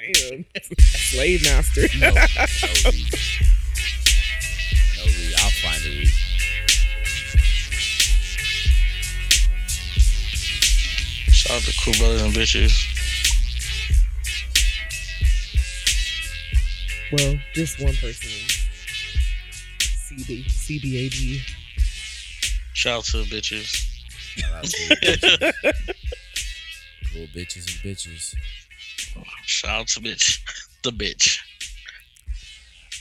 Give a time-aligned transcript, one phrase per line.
[0.00, 0.44] Damn.
[0.78, 1.82] Slave master.
[1.98, 2.14] No, no
[2.90, 3.48] reason.
[4.96, 5.34] No reason.
[5.38, 6.14] I'll find a reason.
[11.32, 12.72] Shout out to Cool Brothers and Bitches.
[17.12, 18.30] Well, just one person.
[19.80, 21.40] CB, CBAG.
[22.74, 23.86] Shout out to the bitches.
[24.36, 24.94] Shout out to the
[25.62, 25.94] bitches.
[27.12, 28.34] cool bitches and bitches.
[29.60, 30.38] Shout out to bitch.
[30.82, 31.38] The bitch.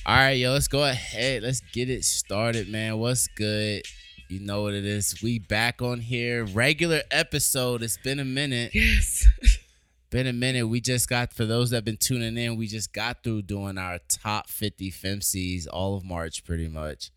[0.05, 1.43] All right, yo, let's go ahead.
[1.43, 2.97] Let's get it started, man.
[2.97, 3.83] What's good?
[4.27, 5.21] You know what it is.
[5.23, 6.43] We back on here.
[6.43, 7.81] Regular episode.
[7.81, 8.75] It's been a minute.
[8.75, 9.25] Yes.
[10.09, 10.67] Been a minute.
[10.67, 13.77] We just got for those that have been tuning in, we just got through doing
[13.77, 17.11] our top 50 FemCs all of March pretty much.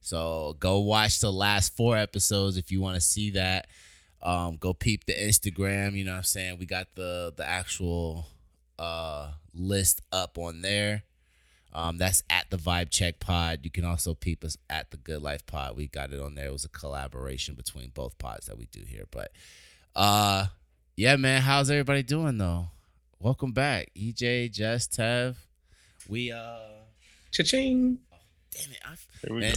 [0.00, 3.66] So go watch the last four episodes if you want to see that.
[4.22, 6.58] Um, go peep the Instagram, you know what I'm saying?
[6.58, 8.26] We got the the actual
[8.80, 11.02] uh list up on there.
[11.72, 13.60] Um, that's at the Vibe Check Pod.
[13.62, 15.76] You can also peep us at the Good Life Pod.
[15.76, 16.46] We got it on there.
[16.46, 19.04] It was a collaboration between both pods that we do here.
[19.10, 19.30] But
[19.94, 20.46] uh
[20.96, 22.70] yeah, man, how's everybody doing though?
[23.20, 23.90] Welcome back.
[23.96, 25.36] EJ, Jess, Tev.
[26.08, 26.58] We uh
[27.30, 27.98] Cha-ching.
[28.50, 29.54] damn it, I Man,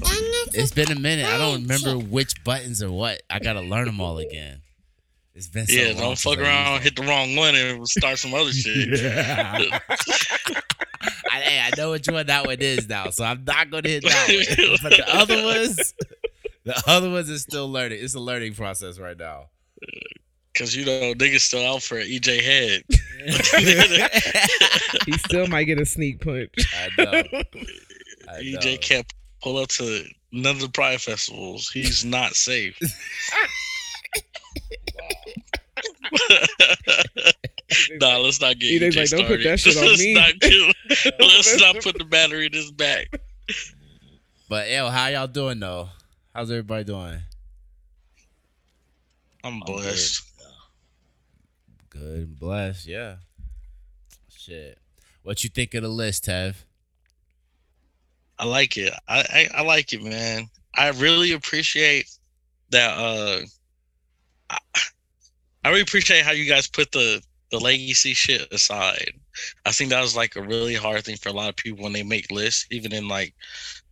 [0.53, 1.25] it's been a minute.
[1.25, 3.21] I don't remember which buttons are what.
[3.29, 4.61] I gotta learn them all again.
[5.35, 8.19] It's been so Yeah, long don't fuck around, hit the wrong one, and we'll start
[8.19, 8.99] some other shit.
[9.01, 9.79] them.
[11.31, 14.03] I, hey, I know which one that one is now, so I'm not gonna hit
[14.03, 14.77] that one.
[14.83, 15.93] But the other ones,
[16.65, 17.99] the other ones is still learning.
[18.01, 19.47] It's a learning process right now.
[20.55, 22.83] Cause you know niggas still out for EJ head.
[25.07, 26.53] He still might get a sneak punch.
[26.77, 27.11] I know.
[27.11, 28.59] I know.
[28.59, 31.69] EJ can't pull up to none of the Pride festivals.
[31.71, 32.77] He's not safe.
[37.99, 39.45] Nah, let's not get EJ's EJ like, "Don't put started.
[39.45, 40.71] that shit on let's me." Not do,
[41.19, 43.19] let's not put the battery in his back.
[44.49, 45.89] But yo, how y'all doing though?
[46.33, 47.19] How's everybody doing?
[49.43, 50.23] I'm blessed.
[51.89, 53.15] Good and blessed, yeah.
[54.29, 54.77] Shit.
[55.23, 56.55] What you think of the list, Tev?
[58.39, 58.93] I like it.
[59.07, 60.49] I, I I like it, man.
[60.75, 62.09] I really appreciate
[62.71, 62.97] that.
[62.97, 63.45] Uh,
[65.63, 67.21] I, really appreciate how you guys put the
[67.51, 69.11] the legacy shit aside.
[69.65, 71.93] I think that was like a really hard thing for a lot of people when
[71.93, 73.33] they make lists, even in like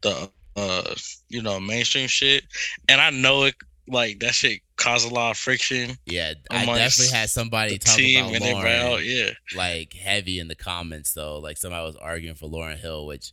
[0.01, 0.95] the uh
[1.29, 2.43] you know mainstream shit.
[2.89, 3.55] And I know it
[3.87, 5.97] like that shit caused a lot of friction.
[6.05, 9.57] Yeah, I definitely had somebody The talk team about were out, Lauryn, yeah.
[9.57, 11.39] like heavy in the comments though.
[11.39, 13.31] Like somebody was arguing for Lauryn Hill, which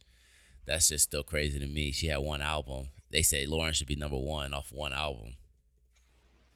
[0.67, 1.93] that's just still crazy to me.
[1.93, 2.89] She had one album.
[3.11, 5.35] They say Lauryn should be number one off one album.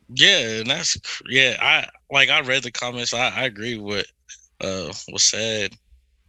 [0.08, 0.96] Yeah, and that's
[1.28, 1.56] yeah.
[1.60, 3.14] I like I read the comments.
[3.14, 4.06] I, I agree with
[4.60, 5.74] uh was said.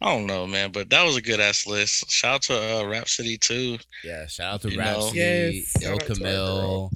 [0.01, 2.11] I don't know, man, but that was a good ass list.
[2.11, 3.77] Shout out to uh, Rapsody too.
[4.03, 4.77] Yeah, shout out to You?
[4.77, 6.91] Rapsody, Yes, Il shout out to our Camille,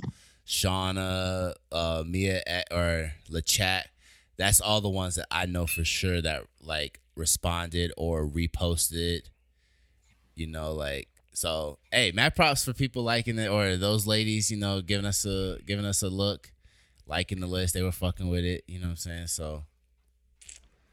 [0.45, 3.83] Shauna, uh, Mia, or LaChat.
[4.35, 9.21] That's all the ones that I know for sure that like responded or reposted.
[10.35, 11.79] You know, like so.
[11.93, 14.51] Hey, mad props for people liking it or those ladies.
[14.51, 16.51] You know, giving us a giving us a look,
[17.07, 17.73] liking the list.
[17.73, 18.63] They were fucking with it.
[18.67, 19.27] You know what I'm saying?
[19.27, 19.63] So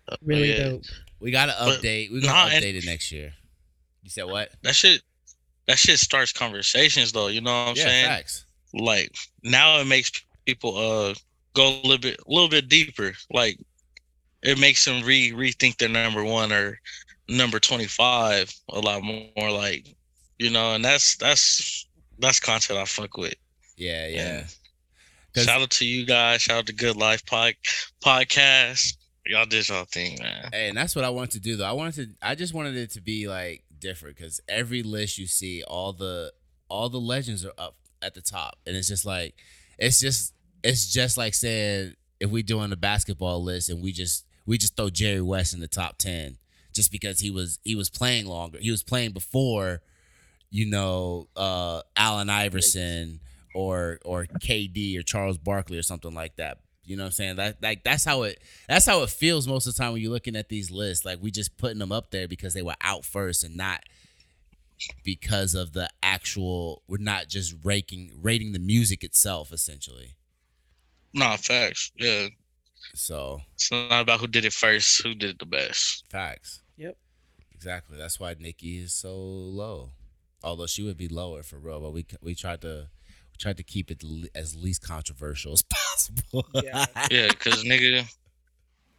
[0.09, 0.65] Uh, Really yeah.
[0.65, 0.83] dope.
[1.19, 2.11] we gotta But- update.
[2.13, 3.35] We gonna nah, and- update it next year.
[4.03, 4.53] You said what?
[4.63, 5.03] That shit.
[5.67, 7.29] That shit starts conversations though.
[7.29, 8.07] You know what I'm yeah, saying?
[8.07, 8.45] facts.
[8.75, 10.13] Like now it makes
[10.45, 11.15] people uh
[11.55, 13.15] go a little bit a little bit deeper.
[13.31, 13.59] Like
[14.43, 16.79] it makes them re rethink their number one or
[17.29, 19.51] number twenty five a lot more.
[19.51, 19.87] Like
[20.39, 21.87] you know, and that's that's
[22.19, 23.35] that's content I fuck with.
[23.79, 24.21] Yeah, yeah.
[24.21, 24.59] And 'Cause-
[25.37, 26.43] Shout out to you guys.
[26.43, 27.55] Shout out to Good Life pod,
[28.03, 28.97] podcast.
[29.27, 30.51] Y'all did y'all thing, man.
[30.53, 31.65] Hey, and that's what I wanted to do though.
[31.65, 35.27] I wanted to I just wanted it to be like different because every list you
[35.27, 36.33] see, all the
[36.69, 38.59] all the legends are up at the top.
[38.67, 39.35] And it's just like
[39.79, 44.27] it's just it's just like saying if we doing a basketball list and we just
[44.47, 46.37] we just throw Jerry West in the top ten
[46.73, 48.59] just because he was he was playing longer.
[48.61, 49.81] He was playing before,
[50.51, 53.21] you know, uh Allen Iverson
[53.55, 56.59] or or KD or Charles Barkley or something like that.
[56.85, 57.37] You know what I'm saying?
[57.37, 60.13] That like that's how it that's how it feels most of the time when you're
[60.13, 61.05] looking at these lists.
[61.05, 63.81] Like we just putting them up there because they were out first and not
[65.03, 70.15] because of the actual we're not just rating rating the music itself essentially.
[71.15, 71.93] Nah, facts.
[71.97, 72.27] Yeah.
[72.95, 76.05] So It's not about who did it first, who did it the best.
[76.11, 76.61] facts.
[76.77, 76.97] Yep.
[77.55, 77.97] Exactly.
[77.97, 79.91] That's why Nikki is so low.
[80.43, 83.04] Although she would be lower for real, but we we tried to we
[83.39, 86.47] tried to keep it le- as least controversial as possible.
[86.55, 86.85] Yeah.
[87.11, 88.05] Yeah, cause nigga,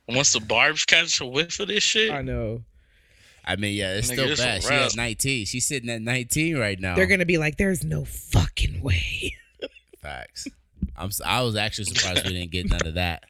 [0.07, 2.63] once the Barb's catch a whiff of this shit, I know.
[3.47, 4.63] I mean, yeah, it's Nigga, still it's bad.
[4.63, 4.81] She wrap.
[4.87, 5.45] at 19.
[5.45, 6.95] She's sitting at 19 right now.
[6.95, 9.35] They're gonna be like, "There's no fucking way."
[10.01, 10.47] Facts.
[10.97, 11.07] I'm.
[11.07, 13.23] s- I was actually surprised we didn't get none of that.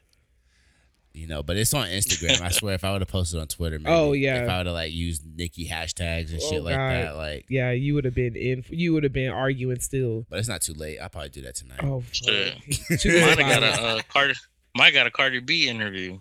[1.16, 2.42] You know, but it's on Instagram.
[2.42, 4.42] I swear, if I would have posted on Twitter, maybe, Oh, yeah.
[4.42, 6.90] if I would have like used Nikki hashtags and Oh, shit like God.
[6.92, 7.46] that, like.
[7.48, 8.62] Yeah, you would have been in.
[8.68, 10.26] You would have been arguing still.
[10.28, 10.98] But it's not too late.
[10.98, 11.80] I'll probably do that tonight.
[11.82, 12.52] Oh, Shit.
[12.52, 13.00] fuck.
[13.00, 14.34] Too might have got a uh, Cardi,
[14.76, 16.18] might got a Cardi B interview.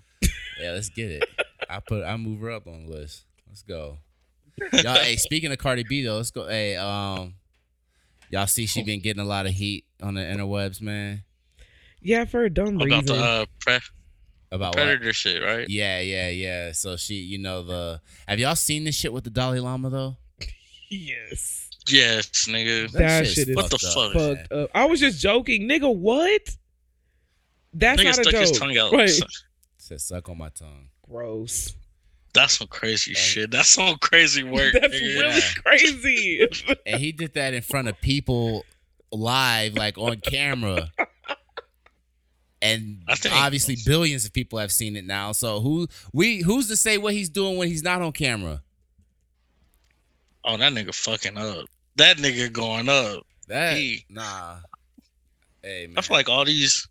[0.62, 1.26] Yeah, let's get it.
[1.70, 2.06] I put.
[2.06, 3.26] I move her up on the list.
[3.50, 3.98] Let's go.
[4.72, 4.96] Y'all.
[4.96, 6.48] hey, speaking of Cardi B though, let's go.
[6.48, 7.34] Hey, um,
[8.30, 11.24] y'all see she been getting a lot of heat on the interwebs, man.
[12.02, 13.06] yeah, for a dumb About reason.
[13.08, 13.80] the uh, pre-
[14.56, 14.84] About what?
[14.86, 15.70] predator shit, right?
[15.70, 16.72] Yeah, yeah, yeah.
[16.72, 20.18] So she, you know, the have y'all seen this shit with the Dalai Lama though?
[20.90, 21.70] yes.
[21.88, 22.92] Yes, nigga.
[22.94, 24.16] That shit's shit is What the fucked fuck?
[24.16, 24.38] up.
[24.40, 24.70] Fucked up.
[24.74, 25.94] I was just joking, nigga.
[25.96, 26.42] What?
[27.74, 28.42] That's Nigga not a stuck joke.
[28.42, 28.92] his tongue out.
[28.92, 29.12] Right.
[29.78, 30.88] Said suck on my tongue.
[31.08, 31.74] Gross.
[32.34, 33.52] That's some crazy shit.
[33.52, 34.74] That's some crazy work.
[34.74, 35.02] That's nigga.
[35.20, 35.62] really Yeah.
[35.64, 36.48] crazy.
[36.86, 38.66] And he did that in front of people
[39.12, 40.90] live, like on camera.
[42.66, 45.32] And obviously billions of people have seen it now.
[45.34, 48.62] So who we who's to say what he's doing when he's not on camera?
[50.44, 51.66] Oh, that nigga fucking up.
[51.96, 53.24] That nigga going up.
[53.48, 54.58] That He- nah.
[55.62, 55.98] Hey man.
[55.98, 56.88] I feel like all these,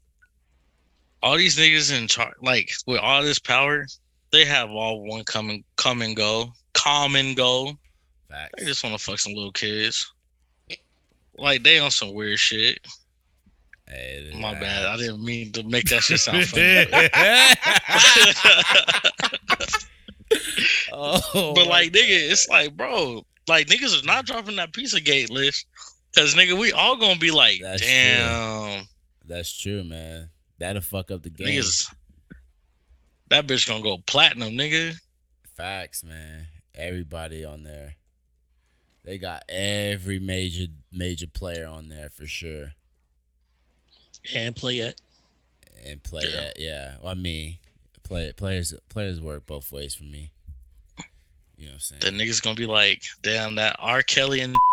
[1.22, 3.86] all these niggas in charge, like with all this power,
[4.32, 7.72] they have all one come and come and go, come and go.
[8.28, 8.50] Facts.
[8.58, 10.12] They just want to fuck some little kids.
[11.36, 12.78] Like they on some weird shit.
[13.86, 14.86] Hey, My bad.
[14.86, 16.64] I didn't mean to make that shit sound funny.
[20.92, 25.04] oh, but like, nigga, it's like, bro, like niggas is not dropping that piece of
[25.04, 25.66] gate list.
[26.16, 27.90] Cause nigga, we all gonna be like, That's true.
[27.90, 28.84] damn,
[29.26, 30.30] that's true, man.
[30.58, 31.48] That'll fuck up the game.
[31.48, 31.92] niggas.
[33.30, 34.94] That bitch gonna go platinum, nigga.
[35.56, 36.46] Facts, man.
[36.74, 37.96] Everybody on there.
[39.04, 42.72] They got every major major player on there for sure.
[44.34, 45.00] And play it.
[45.84, 46.40] And play Yeah.
[46.40, 46.94] it, yeah.
[47.02, 47.58] Well, I mean,
[48.04, 50.30] play players players work both ways for me.
[51.58, 52.00] You know what I'm saying?
[52.00, 54.02] The niggas gonna be like, damn, that R.
[54.02, 54.56] Kelly and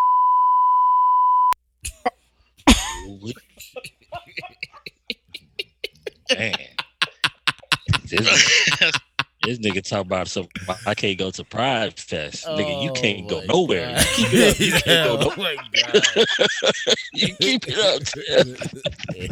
[6.37, 6.55] Man.
[9.43, 10.47] This, this nigga talk about some.
[10.85, 12.45] I can't go to Pride Fest.
[12.45, 13.95] nigga, you can't go Oh, nowhere.
[13.95, 14.05] God.
[14.17, 14.59] You keep it up.
[14.59, 15.55] You can't go Oh, nowhere.
[15.55, 16.01] my
[17.13, 18.01] You keep it up.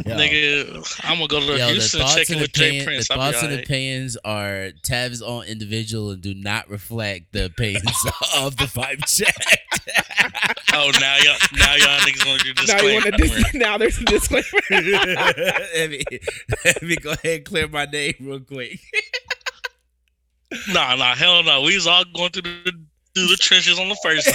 [0.04, 3.08] Nigga, I'm gonna go to Yo, the Houston thoughts checking and with Jay Prince.
[3.08, 3.64] the I'll thoughts and alright.
[3.64, 7.84] opinions are Tev's own individual and do not reflect the opinions
[8.36, 9.34] of the Vibe Check.
[10.72, 12.94] Oh, now y'all, now y'all niggas want to do now you disclaimer.
[12.94, 13.10] want to
[13.42, 14.44] dis- now there's a disclaimer.
[14.70, 16.02] let, me,
[16.64, 18.78] let me go ahead and clear my name real quick.
[20.68, 21.62] Nah, nah, hell no.
[21.62, 22.72] We was all going through the
[23.14, 24.32] through the trenches on the first day.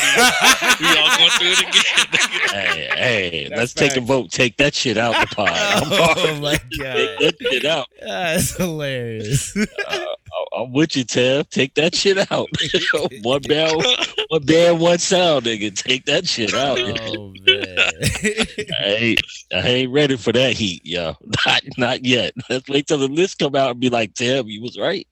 [0.79, 2.51] we all going through it again.
[2.51, 4.31] Hey, hey, That's let's take a vote.
[4.31, 5.49] Take that shit out the pod.
[5.49, 7.87] I'm oh my Take god, that shit out.
[8.01, 9.55] that's hilarious.
[9.57, 10.04] Uh,
[10.55, 11.49] I'm with you, Tev.
[11.49, 12.47] Take that shit out.
[13.23, 13.83] one band,
[14.29, 15.75] one band, one sound, nigga.
[15.75, 16.77] Take that shit out.
[16.79, 17.77] oh man,
[18.79, 19.21] I ain't,
[19.53, 21.15] I ain't ready for that heat, yo.
[21.45, 22.33] Not, not yet.
[22.49, 25.07] Let's wait till the list come out and be like, "Damn, you was right."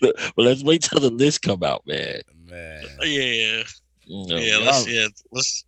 [0.00, 2.20] but let's wait till the list come out, man.
[2.50, 2.84] man.
[3.02, 3.62] yeah,
[4.04, 4.58] You know, yeah.
[4.58, 5.64] Let's yeah, let's,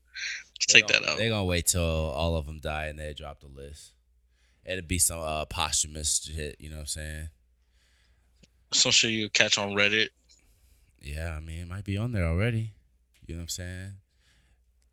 [0.56, 1.18] let's take gonna- that out.
[1.18, 3.92] They're gonna wait till all of them die and they drop the list.
[4.64, 7.28] It'd be some uh, posthumous shit, you know what I'm saying?
[8.74, 10.08] Some shit you catch on Reddit.
[11.00, 12.72] Yeah, I mean, it might be on there already.
[13.26, 13.92] You know what I'm saying?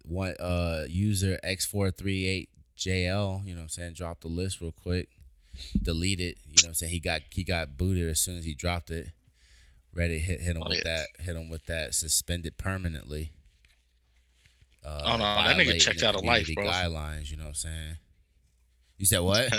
[0.03, 2.47] One uh user X438JL,
[3.45, 5.09] you know what I'm saying, dropped the list real quick.
[5.81, 6.37] Delete it.
[6.45, 6.91] You know what I'm saying?
[6.93, 9.09] He got he got booted as soon as he dropped it.
[9.95, 10.95] Reddit hit hit him Oh, with yeah.
[11.17, 13.33] that hit him with that suspended permanently.
[14.85, 16.65] Uh, Oh, no, that nigga checked out of life, bro.
[16.65, 17.97] Guidelines, you know what I'm saying?
[18.97, 19.51] You said what?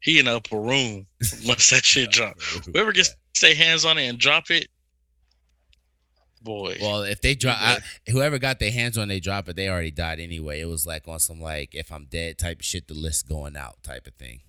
[0.00, 1.06] He in a upper room
[1.46, 2.40] once that shit drop.
[2.40, 4.68] Whoever gets stay hands on it and drop it,
[6.42, 6.78] boy.
[6.80, 7.58] Well, if they drop.
[7.60, 10.60] I, whoever got their hands on they drop it, they already died anyway.
[10.60, 13.82] It was like on some like if I'm dead type shit, the list going out
[13.82, 14.40] type of thing.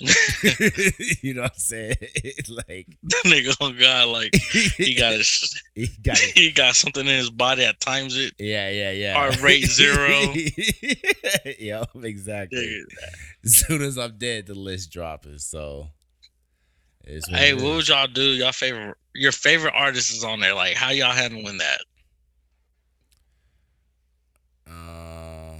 [1.22, 1.96] you know what I'm saying?
[2.48, 7.16] like that nigga on God, like he got his, he got he got something in
[7.18, 8.34] his body that times it.
[8.38, 9.14] Yeah, yeah, yeah.
[9.14, 10.32] Heart rate zero.
[11.58, 12.82] Yo, exactly.
[13.44, 15.38] As soon as I'm dead, the list dropping.
[15.38, 15.88] So,
[17.04, 18.22] it's what Hey, it would y'all do?
[18.22, 20.54] Y'all favorite your favorite artist is on there.
[20.54, 21.80] Like how y'all handling that?
[24.66, 25.56] Uh,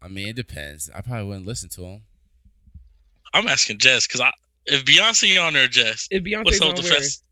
[0.00, 0.88] I mean, it depends.
[0.94, 2.02] I probably wouldn't listen to him.
[3.34, 4.30] I'm asking Jess because I
[4.66, 7.00] if Beyonce on there, Jess, If Beyonce's what's up on with the where?
[7.00, 7.24] fest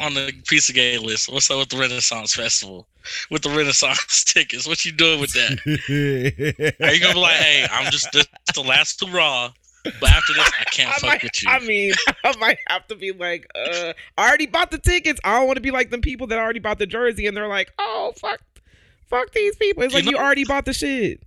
[0.00, 1.32] on the piece of gay list?
[1.32, 2.88] What's up with the Renaissance Festival?
[3.30, 6.74] With the Renaissance tickets, what you doing with that?
[6.80, 9.52] Are you gonna be like, hey, I'm just this is the last hurrah,
[9.84, 11.48] but after this, I can't I fuck might, with you.
[11.50, 11.92] I mean,
[12.24, 15.20] I might have to be like, uh, I already bought the tickets.
[15.24, 17.48] I don't want to be like them people that already bought the jersey and they're
[17.48, 18.40] like, oh fuck,
[19.08, 19.82] fuck these people.
[19.82, 21.22] It's You like you already bought the shit.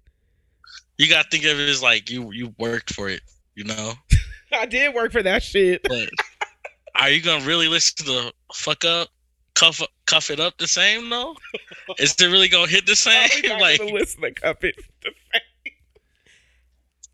[0.97, 3.21] you gotta think of it as like you you worked for it,
[3.55, 3.93] you know.
[4.53, 5.81] I did work for that shit.
[5.83, 6.09] But
[6.95, 9.09] are you gonna really listen to fuck up,
[9.55, 11.35] cuff cuff it up the same though?
[11.99, 13.29] Is it really gonna hit the same?
[13.29, 14.75] Probably not like gonna listen to Cuff It.
[15.03, 15.43] the same.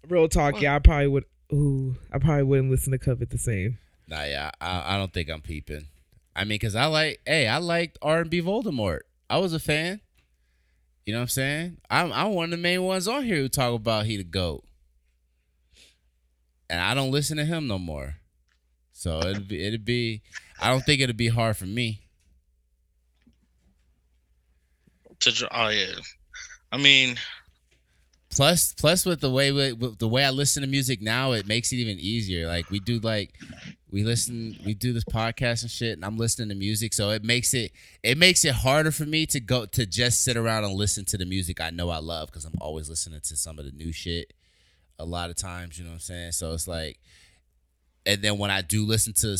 [0.09, 1.25] Real talk, yeah, I probably would.
[1.53, 3.77] Ooh, I probably wouldn't listen to cuff It the same.
[4.07, 5.85] Nah, yeah, I, I don't think I'm peeping.
[6.35, 8.99] I mean, cause I like, hey, I liked R and B Voldemort.
[9.29, 10.01] I was a fan.
[11.05, 11.77] You know what I'm saying?
[11.89, 14.63] I'm I'm one of the main ones on here who talk about he the goat,
[16.71, 18.15] and I don't listen to him no more.
[18.93, 20.21] So it'd be it'd be.
[20.59, 22.01] I don't think it'd be hard for me.
[25.19, 25.93] to oh yeah,
[26.71, 27.17] I mean
[28.31, 31.73] Plus, plus with the way with the way I listen to music now, it makes
[31.73, 32.47] it even easier.
[32.47, 33.35] Like we do, like
[33.91, 37.25] we listen, we do this podcast and shit, and I'm listening to music, so it
[37.25, 37.73] makes it
[38.03, 41.17] it makes it harder for me to go to just sit around and listen to
[41.17, 43.91] the music I know I love because I'm always listening to some of the new
[43.91, 44.31] shit.
[45.01, 46.31] A lot of times, you know what I'm saying.
[46.33, 46.99] So it's like,
[48.05, 49.37] and then when I do listen to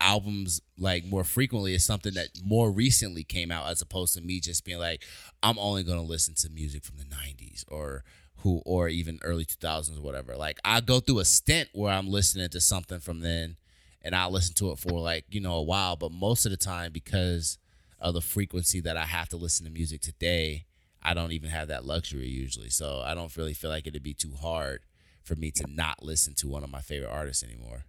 [0.00, 4.40] albums like more frequently, it's something that more recently came out as opposed to me
[4.40, 5.02] just being like,
[5.42, 8.04] I'm only gonna listen to music from the '90s or
[8.38, 10.36] who or even early 2000s or whatever.
[10.36, 13.56] Like I go through a stint where I'm listening to something from then
[14.02, 16.58] and I listen to it for like, you know, a while, but most of the
[16.58, 17.58] time because
[17.98, 20.66] of the frequency that I have to listen to music today,
[21.02, 22.68] I don't even have that luxury usually.
[22.68, 24.80] So I don't really feel like it'd be too hard
[25.24, 27.84] for me to not listen to one of my favorite artists anymore.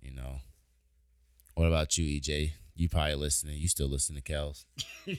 [0.00, 0.36] You know.
[1.54, 2.52] What about you, EJ?
[2.74, 3.56] You probably listening.
[3.56, 4.66] You still listen to Kels.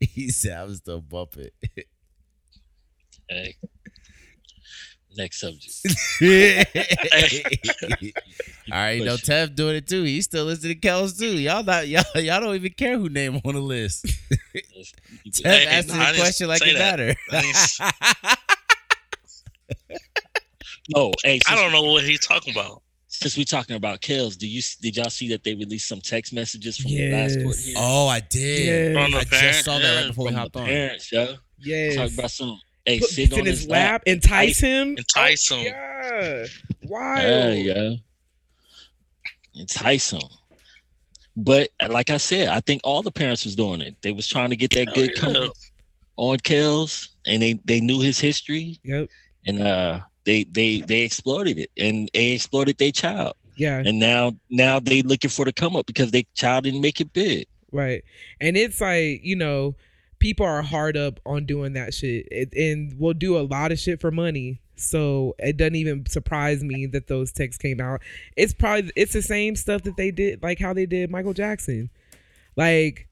[0.00, 1.50] he said I'm still bumping.
[3.26, 3.56] Hey.
[5.16, 5.72] Next subject.
[8.72, 10.02] All right, no Tev doing it too.
[10.02, 11.38] He still listening to Kels too.
[11.38, 14.06] Y'all not y'all y'all don't even care who name on the list.
[15.28, 16.98] Tev Hey, asking no, I the question like say it that.
[16.98, 17.14] matter.
[17.30, 18.36] I
[20.94, 22.82] no, hey, I don't know what he's talking about.
[23.08, 26.32] since we talking about Kells, do you did y'all see that they released some text
[26.32, 27.74] messages from the last court Yes.
[27.78, 28.94] oh, I did.
[28.96, 29.02] Yeah.
[29.02, 30.66] From the I just saw that right yeah, before we from hopped the on.
[30.66, 31.34] parents, yo.
[31.58, 31.94] Yes.
[31.96, 32.60] Talk about some.
[32.86, 34.96] Hey, Put sit in his lap, entice him.
[34.98, 35.60] Entice him.
[35.60, 36.46] Yeah.
[36.82, 37.22] Wild.
[37.22, 37.94] Yeah, yeah.
[39.54, 40.20] Entice them.
[41.36, 43.96] But like I said, I think all the parents was doing it.
[44.02, 45.20] They was trying to get that Hell good yeah.
[45.20, 45.50] come
[46.16, 49.08] on Kells, and they they knew his history, Yep.
[49.46, 53.82] and uh, they they they exploited it, and they exploited their child, Yeah.
[53.84, 57.12] and now now they looking for the come up because their child didn't make it
[57.12, 57.46] big.
[57.72, 58.04] Right.
[58.40, 59.74] And it's like, you know,
[60.24, 63.78] people are hard up on doing that shit it, and will do a lot of
[63.78, 64.58] shit for money.
[64.74, 68.00] So it doesn't even surprise me that those texts came out.
[68.34, 71.90] It's probably it's the same stuff that they did like how they did Michael Jackson.
[72.56, 73.06] Like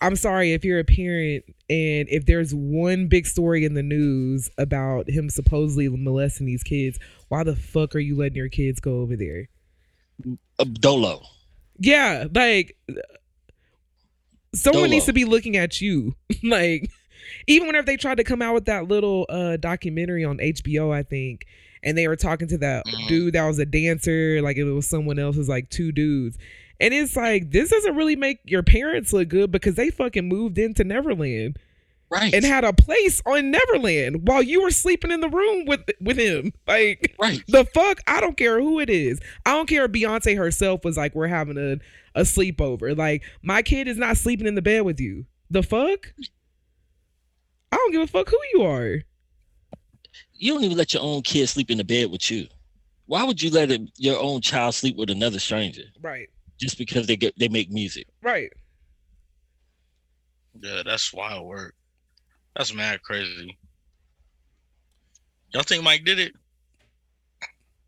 [0.00, 4.48] I'm sorry if you're a parent and if there's one big story in the news
[4.56, 9.00] about him supposedly molesting these kids, why the fuck are you letting your kids go
[9.00, 9.50] over there?
[10.58, 11.20] Uh, Dolo,
[11.78, 12.74] Yeah, like
[14.54, 14.90] someone Dolo.
[14.90, 16.14] needs to be looking at you.
[16.42, 16.90] like
[17.46, 21.02] even whenever they tried to come out with that little uh documentary on HBO, I
[21.02, 21.46] think,
[21.82, 23.08] and they were talking to that Mhm.
[23.08, 26.38] dude that was a dancer, like it was someone else, like two dudes.
[26.80, 30.58] And it's like this doesn't really make your parents look good because they fucking moved
[30.58, 31.56] into Neverland
[32.10, 32.34] right?
[32.34, 36.18] and had a place on Neverland while you were sleeping in the room with with
[36.18, 36.52] him.
[36.66, 37.42] Like right.
[37.48, 38.00] the fuck?
[38.06, 39.20] I don't care who it is.
[39.46, 41.78] I don't care if Beyonce herself was like, we're having a,
[42.14, 42.96] a sleepover.
[42.96, 45.26] Like, my kid is not sleeping in the bed with you.
[45.50, 46.12] The fuck?
[47.72, 49.02] I don't give a fuck who you are.
[50.32, 52.46] You don't even let your own kid sleep in the bed with you.
[53.06, 56.28] Why would you let it, your own child sleep with another stranger Right.
[56.58, 58.06] just because they get they make music?
[58.22, 58.50] Right.
[60.60, 61.74] Yeah, that's wild work.
[62.56, 63.58] That's mad crazy.
[65.52, 66.32] Y'all think Mike did it?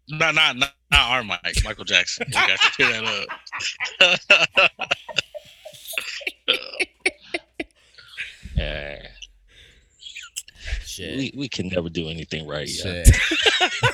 [0.08, 2.26] Not, not, not, not our Mike, Michael Jackson.
[2.28, 3.26] You got to clear that
[4.00, 4.80] up.
[10.96, 11.16] Shit.
[11.18, 12.66] we, we can never do anything right.
[12.66, 13.04] Yeah.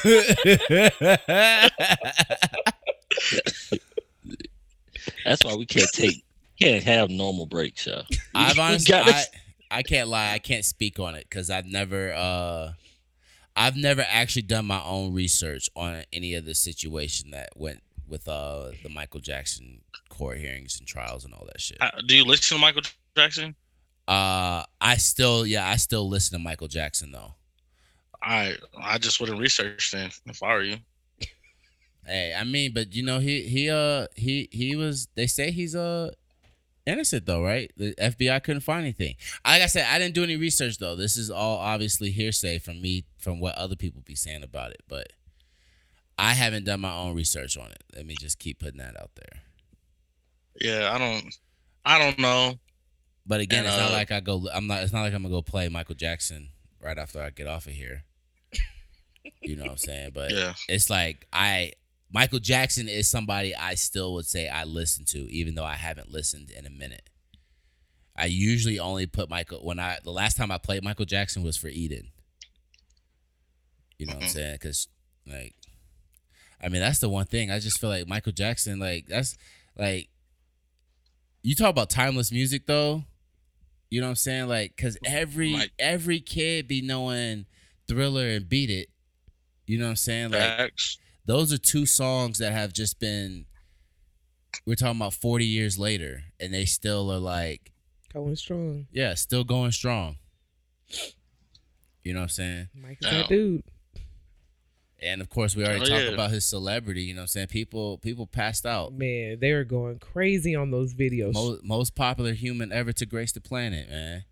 [5.25, 6.23] That's why we can't take
[6.61, 8.05] can't have normal breaks, y'all.
[8.35, 9.25] I've honestly, gotta- I,
[9.71, 10.31] I can't lie.
[10.33, 12.73] I can't speak on it because I've never, uh,
[13.55, 18.29] I've never actually done my own research on any of the situation that went with
[18.29, 21.79] uh the Michael Jackson court hearings and trials and all that shit.
[21.81, 22.83] Uh, do you listen to Michael
[23.17, 23.55] Jackson?
[24.09, 27.35] Uh, I still, yeah, I still listen to Michael Jackson though.
[28.23, 30.77] I I just wouldn't research then if I were you.
[32.05, 35.07] Hey, I mean, but you know, he he uh he he was.
[35.15, 36.11] They say he's uh
[36.87, 37.71] innocent though, right?
[37.77, 39.15] The FBI couldn't find anything.
[39.45, 40.97] Like I said, I didn't do any research though.
[40.97, 44.83] This is all obviously hearsay from me from what other people be saying about it,
[44.89, 45.13] but
[46.19, 47.83] I haven't done my own research on it.
[47.95, 49.41] Let me just keep putting that out there.
[50.61, 51.35] Yeah, I don't
[51.85, 52.59] I don't know.
[53.27, 54.49] But again, And, it's not uh, like I go.
[54.53, 54.83] I'm not.
[54.83, 56.49] It's not like I'm gonna go play Michael Jackson
[56.81, 58.03] right after I get off of here.
[59.41, 60.11] You know what I'm saying?
[60.13, 60.55] But Yeah.
[60.69, 61.73] it's like I
[62.13, 66.11] Michael Jackson is somebody I still would say I listen to, even though I haven't
[66.11, 67.09] listened in a minute.
[68.15, 71.57] I usually only put Michael when I the last time I played Michael Jackson was
[71.57, 72.11] for Eden.
[73.99, 74.33] You know what I'm Mhm.
[74.33, 74.55] saying?
[74.57, 74.89] Because
[75.27, 75.55] like,
[76.61, 79.37] I mean that's the one thing I just feel like Michael Jackson like that's
[79.79, 80.11] like
[81.43, 83.05] you talk about timeless music though.
[83.91, 84.49] You know what I'm saying?
[84.49, 87.47] Like, cause every Mike- every kid be knowing
[87.89, 88.91] Thriller and Beat It.
[89.67, 90.31] You know what I'm saying?
[90.31, 90.99] Like, Facts.
[91.27, 93.47] Those are two songs that have just been
[94.67, 97.73] we're talking about 40 years later and they still are like
[98.13, 98.87] Going strong.
[98.93, 100.17] yeah still going strong
[102.05, 103.63] you know what i'm saying Mike is that dude.
[105.01, 106.11] and of course we already Oh, talked yeah.
[106.11, 109.65] about his celebrity you know what i'm saying people people passed out Man, they were
[109.65, 111.33] going crazy on those videos.
[111.35, 114.25] most, most popular human ever to grace the planet man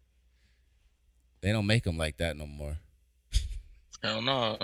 [1.41, 2.79] they don't make them like that no more
[4.03, 4.57] Hell no.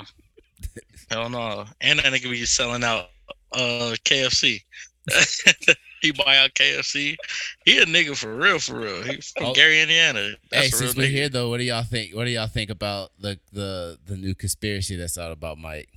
[1.10, 1.64] Hell no.
[1.80, 3.06] And that nigga be selling out
[3.52, 4.62] uh KFC.
[6.02, 7.16] he buy out KFC.
[7.64, 9.02] He a nigga for real, for real.
[9.02, 9.54] He from Oh.
[9.54, 10.30] Gary, Indiana.
[10.50, 11.10] That's hey since we're nigga.
[11.10, 14.34] here though what do y'all think what do y'all think about the the the new
[14.34, 15.88] conspiracy that's out about mike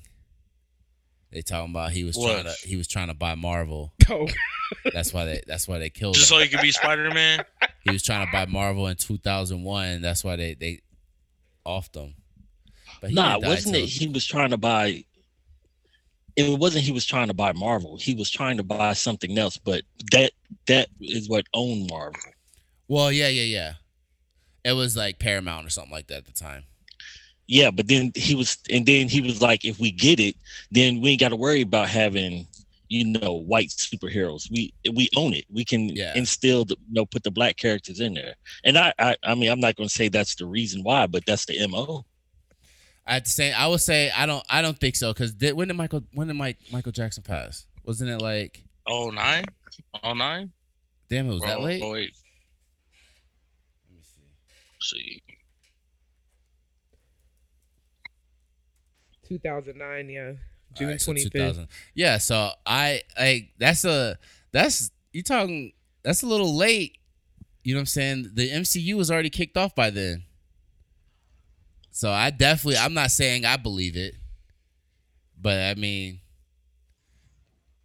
[1.32, 2.42] they talking about he was What?
[2.42, 4.28] trying to he was trying to buy marvel Oh,
[4.94, 5.42] That's why they.
[5.48, 6.38] That's why they killed Just him.
[6.38, 7.44] so he could be Spider Man.
[7.82, 10.02] he was trying to buy Marvel in 2001.
[10.02, 10.82] That's why they they
[11.66, 12.16] offed him.
[13.02, 13.86] But Nah, wasn't it?
[13.86, 15.04] He was trying to buy.
[16.36, 16.86] It wasn't.
[16.86, 17.98] He was trying to buy Marvel.
[17.98, 19.58] He was trying to buy something else.
[19.58, 20.32] But that
[20.68, 22.20] that is what owned Marvel.
[22.88, 23.74] Well, yeah, yeah, yeah.
[24.64, 26.64] It was like Paramount or something like that at the time.
[27.48, 30.36] Yeah, but then he was, and then he was like, if we get it,
[30.72, 32.46] then we ain't got to worry about having,
[32.90, 34.52] you know, white superheroes.
[34.52, 35.46] We we own it.
[35.52, 36.14] We can Yeah.
[36.16, 38.36] instill, the, you know, put the black characters in there.
[38.64, 41.26] And I, I, I mean, I'm not going to say that's the reason why, but
[41.26, 42.06] that's the mo.
[43.10, 44.46] At the same, I would say I don't.
[44.52, 45.12] I don't think so.
[45.12, 47.66] Because when did Michael when did Mike Michael Jackson pass?
[47.84, 49.46] Wasn't it like Oh nine?
[50.04, 50.52] Oh nine?
[51.10, 51.28] damn?
[51.28, 51.82] It was that Oh, late.
[51.84, 52.14] Oh, wait.
[54.80, 55.24] see.
[59.28, 60.34] See, 2009, yeah.
[60.76, 61.32] June Alright, so 25th.
[61.32, 61.68] 2000.
[61.96, 64.20] Yeah, so I like that's a
[64.52, 66.98] that's you talking that's a little late.
[67.64, 68.32] You know what I'm saying?
[68.36, 70.26] The MCU was already kicked off by then.
[72.00, 74.16] So I definitely I'm not saying I believe it.
[75.38, 76.22] But I mean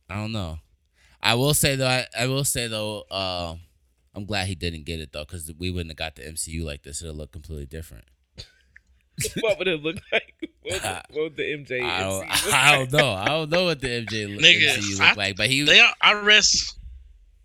[0.09, 0.59] I don't know.
[1.21, 3.57] I will say though I, I will say though uh,
[4.15, 6.85] I'm glad he didn't get it though cuz we wouldn't have got the MCU like
[6.85, 7.03] this.
[7.03, 8.05] It'll look completely different.
[9.41, 10.33] what would it look like?
[10.63, 12.91] What would, the MJ I don't, MCU look I like?
[12.91, 13.13] don't know.
[13.15, 15.81] I don't know what the MJ look, Nigga, MCU I- look like, but he They
[15.81, 16.73] I s-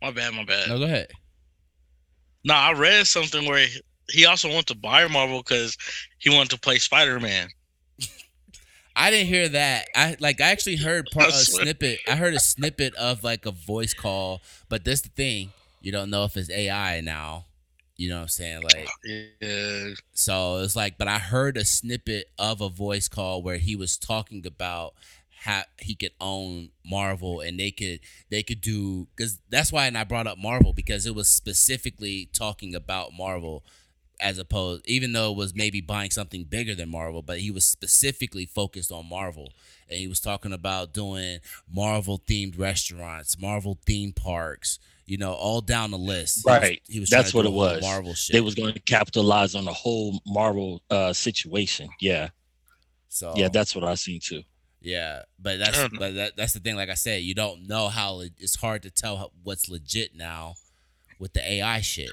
[0.03, 0.69] my bad, my bad.
[0.69, 1.08] No, go ahead.
[2.45, 3.65] No, I read something where
[4.12, 5.78] he- also wanted to buy Marvel because
[6.19, 7.50] he wanted to play Spider Man.
[8.95, 9.88] I didn't hear that.
[9.95, 12.00] I like I actually heard part I a snippet.
[12.08, 15.52] I heard a snippet of like a voice call, but this the thing.
[15.82, 17.45] You don't know if it's AI now.
[17.95, 18.62] You know what I'm saying?
[18.63, 18.88] Like
[19.41, 19.93] Yeah.
[20.13, 23.98] so it's like but I heard a snippet of a voice call where he was
[23.98, 24.93] talking about
[25.43, 29.98] how he could own Marvel and they could they could do cuz that's why and
[29.98, 33.63] I brought up Marvel because it was specifically talking about Marvel
[34.21, 37.65] as opposed even though it was maybe buying something bigger than Marvel, but he was
[37.65, 39.51] specifically focused on Marvel.
[39.89, 41.39] And he was talking about doing
[41.71, 46.43] Marvel themed restaurants, Marvel theme parks, you know, all down the list.
[46.45, 46.82] He was- Right.
[46.88, 47.82] He was, That's what it was.
[47.82, 48.34] Marvel shit.
[48.34, 51.89] They was going to capitalize on the whole Marvel uh, situation.
[51.99, 52.29] Yeah,
[53.08, 54.43] so yeah, that's what I seen too.
[54.82, 56.75] Yeah, but that's but that, that's the thing.
[56.75, 60.15] Like I said, you don't know how le- it's hard to tell how, what's legit
[60.15, 60.53] now
[61.19, 62.12] with the AI shit.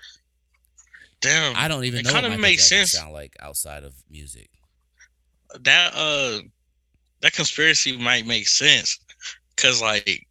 [1.27, 1.57] Damn.
[1.57, 2.93] I don't even It know what kinda makes Jackson sense.
[2.93, 4.49] sound like outside of music.
[5.61, 6.41] that uh
[7.21, 8.99] that conspiracy might make sense
[9.55, 10.27] because like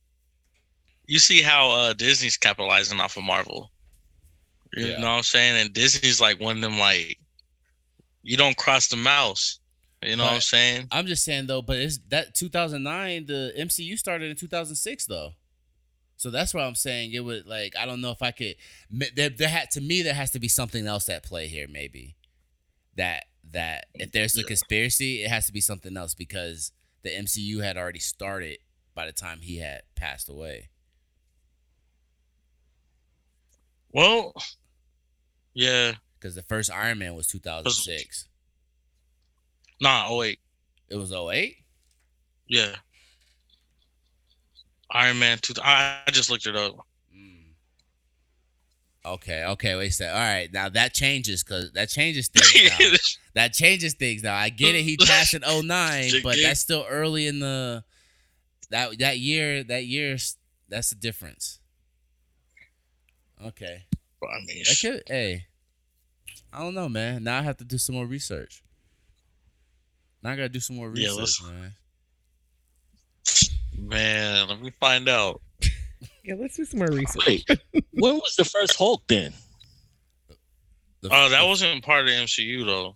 [1.08, 3.72] you see how uh disney's capitalizing off of marvel
[4.76, 4.98] you Yeah.
[5.00, 7.18] know what i'm saying and disney's like one of them like
[8.24, 9.60] you don't cross the mouse
[10.04, 10.88] You know what I'm saying?
[10.92, 13.26] I'm just saying though, but it's that 2009.
[13.26, 15.32] The MCU started in 2006 though,
[16.18, 18.56] so that's why I'm saying it would like I don't know if I could.
[18.90, 21.68] There, there had to me there has to be something else at play here.
[21.70, 22.16] Maybe
[22.96, 24.48] that that if there's a Yeah.
[24.48, 26.72] conspiracy, it has to be something else because
[27.04, 28.58] the MCU had already started
[28.96, 30.70] by the time he had passed away.
[33.92, 34.34] Well,
[35.54, 35.94] yeah.
[36.20, 38.28] Because the first Iron Man was 2006.
[39.82, 40.40] Nah, oh wait.
[40.90, 41.58] It was 08?
[42.48, 42.76] Yeah.
[44.92, 45.54] Iron Man 2.
[45.64, 46.76] I, I just looked it up.
[47.16, 47.40] Mm.
[49.06, 50.14] Okay, okay, wait a second.
[50.16, 52.80] All right, now that changes because that changes things.
[52.80, 52.98] Now.
[53.34, 54.36] that changes things now.
[54.36, 54.84] I get it.
[54.84, 57.84] He passed in 09, but that's still early in the
[58.70, 59.64] that that year.
[59.64, 60.18] That year,
[60.70, 61.60] that's the difference.
[63.46, 63.84] Okay,
[64.24, 65.04] I mean, that could.
[65.08, 65.46] Hey,
[66.54, 67.24] I don't know, man.
[67.24, 68.64] Now I have to do some more research.
[70.24, 71.74] Now I gotta do some more research, let's- man.
[73.78, 75.42] Man, let me find out.
[76.24, 77.26] Yeah, let's do some more research.
[77.28, 77.48] Wait,
[77.92, 79.34] when was the first Hulk then?
[81.02, 82.96] The- Oh, that wasn't part of the MCU though.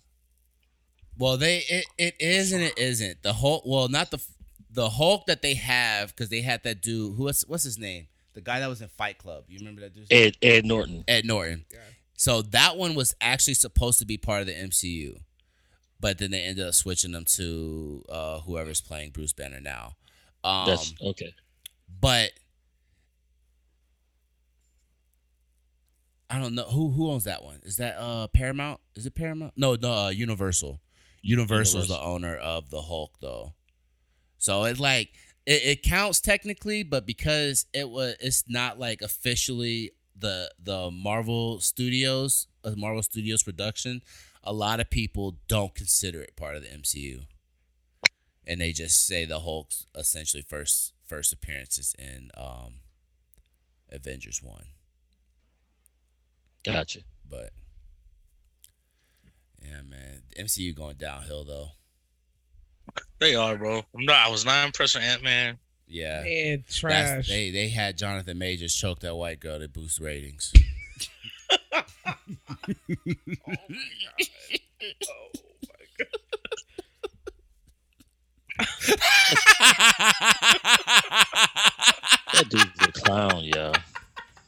[1.17, 3.21] Well, they it, it is and it isn't.
[3.23, 4.23] The Hulk, well, not the
[4.71, 8.07] the Hulk that they have because they had that dude who was what's his name?
[8.33, 9.43] The guy that was in Fight Club.
[9.47, 10.07] You remember that dude?
[10.11, 11.03] Ed Ed Norton.
[11.07, 11.65] Ed Norton.
[11.71, 11.79] Yeah.
[12.15, 15.19] So that one was actually supposed to be part of the MCU,
[15.99, 19.95] but then they ended up switching them to uh, whoever's playing Bruce Banner now.
[20.43, 21.33] Um, That's okay.
[21.99, 22.31] but
[26.29, 27.59] I don't know who who owns that one.
[27.63, 28.79] Is that uh Paramount?
[28.95, 29.53] Is it Paramount?
[29.57, 31.81] No, no, uh, Universal.
[31.81, 33.53] is the owner of the Hulk though.
[34.37, 35.09] So it's like
[35.45, 41.59] it, it counts technically, but because it was it's not like officially the the Marvel
[41.59, 44.01] Studios, a Marvel Studios production,
[44.43, 47.25] a lot of people don't consider it part of the MCU.
[48.49, 52.79] And they just say the Hulk's essentially first first appearances in um
[53.91, 54.63] Avengers 1.
[56.65, 57.01] Gotcha.
[57.29, 57.51] But
[59.63, 61.67] yeah, man, MCU going downhill though.
[63.19, 63.83] They are, bro.
[63.95, 64.25] I'm not.
[64.25, 65.59] I was not impressed with Ant Man.
[65.87, 67.27] Yeah, Man, That's- trash.
[67.27, 70.51] they they had Jonathan Majors choke that white girl to boost ratings.
[82.33, 83.73] That dude's a clown, yo.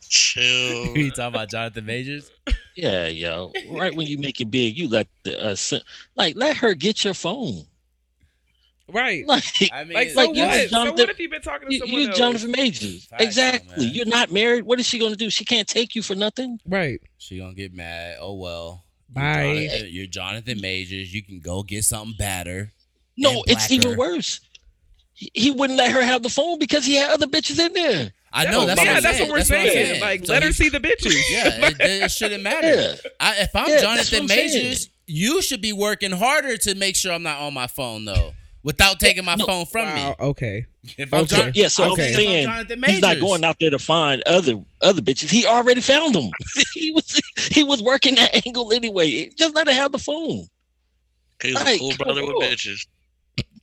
[0.08, 0.96] Chill.
[0.98, 2.32] you talking about Jonathan Majors?
[2.76, 3.52] Yeah, yo.
[3.70, 5.82] Right when you make it big, you let the uh, sen-
[6.16, 7.64] like let her get your phone.
[8.92, 9.26] right.
[9.28, 10.62] Like, I mean, Like, so like, you what?
[10.62, 12.18] So Jonathan- what if you've been talking to you, someone you else?
[12.18, 13.06] Jonathan Majors.
[13.06, 13.86] Facts, exactly.
[13.86, 13.96] man.
[13.96, 14.64] You're not married.
[14.66, 15.30] What is she gonna do?
[15.30, 16.60] She can't take you for nothing.
[16.68, 17.00] Right.
[17.18, 18.18] she gonna get mad.
[18.20, 18.84] Oh well.
[19.10, 19.44] Bye.
[19.44, 21.14] You're Jonathan, you're Jonathan Majors.
[21.14, 22.72] You can go get something better.
[23.22, 23.74] No, it's blacker.
[23.88, 24.40] even worse.
[25.14, 28.12] He, he wouldn't let her have the phone because he had other bitches in there.
[28.34, 28.66] I know.
[28.66, 29.30] That's yeah, what I'm that's saying.
[29.30, 30.02] what we're That's saying.
[30.02, 31.14] Like, So let her see the bitches.
[31.30, 32.68] Yeah, it, it shouldn't matter.
[32.68, 32.96] Yeah.
[33.20, 34.54] I, if I'm Yeah, Jonathan what I'm saying.
[34.64, 38.32] Majors, you should be working harder to make sure I'm not on my phone though,
[38.64, 39.46] without taking my no.
[39.46, 39.96] phone from Wow.
[40.18, 40.26] me.
[40.28, 40.66] Okay.
[40.98, 41.36] If I'm Okay.
[41.36, 42.04] Jon- Yeah, so Okay.
[42.04, 45.30] I'm if saying Jonathan he's not going out there to find other other bitches.
[45.30, 46.32] He already found them.
[46.74, 49.30] he was he was working that angle anyway.
[49.38, 50.48] Just let her have the phone.
[51.44, 52.42] He's a Right, cool brother with on.
[52.44, 52.88] bitches.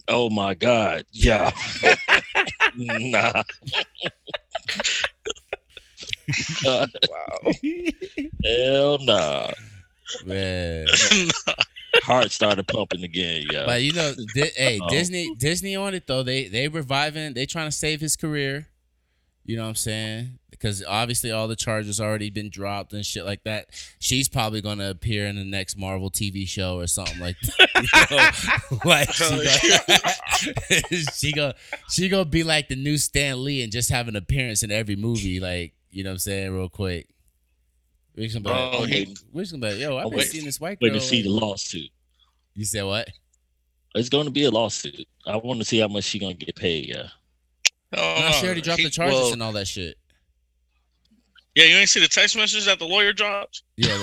[0.09, 1.05] Oh my god.
[1.13, 1.51] Yeah.
[2.77, 3.43] nah.
[6.65, 7.53] Wow.
[8.45, 9.51] hell nah.
[10.25, 10.87] Man.
[12.03, 13.67] Heart started pumping again, yeah.
[13.67, 14.89] But you know, Di- hey, Uh-oh.
[14.89, 16.23] Disney, Disney on it though.
[16.23, 17.35] They they reviving.
[17.35, 18.69] They trying to save his career.
[19.45, 20.39] You know what I'm saying?
[20.59, 23.69] Because obviously all the charges already been dropped and shit like that.
[24.01, 27.69] She's probably gonna appear in the next Marvel TV show or something like that.
[28.71, 28.81] You know?
[28.85, 31.55] like she gonna, she gonna
[31.89, 34.97] she gonna be like the new Stan Lee and just have an appearance in every
[34.97, 35.39] movie.
[35.41, 36.53] Like you know what I'm saying?
[36.55, 37.09] Real quick.
[38.17, 40.19] We're just gonna be like, oh, he- we're gonna be like, yo, I've Oh, been
[40.19, 40.29] wait.
[40.29, 41.89] seeing this white Wait to see the lawsuit.
[42.55, 43.09] you said what?
[43.95, 45.07] It's going to be a lawsuit.
[45.27, 46.89] I want to see how much she going to get paid.
[46.89, 47.09] Yeah.
[47.97, 49.97] Oh, No, she already dropped he- the charges well, and all that shit.
[51.59, 53.63] Yeah, you ain't see the text message that the lawyer dropped.
[53.77, 53.97] Yeah,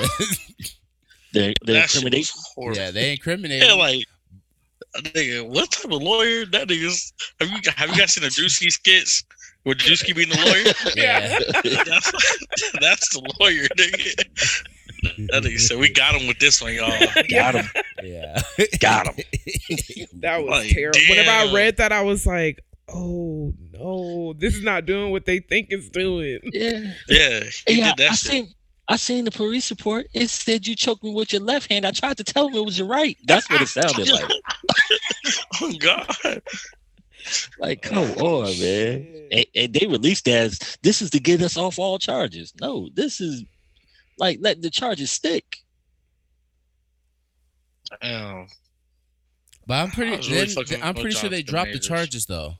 [1.33, 2.77] they the That shit was horrible.
[2.81, 3.67] yeah, they incriminated.
[3.67, 4.03] Yeah, like,
[4.97, 7.13] nigga, what type of lawyer that nigga's?
[7.39, 9.23] Have you have you guys seen the Drewski skits
[9.63, 10.93] with Drewski being the lawyer?
[10.95, 11.39] yeah.
[11.85, 12.11] That's,
[12.81, 15.27] that's the lawyer, nigga.
[15.31, 16.89] That nigga said, "We got him with this one, y'all."
[17.29, 17.69] Got him.
[18.03, 18.41] yeah,
[18.79, 19.23] Got him.
[20.21, 20.99] That was Like, terrible.
[21.09, 25.39] Whenever I read that, I was like, "Oh no, this is not doing what they
[25.39, 26.93] think it's doing." Yeah.
[27.07, 28.31] Yeah, yeah, did that I shit.
[28.31, 28.53] seen
[28.87, 30.07] I seen the police report.
[30.13, 31.85] It said you choked me with your left hand.
[31.85, 33.17] I tried to tell him it was your right.
[33.25, 34.31] That's what it sounded like.
[35.61, 36.41] oh God.
[37.57, 39.27] Like, come oh, on, man.
[39.31, 42.53] And, and they released that as this is to get us off all charges.
[42.61, 43.43] No, this is
[44.19, 45.57] like let the charges stick.
[48.01, 48.47] Damn.
[49.65, 50.31] But I'm pretty.
[50.31, 51.87] really then- I'm pretty sure they dropped the Majors.
[51.87, 52.53] charges though.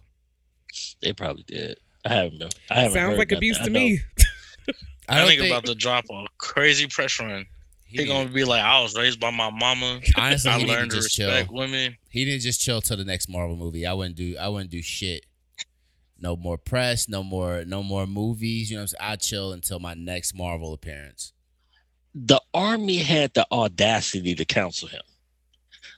[1.02, 1.78] They probably did.
[2.06, 2.50] I haven't know.
[2.70, 4.00] I haven't Sounds like abuse I to know- me.
[5.08, 7.46] I I, don't think, think about to drop a crazy press run.
[7.86, 10.00] he, He gonna be like, I was raised by my mama.
[10.18, 11.58] honestly I he need learned to to just respect chill.
[11.58, 11.98] women.
[12.10, 13.86] He didn't just chill till the next Marvel movie.
[13.86, 14.36] I wouldn't do.
[14.40, 15.26] I wouldn't do shit.
[16.20, 17.08] No more press.
[17.08, 17.64] No more.
[17.66, 18.72] No more movies.
[18.72, 19.12] You know what I'm saying?
[19.12, 21.34] I chill until my next Marvel appearance.
[22.16, 25.02] The army had the audacity to counsel him.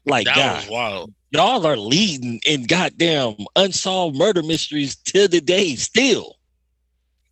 [0.06, 1.14] Like, That God, was wild.
[1.32, 6.36] Y'all are leading in goddamn unsolved murder mysteries till the day still.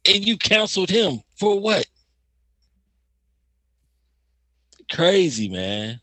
[0.08, 1.86] And you counseled him for what?
[4.92, 6.00] Crazy, man.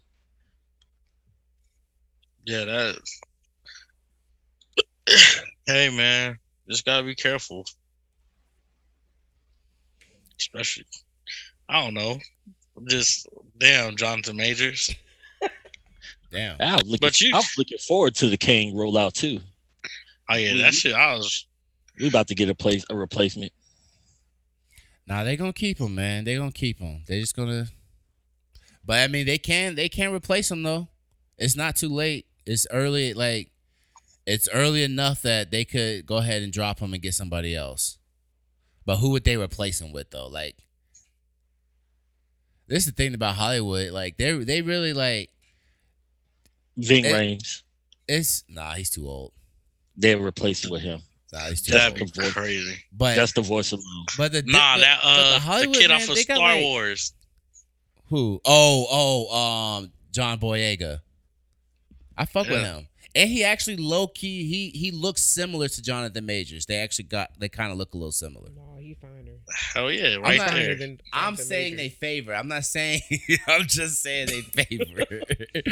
[2.44, 2.96] Yeah, that.
[5.66, 7.64] hey man, just gotta be careful.
[10.38, 10.86] Especially,
[11.68, 12.18] I don't know.
[12.88, 13.28] Just
[13.58, 14.90] damn, Jonathan Majors.
[16.32, 16.56] Damn.
[16.60, 19.40] I was looking, you- I was looking forward to the Kang rollout too.
[20.28, 20.58] Oh yeah, Mhm.
[20.62, 20.94] that shit.
[20.94, 21.46] I was.
[21.98, 23.52] We about to get a place a replacement.
[25.06, 26.24] Nah, they gonna keep him, man.
[26.24, 27.04] They gonna keep him.
[27.06, 27.68] They just gonna.
[28.84, 29.74] But I mean, they can.
[29.74, 30.88] They can't replace him though.
[31.38, 32.26] It's not too late.
[32.46, 33.12] It's early.
[33.14, 33.50] Like,
[34.26, 37.98] it's early enough that they could go ahead and drop him and get somebody else.
[38.86, 40.28] But who would they replace him with though?
[40.28, 40.56] Like,
[42.68, 43.90] this is the thing about Hollywood.
[43.92, 45.30] Like, they they really like.
[46.76, 47.12] Ving Eh.
[47.12, 47.62] Rhames.
[48.08, 48.72] It's nah.
[48.74, 49.32] He's too old.
[49.96, 51.02] They replaced with him.
[51.32, 52.12] Nah, he's too That'd old.
[52.12, 52.76] be crazy.
[52.92, 54.04] But that's the voice alone.
[54.18, 56.54] but the Nah, but- that uh, the, Hollywood kid man, off of they got, Star
[56.54, 57.12] like- Wars.
[58.08, 58.40] Who?
[58.44, 59.36] Oh, oh,
[59.78, 61.00] um, John Boyega.
[62.18, 64.46] I fuck with him, and he actually low key.
[64.46, 66.66] He he looks similar to Jonathan Majors.
[66.66, 67.30] They actually got.
[67.38, 68.50] They kind of look a little similar.
[68.54, 69.32] No, he finer.
[69.74, 70.74] Hell yeah, right not- there.
[70.74, 72.34] Than I'm Jonathan saying they favor.
[72.34, 73.00] I'm not saying.
[73.48, 75.04] I'm just saying they favor.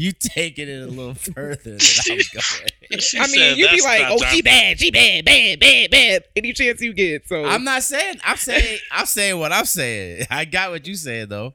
[0.00, 1.78] you taking it a little further than
[2.10, 3.00] I'm going.
[3.00, 6.24] She I said mean, you be like, oh, she bad, she bad, bad, bad, bad.
[6.34, 7.28] Any chance you get.
[7.28, 8.18] So I'm not saying.
[8.24, 8.78] I'm saying.
[8.90, 10.26] I'm saying what I'm saying.
[10.30, 11.54] I got what you saying though.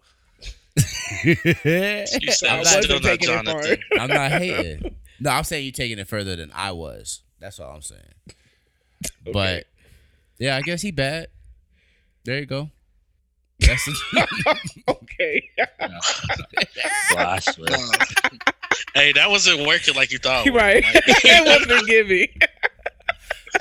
[0.77, 3.43] She said I I'm not- still wasn't taking it far.
[3.43, 3.77] Jonathan.
[3.99, 4.95] I'm not hating.
[5.19, 7.21] No, I'm saying you're taking it further than I was.
[7.39, 8.01] That's all I'm saying.
[9.33, 9.65] But
[10.37, 11.27] yeah, I guess he bad.
[12.25, 12.69] There you go.
[13.59, 13.87] That's
[14.87, 15.49] okay.
[17.15, 17.69] Well, I swear.
[18.93, 20.45] hey, that wasn't working like you thought.
[20.45, 20.83] it right.
[20.83, 22.27] Like, it wasn't giving.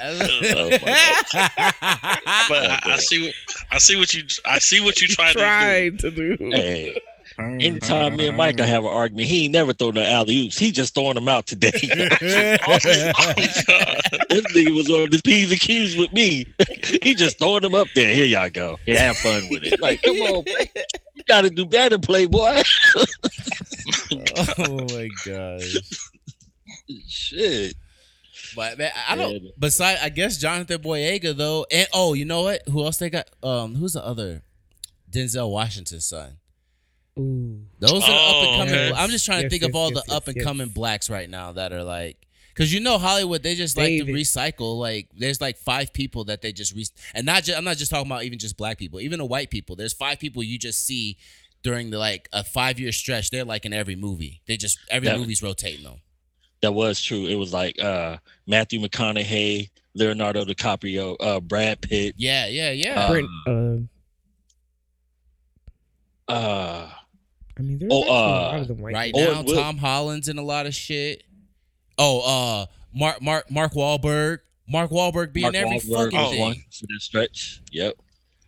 [0.01, 0.71] Oh,
[2.49, 3.35] but I, I see, what-
[3.71, 6.37] I see what you, I see what you tried to Tried to do.
[6.41, 7.01] Hey, do.
[7.39, 10.59] Anytime me and Mike gonna have an argument, he ain't never throwing no alley oops.
[10.59, 11.71] He just throwing them out today.
[11.73, 12.61] this
[14.53, 16.47] nigga was on his P's and Q's with me.
[17.03, 18.15] he just throwing them up there.
[18.15, 18.79] Here y'all go.
[18.87, 19.81] Yeah, have fun with it.
[19.81, 20.55] Like, come on, bro.
[21.15, 22.63] you gotta do better, Playboy.
[24.59, 25.77] oh my gosh.
[27.09, 27.75] Shit.
[28.55, 29.43] But man, I don't.
[29.43, 29.51] Yeah.
[29.59, 32.63] Besides, I guess Jonathan Boyega though, and oh, you know what?
[32.69, 33.29] Who else they got?
[33.43, 34.43] Um, who's the other?
[35.11, 36.39] Denzel Washington's son.
[37.19, 37.61] Ooh.
[37.79, 38.75] Those are the up Oh, and coming.
[38.75, 38.93] okay.
[38.97, 40.45] I'm just trying to Yes, think of all yes, the yes, up and yes.
[40.45, 42.17] coming blacks right now that are like,
[42.53, 44.79] because you know Hollywood, they just like to recycle.
[44.79, 47.59] Like, there's like five people that they just re, and not just.
[47.59, 49.75] I'm not just talking about even just black people, even the white people.
[49.77, 51.17] There's five people you just see
[51.65, 53.31] during the like a five year stretch.
[53.31, 54.41] They're like in every movie.
[54.47, 55.17] They just every Yeah.
[55.17, 55.97] movie's rotating them.
[56.63, 57.27] That was true.
[57.27, 63.09] It was like uh Matthew McConaughey, Leonardo DiCaprio, uh Brad Pitt, Yeah, yeah, yeah.
[63.09, 63.89] Brent,
[66.29, 66.91] uh, uh
[67.59, 69.33] I mean, there's Oh, actually a lot uh, of them white right people.
[69.35, 71.23] Now, Wil- Tom Holland's in a lot of shit.
[71.99, 74.39] Oh, uh, Mark Mark Mark Wahlberg.
[74.69, 76.41] Mark Wahlberg be Mark in every Wahlberg fucking was thing.
[76.41, 77.61] one for that stretch.
[77.71, 77.95] Yep.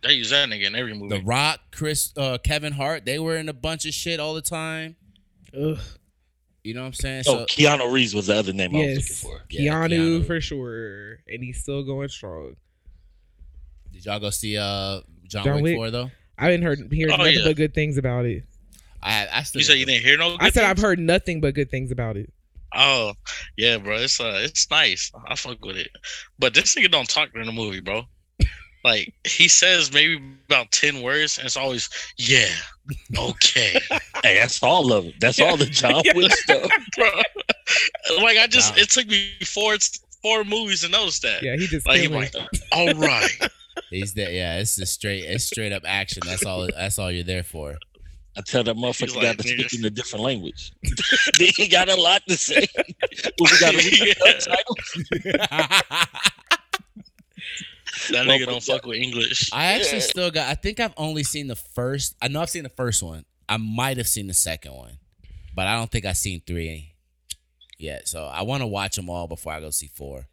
[0.01, 1.17] They use that nigga in every movie.
[1.19, 1.23] The.
[1.23, 4.95] Rock, Chris, uh, Kevin Hart, they were in a bunch of shit all the time.
[5.59, 5.77] Ugh.
[6.63, 7.23] You know what I'm saying?
[7.27, 9.41] Oh, Keanu Reeves was the other name I was looking for.
[9.49, 9.89] Yeah, Keanu,
[10.21, 10.25] Keanu.
[10.27, 12.55] for sure, and he's still going strong.
[13.91, 15.75] did y'all go see uh John, John Wick, Wick?
[15.77, 16.11] 4 though?
[16.37, 17.41] I haven't heard heard Oh, nothing yeah.
[17.45, 18.43] but good things about it.
[19.03, 20.35] I I still You said you didn't hear no.
[20.39, 22.31] I good said I've heard nothing but good things about it.
[22.75, 23.13] Oh,
[23.55, 23.95] yeah, bro.
[23.97, 25.11] It's uh, it's nice.
[25.27, 25.89] I fuck with it.
[26.37, 28.03] But this nigga don't talk during the movie, bro.
[28.83, 32.47] Like he says maybe about ten words, and it's always yeah,
[33.17, 33.79] okay,
[34.23, 35.15] Hey, that's all of it.
[35.19, 36.13] That's all the John Yeah.
[36.15, 36.69] Wick stuff.
[36.95, 37.09] bro.
[38.21, 38.81] Like I just, Wow.
[38.83, 39.75] it took me four
[40.21, 41.41] four movies to notice that.
[41.43, 42.33] Yeah, he just Like he like,
[42.71, 43.49] all right,
[43.89, 44.31] He's that.
[44.31, 45.23] Yeah, it's just straight.
[45.23, 46.21] It's straight up action.
[46.25, 46.67] That's all.
[46.73, 47.77] That's all you're there for.
[48.37, 50.71] I tell that motherfucker like, got to speak in a different language.
[51.39, 52.67] he got a lot to say.
[52.77, 54.39] Well, we got to read Yeah.
[54.39, 55.97] subtitles.
[58.11, 59.49] That nigga don't fuck with English.
[59.51, 60.03] I actually Yeah.
[60.03, 60.49] still got.
[60.49, 62.15] I think I've only seen the first.
[62.21, 63.25] I know I've seen the first one.
[63.49, 64.99] I might have seen the second one,
[65.55, 66.93] but I don't think I've seen three
[67.77, 68.07] yet.
[68.07, 70.27] So I want to watch them all before I go see four.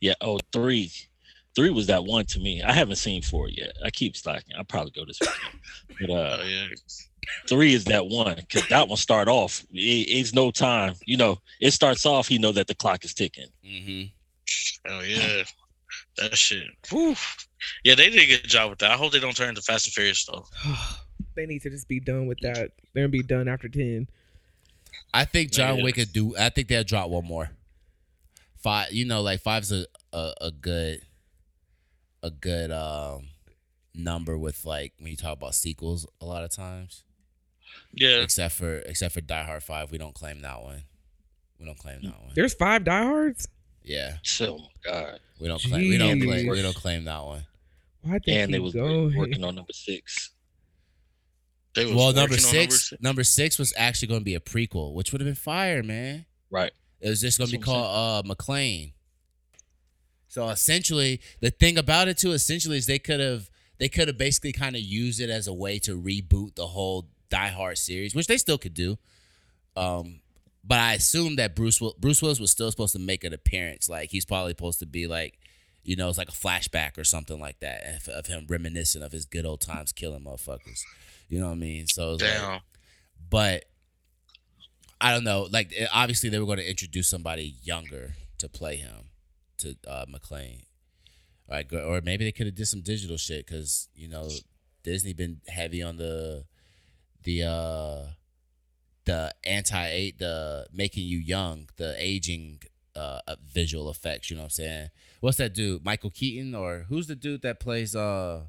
[0.00, 0.14] Yeah.
[0.20, 0.92] Oh, three.
[1.54, 2.62] Three was that one to me.
[2.62, 3.72] I haven't seen four yet.
[3.84, 4.54] I keep slacking.
[4.56, 5.60] I'll probably go this weekend.
[6.00, 6.66] But uh, Oh yeah.
[7.48, 9.60] three is that one because that one start off.
[9.72, 10.94] It, it's no time.
[11.06, 12.30] You know, it starts off.
[12.30, 13.46] You know that the clock is ticking.
[13.64, 14.90] Mm-hmm.
[14.90, 15.44] Oh yeah.
[16.18, 16.64] That shit.
[16.90, 17.14] Whew.
[17.84, 18.90] Yeah, they did a good job with that.
[18.90, 20.44] I hope they don't turn into Fast and Furious though.
[21.36, 22.72] they need to just be done with that.
[22.92, 24.08] They're gonna be done after ten.
[25.12, 25.84] I think John Yeah.
[25.84, 26.36] Wick could do.
[26.36, 27.50] I think they'll drop one more.
[28.58, 28.92] Five.
[28.92, 31.00] You know, like five's a a, a good
[32.24, 33.28] a good um
[33.94, 37.04] number with like when you talk about sequels a lot of times.
[37.92, 38.20] Yeah.
[38.22, 40.82] Except for except for Die Hard Five, we don't claim that one.
[41.60, 42.32] We don't claim that one.
[42.34, 43.48] There's five Die Hards.
[43.86, 45.20] Yeah, So, my God.
[45.38, 45.88] we don't claim.
[45.90, 46.48] We don't claim.
[46.48, 47.44] We don't claim that one.
[48.00, 49.14] Why they And they keep was going?
[49.14, 50.30] working on number six.
[51.74, 53.02] They was Well, number on six, six.
[53.02, 56.24] number six was actually going to be a prequel, which would have been fire, man.
[56.50, 56.72] Right.
[57.00, 58.92] It was just going to be That's what I'm called uh, McClane.
[60.34, 64.18] So essentially, the thing about it too, essentially, is they could have they could have
[64.18, 68.16] basically kind of used it as a way to reboot the whole Die Hard series,
[68.16, 68.98] which they still could do.
[69.76, 70.22] Um,
[70.64, 73.88] but I assume that Bruce Will, Bruce Willis was still supposed to make an appearance.
[73.88, 75.38] Like he's probably supposed to be like,
[75.84, 79.12] you know, it's like a flashback or something like that of, of him reminiscing of
[79.12, 80.80] his good old times killing motherfuckers.
[81.28, 81.86] You know what I mean?
[81.86, 82.62] So it's like,
[83.30, 83.66] but
[85.00, 85.46] I don't know.
[85.48, 89.10] Like eh, obviously they were going to introduce somebody younger to play him,
[89.64, 90.64] to uh, McClane.
[91.48, 94.28] Like, or maybe they could have did some digital shit because you know
[94.82, 96.44] Disney been heavy on the
[97.22, 98.06] the uh
[99.04, 102.60] the anti eight the making you young the aging
[102.96, 104.30] uh uh, visual effects.
[104.30, 104.90] You know what I'm saying?
[105.20, 105.84] What's that dude?
[105.84, 108.44] Michael Keaton or who's the dude that plays uh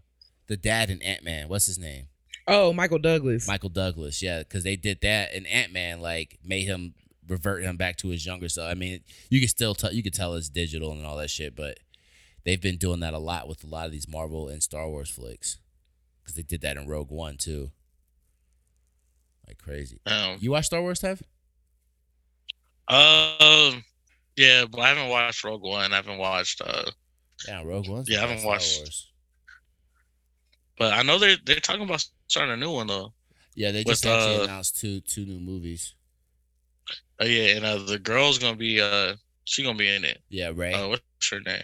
[0.48, 1.50] the dad in Ant Man?
[1.50, 2.08] What's his name?
[2.48, 3.48] Oh, Michael Douglas.
[3.48, 6.94] Michael Douglas, yeah, because they did that in Ant Man, like made him
[7.28, 8.70] revert him back to his younger self.
[8.70, 11.56] I mean, you can still tell, you can tell it's digital and all that shit,
[11.56, 11.80] but
[12.44, 15.10] they've been doing that a lot with a lot of these Marvel and Star Wars
[15.10, 15.58] flicks,
[16.22, 17.72] because they did that in Rogue One too,
[19.48, 20.00] like crazy.
[20.06, 20.38] Damn.
[20.40, 21.22] You watch Star Wars, Tev?
[22.88, 23.84] Um.
[24.38, 25.94] Yeah, but I haven't watched Rogue One.
[25.94, 26.62] I haven't watched.
[26.62, 26.92] Uh,
[27.48, 28.04] Yeah, Rogue One.
[28.08, 29.08] Yeah, I haven't watched-
[30.78, 33.14] but I know they're they're talking about starting a new one though.
[33.56, 35.96] Yeah, they With, just actually uh, announced two two new movies.
[37.20, 40.22] Oh yeah, and uh, the girl's gonna be uh, she gonna be in it.
[40.30, 40.74] Yeah, Rey.
[40.74, 41.64] Uh, what's her name?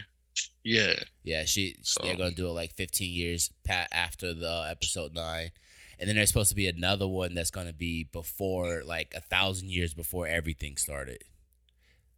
[0.64, 0.94] Yeah.
[1.24, 5.52] Yeah, she they're gonna do it like 15 years pat after the episode nine,
[6.00, 9.70] and then there's supposed to be another one that's gonna be before like a thousand
[9.70, 11.24] years before everything started.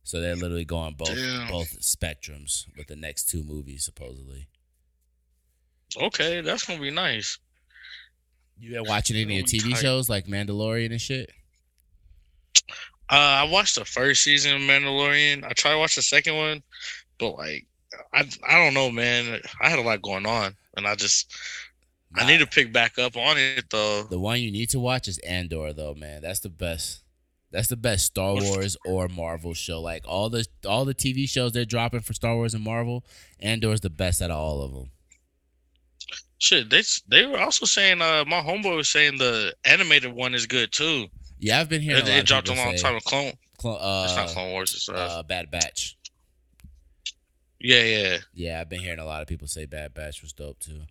[0.04, 1.48] So they're literally going both Damn.
[1.48, 4.48] both spectrums with the next two movies supposedly.
[5.98, 7.40] Okay, that's gonna be nice.
[8.60, 9.80] You been watching any of TV tight.
[9.80, 11.32] shows like Mandalorian and shit?
[13.14, 15.44] Uh, I watched the first season of Mandalorian.
[15.44, 16.64] I tried to watch the second one,
[17.20, 17.68] but like,
[18.12, 19.40] I I don't know, man.
[19.62, 21.32] I had a lot going on, and I just
[22.16, 24.04] I need to pick back up on it though.
[24.10, 26.24] The one you need to watch is Andor, though, man.
[26.24, 27.04] That's the best.
[27.52, 29.80] That's the best Star Wars or Marvel show.
[29.80, 33.06] Like all the all the TV shows they're dropping for Star Wars and Marvel,
[33.40, 34.90] Andor is the best out of all of them.
[36.40, 40.48] Shit, they they were also saying uh my homeboy was saying the animated one is
[40.48, 41.10] good too.
[41.44, 43.34] Yeah, I've been hearing It, a lot it dropped a long time of Clone.
[43.58, 43.74] Clo-
[44.06, 44.74] it's not uh, Clone Wars.
[44.74, 45.98] It's uh, uh, Bad Batch.
[47.60, 48.18] yeah, yeah.
[48.34, 50.82] Yeah, I've been hearing a lot of people say Bad Batch was dope too.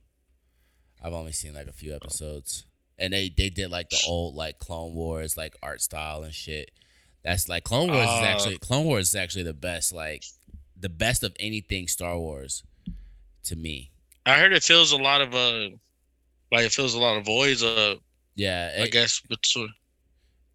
[1.03, 2.67] I've only seen like a few episodes,
[2.99, 6.71] and they they did like the old like Clone Wars like art style and shit.
[7.25, 10.23] That's like Clone Wars is Uh, actually Clone Wars is actually the best like
[10.79, 12.63] the best of anything Star Wars
[13.45, 13.91] to me.
[14.27, 15.71] I heard it fills a lot of uh,
[16.53, 17.63] like it fills a lot of voids.
[17.63, 17.95] Uh,
[18.35, 19.73] Yeah, I guess between.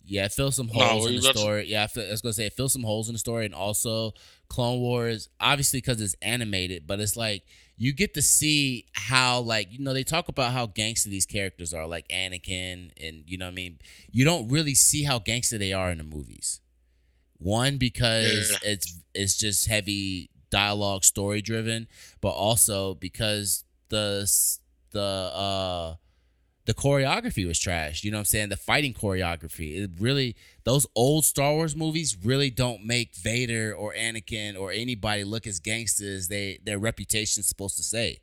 [0.07, 1.65] Yeah, it fills some holes were in the about to- story.
[1.67, 3.53] Yeah, I, feel, I was gonna say it fills some holes in the story, and
[3.53, 4.13] also
[4.49, 7.43] Clone Wars, obviously because it's animated, but it's like
[7.79, 11.73] you get to see how like you know they talk about how gangster these characters
[11.73, 13.79] are, like Anakin, and you know what I mean.
[14.11, 16.59] You don't really see how gangster they are in the movies.
[17.39, 18.71] One because Yeah.
[18.71, 21.87] it's it's just heavy dialogue, story driven,
[22.21, 24.29] but also because the
[24.91, 25.95] the uh
[26.67, 28.03] the choreography was trash.
[28.03, 28.49] You know what I'm saying?
[28.49, 29.81] The fighting choreography.
[29.81, 35.23] It really those old Star Wars movies really don't make Vader or Anakin or anybody
[35.23, 38.19] look as gangsters they their reputation's supposed to say.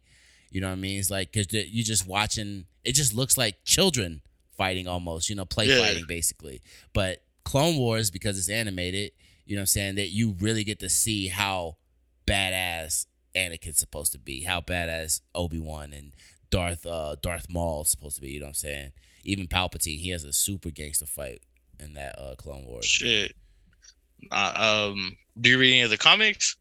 [0.51, 1.01] You know what I mean?
[1.01, 2.67] It's like because you're just watching.
[2.85, 4.21] It just looks like children
[4.59, 5.31] fighting almost.
[5.31, 5.79] You know, play Yeah.
[5.79, 6.61] fighting basically.
[6.93, 9.13] But Clone Wars because it's animated.
[9.47, 9.95] You know what I'm saying?
[9.95, 11.79] That you really get to see how
[12.27, 16.13] badass Anakin's supposed to be, how badass Obi Wan and
[16.55, 18.31] Darth uh Darth Maul's supposed to be.
[18.31, 18.93] You know what I'm saying?
[19.25, 21.43] Even Palpatine, he has a super gangster fight
[21.81, 22.85] in that uh Clone Wars.
[22.85, 23.35] Shit.
[24.31, 26.57] Uh, um, do you read any of the comics?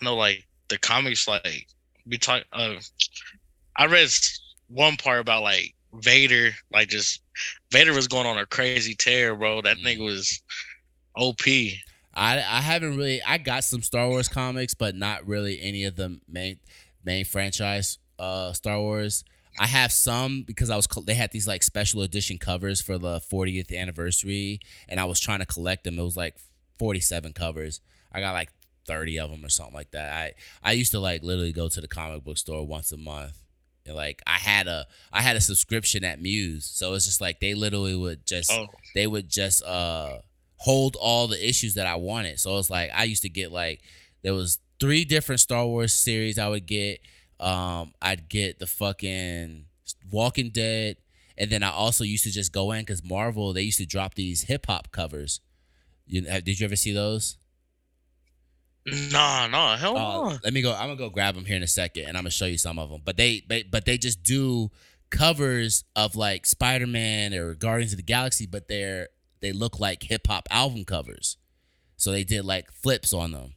[0.00, 1.66] I know, like the comics, like
[2.06, 2.42] we talk.
[2.52, 2.74] Uh,
[3.76, 4.08] I read
[4.68, 7.22] one part about like Vader, like just
[7.70, 9.62] Vader was going on a crazy tear, bro.
[9.62, 9.84] That Mm.
[9.84, 10.42] nigga was
[11.14, 11.46] OP.
[12.14, 15.94] I I haven't really I got some Star Wars comics, but not really any of
[15.96, 16.58] the main
[17.04, 19.24] main franchise uh Star Wars.
[19.58, 23.20] I have some because I was they had these like special edition covers for the
[23.20, 25.98] 40th anniversary, and I was trying to collect them.
[25.98, 26.36] It was like
[26.78, 27.80] 47 covers.
[28.12, 28.50] I got like
[28.86, 30.12] 30 of them or something like that.
[30.12, 30.32] I
[30.62, 33.38] I used to like literally go to the comic book store once a month.
[33.86, 37.40] And like I had a I had a subscription at Muse, so it's just like
[37.40, 40.18] they literally would just Oh, they would just uh
[40.58, 42.40] hold all the issues that I wanted.
[42.40, 43.80] So it's like I used to get like
[44.22, 47.00] there was three different Star Wars series I would get.
[47.40, 49.66] Um I'd get the fucking
[50.10, 50.96] Walking Dead
[51.38, 54.14] and then I also used to just go in cuz Marvel they used to drop
[54.14, 55.40] these hip hop covers.
[56.06, 57.36] You did you ever see those?
[58.86, 60.38] nah, nah, hell Uh, no.
[60.44, 60.72] let me go.
[60.72, 62.78] I'm gonna go grab them here in a second, and I'm gonna show you some
[62.78, 63.02] of them.
[63.04, 64.70] But they, they but they just do
[65.10, 69.08] covers of like Spider Man or Guardians of the Galaxy, but they're
[69.40, 71.36] they look like hip hop album covers.
[71.96, 73.54] So they did like flips on them.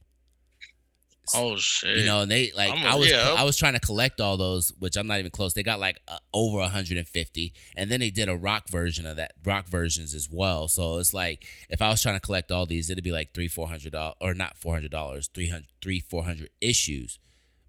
[1.36, 1.98] Oh shit.
[1.98, 3.36] You know, and they like I'm I was yeah.
[3.38, 5.54] I was trying to collect all those, which I'm not even close.
[5.54, 9.34] They got like uh, over 150, and then they did a rock version of that,
[9.44, 10.68] rock versions as well.
[10.68, 13.48] So it's like if I was trying to collect all these, it'd be like three,
[13.48, 17.20] four hundred dollars, or not four hundred dollars, three hundred, three, four hundred issues,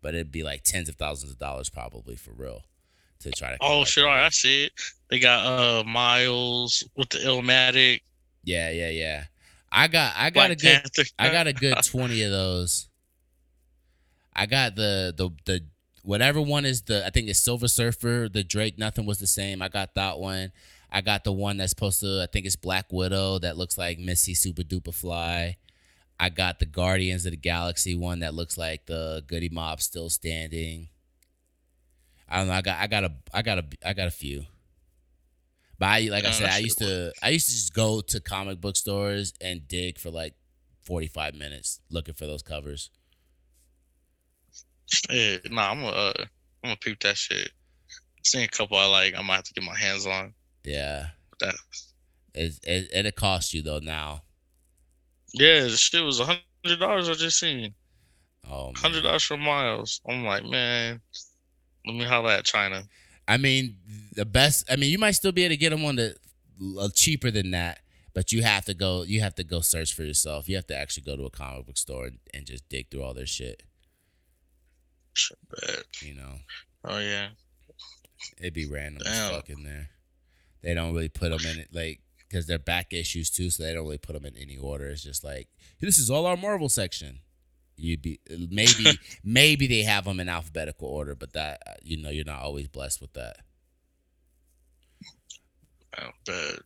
[0.02, 2.64] but it'd be like tens of thousands of dollars probably for real
[3.20, 3.58] to try to.
[3.60, 4.02] oh shit.
[4.02, 4.10] them.
[4.10, 4.72] All right, I see it.
[5.08, 8.00] They got uh Miles with the Illmatic.
[8.44, 9.24] Yeah, yeah, yeah.
[9.72, 11.02] I got I got Black a good Panther.
[11.18, 12.88] I got a good twenty of those.
[14.34, 15.64] I got the the the
[16.02, 18.78] whatever one is the I think it's Silver Surfer, the Drake.
[18.78, 19.62] Nothing was the same.
[19.62, 20.52] I got that one.
[20.90, 22.22] I got the one that's supposed to.
[22.22, 25.56] I think it's Black Widow that looks like Missy Super Duper Fly.
[26.18, 30.10] I got the Guardians of the Galaxy one that looks like the Goodie Mob still
[30.10, 30.88] standing.
[32.28, 32.54] I don't know.
[32.54, 34.44] I got I got a I got a I got a few.
[35.78, 38.60] But I like I said, I used to I used to just go to comic
[38.60, 40.34] book stores and dig for like
[40.82, 42.90] forty five minutes looking for those covers.
[45.10, 46.26] Yeah, nah, I'm gonna uh, I'm
[46.70, 47.50] gonna peep that shit.
[48.24, 49.14] Seen a couple I like.
[49.16, 50.34] I might have to get my hands on.
[50.64, 51.06] Yeah,
[51.40, 51.54] That
[52.34, 54.22] it it it'll cost you though now.
[55.32, 57.08] yeah, the shit was a hundred dollars.
[57.08, 57.74] I just seen
[58.48, 60.00] Oh, hundred dollars for Miles.
[60.08, 61.00] I'm like, man,
[61.86, 62.82] let me holler at China.
[63.28, 63.76] I mean,
[64.14, 64.64] the best.
[64.70, 66.16] I mean, you might still be able to get them on the
[66.78, 67.80] uh, cheaper than that,
[68.12, 69.02] but you have to go.
[69.02, 70.48] You have to go search for yourself.
[70.48, 73.04] You have to actually go to a comic book store and, and just dig through
[73.04, 73.62] all their shit.
[73.62, 73.68] Shit, bad.
[73.68, 73.69] You
[76.20, 76.34] know,
[76.84, 77.28] Oh yeah,
[78.38, 79.32] it'd be random as Damn.
[79.34, 79.90] fuck in there.
[80.62, 83.74] They don't really put them in it like because they're back issues too, so they
[83.74, 84.86] don't really put them in any order.
[84.88, 85.48] It's just like
[85.80, 87.20] this is all our Marvel section.
[87.76, 92.10] You'd be maybe maybe they have them in alphabetical order, but that uh, you know
[92.10, 93.36] you're not always blessed with that.
[95.98, 96.58] oh, bad.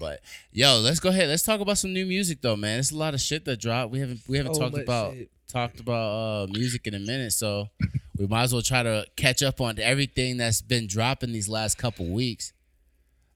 [0.00, 0.20] But
[0.52, 1.28] yo, let's go ahead.
[1.28, 2.78] Let's talk about some new music though, man.
[2.78, 3.90] It's a lot of shit that dropped.
[3.90, 5.30] We haven't we haven't So talked about shit.
[5.48, 7.68] Talked about uh music in a minute, so
[8.16, 11.78] we might as well try to catch up on everything that's been dropping these last
[11.78, 12.52] couple weeks.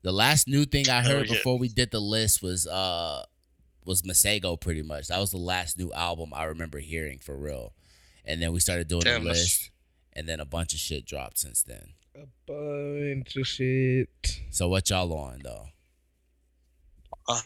[0.02, 1.34] The last new thing I Oh, heard yeah.
[1.34, 3.24] before we did the list was uh
[3.84, 5.08] was Masego pretty much.
[5.08, 7.72] That was the last new album I remember hearing for real.
[8.24, 9.70] And then we started doing Damn, the that's- list
[10.12, 11.94] and then a bunch of shit dropped since then.
[12.14, 14.40] A bunch of shit.
[14.50, 15.68] So what y'all on though?
[17.28, 17.40] Uh,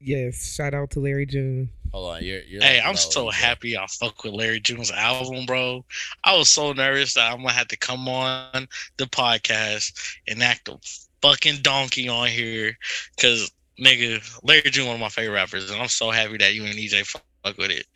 [0.00, 1.70] Yes, shout out to Larry June.
[1.92, 4.90] Hold on, you're, you're hey, like I'm so you happy I fuck with Larry June's
[4.90, 5.84] album, bro.
[6.22, 8.68] I was so nervous that I'm gonna have to come on
[8.98, 9.92] the podcast
[10.28, 10.78] and act a
[11.22, 12.76] fucking donkey on here,
[13.20, 16.64] cause nigga, Larry June one of my favorite rappers, and I'm so happy that you
[16.64, 17.86] and EJ fuck with it.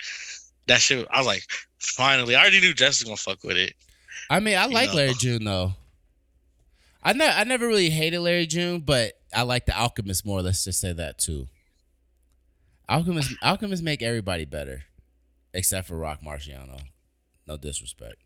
[0.67, 1.43] That shit, I was like,
[1.79, 3.75] finally, I already knew Jess was gonna fuck with it.
[4.31, 4.97] I mean, I You like know.
[4.97, 5.75] Larry June though.
[7.03, 10.41] I ne- I never really hated Larry June, but I like the Alchemist more.
[10.41, 11.49] Let's just say that too.
[12.89, 14.85] Alchemist Alchemist make everybody better,
[15.55, 16.81] except for Rock Marciano.
[17.47, 18.17] No disrespect.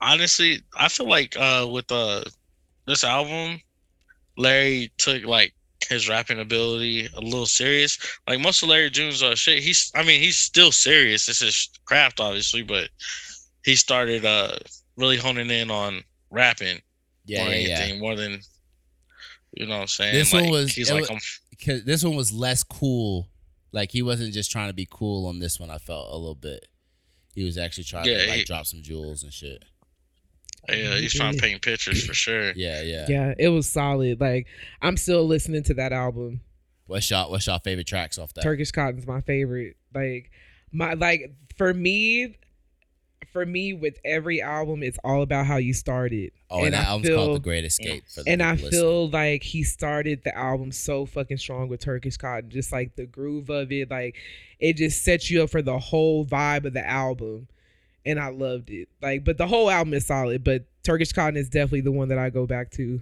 [0.00, 2.22] honestly, I feel like uh with uh
[2.86, 3.60] this album,
[4.36, 5.54] Larry took like
[5.88, 7.98] his rapping ability a little serious.
[8.28, 11.28] Like most of Larry June's uh shit, he's I mean he's still serious.
[11.28, 12.88] It's his craft obviously, but
[13.64, 14.56] he started uh
[14.96, 16.80] really honing in on rapping
[17.24, 18.00] Yeah, more yeah, than yeah.
[18.00, 18.40] more than
[19.56, 20.14] you know what I'm saying.
[20.14, 21.40] This one was- he's like was-
[21.84, 23.28] this one was less cool.
[23.74, 25.68] Like he wasn't just trying to be cool on this one.
[25.70, 26.66] I felt a little bit.
[27.34, 29.64] He was actually trying Yeah, to like he- drop some jewels and shit.
[30.68, 32.52] yeah, he's trying to paint pictures for sure.
[32.56, 33.06] Yeah, yeah.
[33.08, 34.20] Yeah, it was solid.
[34.20, 34.46] Like
[34.80, 36.40] I'm still listening to that album.
[36.86, 38.42] What's y'all What's y'all favorite tracks off that?
[38.42, 39.76] Turkish Cotton's my favorite.
[39.94, 40.30] Like
[40.72, 42.36] my like for me,
[43.34, 46.30] for me with every album, it's all about how you started.
[46.50, 48.04] oh, and, and that I album's feel- called The Great Escape.
[48.08, 48.80] For the And I people listening.
[48.82, 52.48] feel like he started the album so fucking strong with Turkish Cotton.
[52.48, 54.14] Just like the groove of it, like
[54.60, 57.48] it just sets you up for the whole vibe of the album.
[58.06, 58.88] And I loved it.
[59.02, 60.44] Like, but the whole album is solid.
[60.44, 63.00] But Turkish Cotton is definitely the one that I go back to.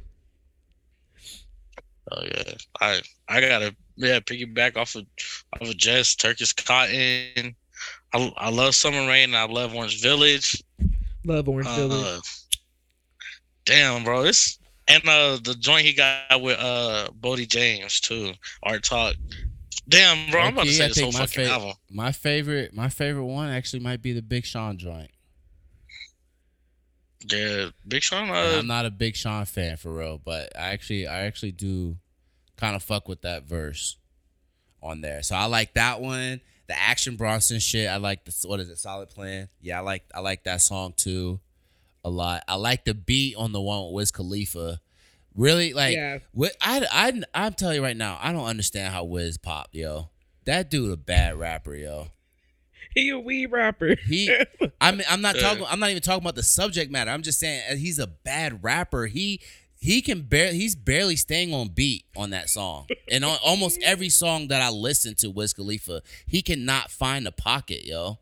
[2.11, 5.07] Oh yeah, I I gotta yeah piggyback off of
[5.55, 7.55] off of Jess Turkish Cotton.
[8.12, 9.35] I I love Summer Rain.
[9.35, 10.62] and I love Orange Village.
[11.24, 12.05] Love Orange Village.
[12.05, 12.20] Uh,
[13.64, 14.59] damn, bro, this
[14.89, 18.33] and uh the joint he got with uh Boldy James too.
[18.62, 19.14] Art Talk.
[19.89, 21.72] Damn, bro, I'm about to say I this whole my fucking fa- album.
[21.91, 25.11] My favorite, my favorite one actually might be the Big Sean joint.
[27.30, 28.30] Yeah, Big Sean.
[28.30, 31.97] Uh, I'm not a Big Sean fan for real, but I actually, I actually do
[32.57, 33.97] kind of fuck with that verse
[34.83, 35.22] on there.
[35.22, 36.41] So I like that one.
[36.73, 37.87] The Action Bronson shit.
[37.87, 38.79] I like the what is it?
[38.79, 39.51] Solid Plan.
[39.61, 41.39] Yeah, I like I like that song too,
[42.03, 42.45] a lot.
[42.49, 44.81] I like the beat on the one with Wiz Khalifa.
[45.35, 46.18] Really, like, Yeah.
[46.33, 50.09] what I I I'm telling you right now, I don't understand how Wiz popped, yo.
[50.47, 52.09] That dude a bad rapper, yo.
[52.95, 53.97] He a weed rapper.
[54.07, 54.35] He,
[54.81, 55.64] I mean, I'm not talking.
[55.68, 57.11] I'm not even talking about the subject matter.
[57.11, 59.07] I'm just saying uh, he's a bad rapper.
[59.07, 59.41] He
[59.83, 60.59] he can barely.
[60.59, 62.87] He's barely staying on beat on that song.
[63.11, 67.33] And on almost every song that I listen to, Wiz Khalifa, he cannot find a
[67.33, 68.20] pocket, yo.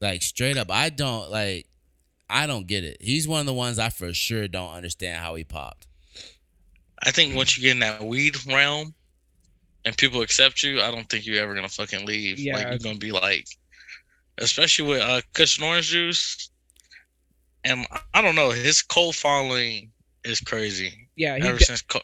[0.00, 1.66] Like straight up, I don't like.
[2.30, 2.96] I don't get it.
[3.02, 5.86] He's one of the ones I for sure don't understand how he popped.
[7.02, 8.94] I think once you get in that weed realm
[9.84, 12.38] and people accept you, I don't think you're ever gonna fucking leave.
[12.38, 12.70] Like Yeah.
[12.70, 13.46] you're gonna be like,
[14.38, 16.48] especially with uh, Kush and Orange Juice.
[17.64, 19.90] And I don't know, his cult following
[20.24, 21.08] is crazy.
[21.16, 22.00] Yeah, he ever de- since co-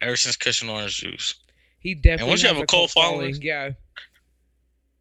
[0.00, 1.34] ever since Kush and Orange Juice.
[1.80, 2.28] he definitely.
[2.30, 3.32] once you have a cult following.
[3.34, 3.70] following- Yeah.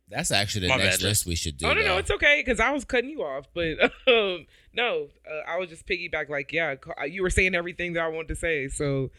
[0.10, 1.68] That's actually the My next bad, list we should do.
[1.68, 1.98] Oh no, no, though.
[2.00, 5.88] it's okay because I was cutting you off, but um, no, uh, I was just
[5.88, 6.28] piggyback.
[6.28, 6.76] Like, yeah,
[7.10, 8.68] you were saying everything that I wanted to say.
[8.68, 9.10] So,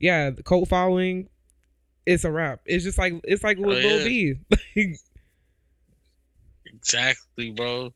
[0.00, 1.28] yeah, the cult following,
[2.04, 2.62] it's a wrap.
[2.66, 4.34] It's just like it's like Lil, Oh, Lil yeah.
[4.74, 4.96] B.
[6.66, 7.92] Exactly, bro.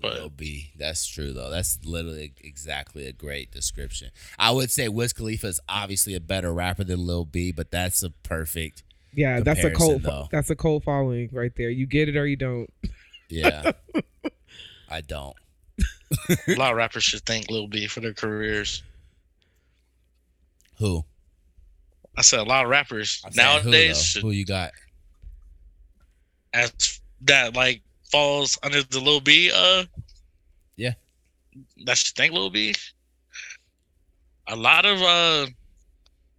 [0.00, 0.70] But- Lil B.
[0.76, 1.50] That's true though.
[1.50, 4.10] That's literally exactly a great description.
[4.38, 8.02] I would say Wiz Khalifa is obviously a better rapper than Lil B, but that's
[8.02, 8.82] a perfect.
[9.14, 10.02] yeah, that's a cold.
[10.02, 10.28] Though.
[10.30, 11.70] That's a cult following right there.
[11.70, 12.70] You get it or you don't.
[13.28, 13.72] Yeah.
[14.90, 15.36] I don't.
[16.48, 18.82] A lot of rappers should thank Lil B for their careers.
[20.78, 21.04] Who?
[22.16, 24.72] I said a lot of rappers I'm who, nowadays should who you got?
[26.52, 29.84] as that like falls under the little B uh
[30.76, 30.92] Yeah.
[31.84, 32.74] That should thank Lil B.
[34.48, 35.46] A lot of uh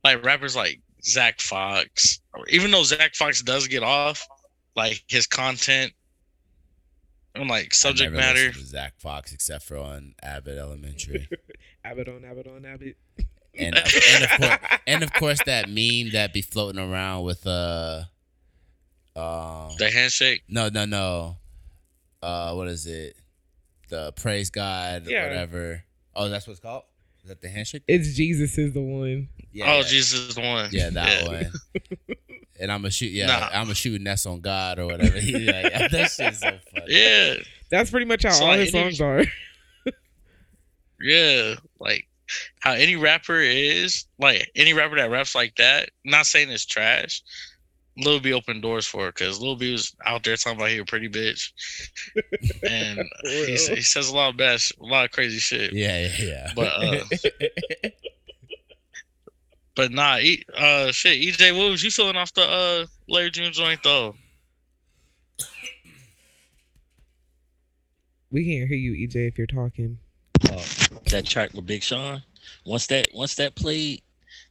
[0.03, 2.19] like rappers like Zach Fox.
[2.49, 4.27] Even though Zach Fox does get off,
[4.75, 5.93] like his content
[7.35, 8.51] and like subject I never matter.
[8.51, 11.27] to Zach Fox except for on Abbott Elementary,
[11.85, 12.97] Abbott on Abbott on Abbott.
[13.57, 14.57] and and of course,
[14.87, 18.03] and of course that meme that be floating around with uh,
[19.15, 20.43] um, The handshake.
[20.47, 21.37] No, no, no.
[22.21, 23.15] Uh, what is it?
[23.89, 25.27] The praise God, Yeah.
[25.27, 25.83] whatever.
[26.15, 26.83] Oh, that's what it's called.
[27.23, 27.83] Is that the handshake?
[27.87, 29.29] It's Jesus is the one.
[29.51, 29.83] Yeah, oh, yeah.
[29.83, 30.69] Jesus is the one.
[30.71, 31.27] Yeah, that Yeah.
[31.27, 31.51] one.
[32.59, 33.11] And I'm a shoot.
[33.11, 33.49] Yeah, Nah.
[33.53, 35.17] I'm a shooting that's on God or whatever.
[35.19, 36.85] He like, that shit's so funny.
[36.89, 37.33] Yeah,
[37.71, 39.25] That's pretty much how So, all like, his any- songs are.
[40.99, 41.55] yeah.
[41.79, 42.07] Like
[42.59, 45.89] how any rapper is, like any rapper that raps like that.
[46.05, 47.21] Not saying it's trash.
[48.03, 50.77] Lil B opened doors for it because Lil B was out there talking about he
[50.77, 51.51] a pretty bitch,
[52.63, 55.73] and he, he says a lot of bad, sh- a lot of crazy shit.
[55.73, 56.51] Yeah, yeah, yeah.
[56.55, 57.03] But, uh,
[59.73, 61.21] But nah, e, uh, shit.
[61.21, 64.15] EJ, what was you feeling off the uh Larry June joint though?
[68.31, 69.97] We can't hear you, EJ, if you're talking.
[70.49, 70.63] uh,
[71.09, 72.21] that track with Big Sean.
[72.65, 74.01] Once that once that played,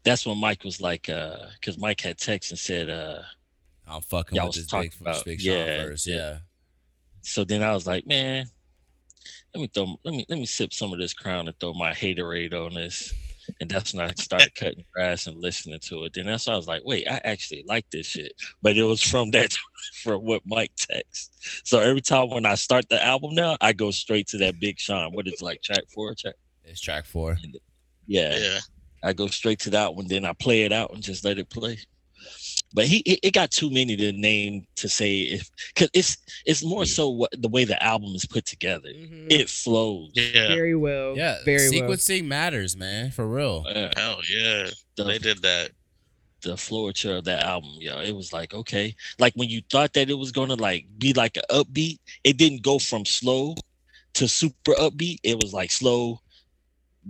[0.04, 3.22] that's when Mike was like, uh, because Mike had text and said, uh,
[3.90, 6.06] I'm fucking Y'all with was this talking big, about- big Sean yeah, first.
[6.06, 6.16] yeah.
[6.16, 6.38] Yeah.
[7.22, 8.46] so then I was like, man,
[9.54, 11.92] let me throw, let me let me sip some of this crown and throw my
[11.92, 13.12] haterade on this.
[13.60, 16.12] And that's when I started cutting grass and listening to it.
[16.14, 18.32] Then that's why I was like, wait, I actually like this shit.
[18.62, 19.56] But it was from that
[20.04, 21.60] from what Mike texts.
[21.64, 24.78] So every time when I start the album now, I go straight to that Big
[24.78, 25.12] Sean.
[25.14, 26.14] What is it, like track four?
[26.14, 26.34] Track
[26.64, 27.38] It's track four.
[28.06, 28.38] yeah.
[28.38, 28.58] Yeah.
[29.02, 31.48] I go straight to that one, then I play it out and just let it
[31.50, 31.78] play.
[32.72, 36.16] But he it, it got too many to name to say if because it's
[36.46, 38.90] it's more so what the way the album is put together.
[38.90, 39.26] Mhm.
[39.30, 40.10] It flows.
[40.14, 40.48] Yeah.
[40.48, 41.16] very well.
[41.16, 41.90] Yeah, very well.
[41.90, 43.64] sequencing matters, man, for real.
[43.68, 44.70] Uh, Hell yeah.
[44.96, 45.72] the, They did that.
[46.42, 50.08] the florature of that album, yeah, it was like okay, like when you thought that
[50.08, 53.56] it was gonna like be like an upbeat, it didn't go from slow
[54.14, 55.18] to super upbeat.
[55.24, 56.20] It was like slow,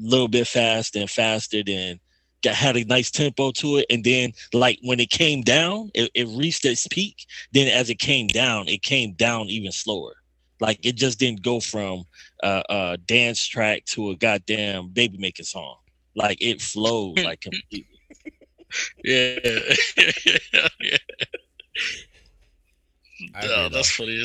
[0.00, 2.00] little bit fast and faster, then
[2.42, 6.10] got had a nice tempo to it, and then like when it came down, it,
[6.14, 7.26] it reached its peak.
[7.52, 10.14] Then as it came down, it came down even slower.
[10.60, 12.04] Like it just didn't go from
[12.42, 15.76] uh, a dance track to a goddamn baby making song.
[16.14, 17.86] Like it flowed like completely.
[19.02, 19.38] Yeah.
[20.80, 20.96] yeah.
[23.34, 24.22] I agree, Oh, that's funny.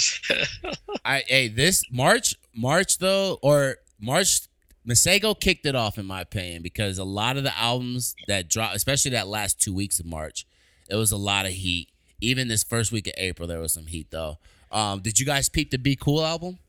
[1.06, 4.42] I hey this March March though or March
[4.88, 8.76] Masego kicked it off in my opinion because a lot of the albums that dropped,
[8.76, 10.46] especially that last two weeks of March,
[10.90, 11.90] it was a lot of heat.
[12.22, 14.38] Even this first week of April, there was some heat though.
[14.72, 16.60] Um, did you guys peep the Be Cool album?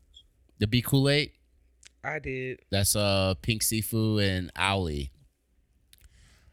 [0.59, 0.81] The B.
[0.81, 1.33] Cool-Aid?
[2.03, 2.61] I did.
[2.71, 5.11] That's uh Pink Siifu and Ahwlee.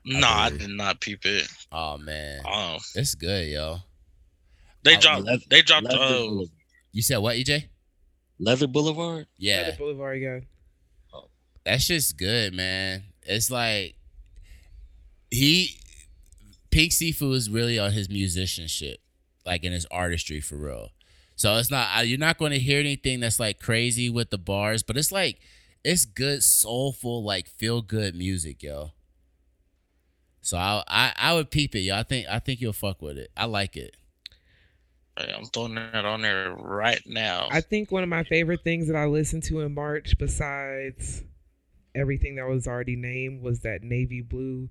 [0.05, 0.61] No, I believe.
[0.67, 1.47] did not peep it.
[1.71, 3.77] Oh man, Oh, it's good, yo.
[4.83, 5.23] they Oh, dropped.
[5.23, 5.85] Leather- They dropped.
[5.85, 6.45] Leather, Uh,
[6.91, 7.69] You said what, EJ?
[8.39, 9.27] Leather Boulevard.
[9.37, 10.39] Yeah, The Boulevard, yeah.
[11.65, 13.03] That's just good, man.
[13.23, 13.95] It's like
[15.31, 15.77] he
[16.71, 18.99] Pink Siifu is really on his musicianship,
[19.45, 20.89] like in his artistry for real.
[21.35, 24.37] So it's not uh, you're not going to hear anything that's like crazy with the
[24.37, 25.39] bars, but it's like
[25.83, 28.91] it's good, soulful, like feel good music, yo.
[30.41, 31.95] So I, I I would peep it, yo.
[31.95, 33.31] I think I think you'll fuck with it.
[33.37, 33.95] I like it.
[35.15, 37.47] I'm throwing that on there right now.
[37.51, 41.23] I think one of my favorite things that I listened to in March, besides
[41.95, 44.69] everything that was already named, was that Navy Blue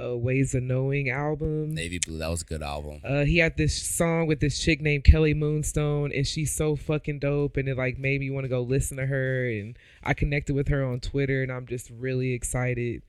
[0.00, 1.74] uh, Ways of Knowing album.
[1.74, 3.00] Navy Blue, that was a good album.
[3.04, 7.18] Uh, he had this song with this chick named Kelly Moonstone, and she's so fucking
[7.18, 7.56] dope.
[7.56, 9.48] And it like made me want to go listen to her.
[9.48, 13.02] And I connected with her on Twitter, and I'm just really excited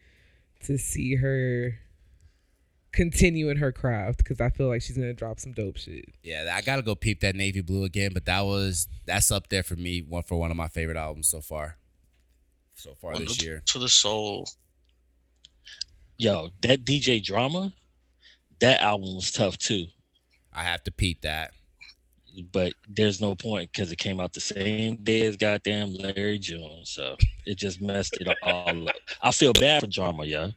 [0.63, 1.79] to see her
[2.91, 6.05] continue in her craft because I feel like she's gonna drop some dope shit.
[6.23, 9.63] Yeah, I gotta go peep that navy blue again, but that was that's up there
[9.63, 11.77] for me, one for one of my favorite albums so far.
[12.81, 13.61] So far Welcome this year.
[13.67, 14.49] to the soul.
[16.17, 17.71] Yo, that DJ drama,
[18.59, 19.85] that album was tough too.
[20.51, 21.51] I have to peep that.
[22.51, 26.81] But there's no point because it came out the same day as goddamn Larry June.
[26.83, 28.95] So it just messed it all up.
[29.21, 30.49] I feel bad for drama, yo.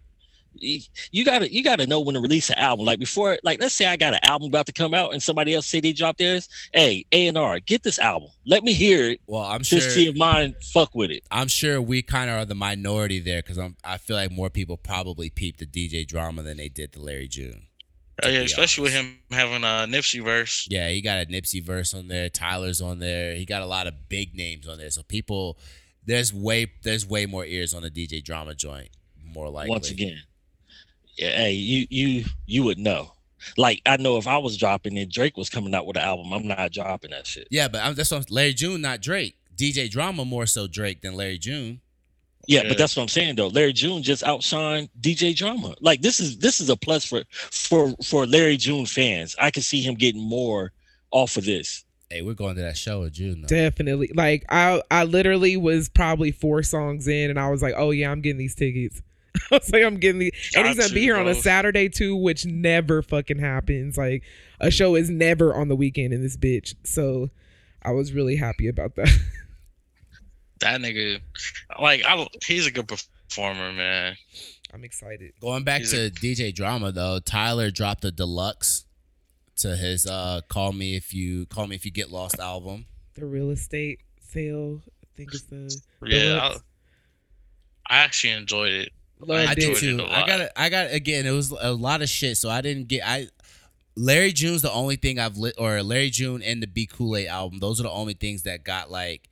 [0.57, 0.81] You
[1.11, 2.87] you gotta you gotta know when to release an album.
[2.87, 5.55] Like before, like let's say I got an album about to come out and somebody
[5.55, 6.49] else say they dropped theirs.
[6.73, 8.29] Hey, A and R, get this album.
[8.47, 9.21] Let me hear it.
[9.27, 11.25] Well, I'm sure Just see if mine fuck with it.
[11.31, 14.51] I'm sure we kind of are the minority there because I'm I feel like more
[14.51, 17.67] people probably peeped the DJ drama than they did the Larry June.
[18.23, 20.69] Oh, yeah, be especially with him having a Nipsey verse.
[20.71, 22.29] Yeah, he got a Nipsey verse on there.
[22.29, 23.35] Tyler's on there.
[23.35, 24.91] He got a lot of big names on there.
[24.91, 25.59] So people,
[26.05, 28.91] there's way there's way more ears on the DJ drama joint.
[29.25, 29.71] More likely.
[29.71, 30.15] Once again, yeah,
[31.17, 33.13] hey, you you you would know.
[33.57, 36.33] Like I know if I was dropping and Drake was coming out with an album,
[36.33, 37.47] I'm not dropping that shit.
[37.51, 39.37] Yeah, but I'm, that's what I'm, Larry June, not Drake.
[39.57, 41.81] DJ drama more so Drake than Larry June.
[42.47, 42.69] Yeah, Yeah.
[42.71, 43.49] but that's what I'm saying though.
[43.49, 45.75] Larry June just outshined DJ Drama.
[45.81, 49.37] Like this is this is a plus for for for Larry June fans.
[49.39, 50.73] I can see him getting more
[51.11, 51.85] off of this.
[52.11, 53.49] Hey, we're going to that show in June though.
[53.49, 54.11] Definitely.
[54.15, 58.11] Like I I literally was probably four songs in and I was like, "Oh yeah,
[58.11, 59.03] I'm getting these tickets."
[59.51, 61.35] I was like, "I'm getting these." and he's going to be to, here on a.
[61.35, 63.97] Saturday too, which never fucking happens.
[63.97, 64.23] Like
[64.61, 66.75] a show is never on the weekend in this bitch.
[66.85, 67.31] So
[67.83, 69.09] I was really happy about that.
[70.61, 71.21] That nigga,
[71.81, 74.17] like, I, he's a good performer, man.
[74.73, 75.33] I'm excited.
[75.41, 78.87] Going back He's to a- DJ drama though, Tyler dropped a deluxe
[79.57, 82.87] to his uh "Call Me If You Call Me If You Get Lost" album.
[83.15, 86.57] The real estate sale, I think it's the Yeah,
[87.89, 88.93] I, I actually enjoyed it.
[89.31, 90.05] I did too.
[90.09, 90.51] I got.
[90.57, 91.27] I got it again.
[91.27, 93.03] It was a lot of shit, so I didn't get.
[93.07, 93.29] I
[93.97, 96.87] Larry June's the only thing I've lit, or Larry June and the B.
[96.87, 97.61] Cool-Aid album.
[97.61, 99.29] Those are the only things that got like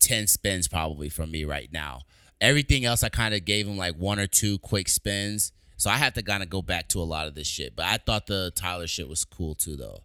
[0.00, 2.02] ten spins probably from me right now.
[2.40, 5.52] Everything else, I kind of gave him like one or two quick spins.
[5.76, 7.74] So I have to kind of go back to a lot of this shit.
[7.74, 10.04] But I thought the Tyler shit was cool too, though.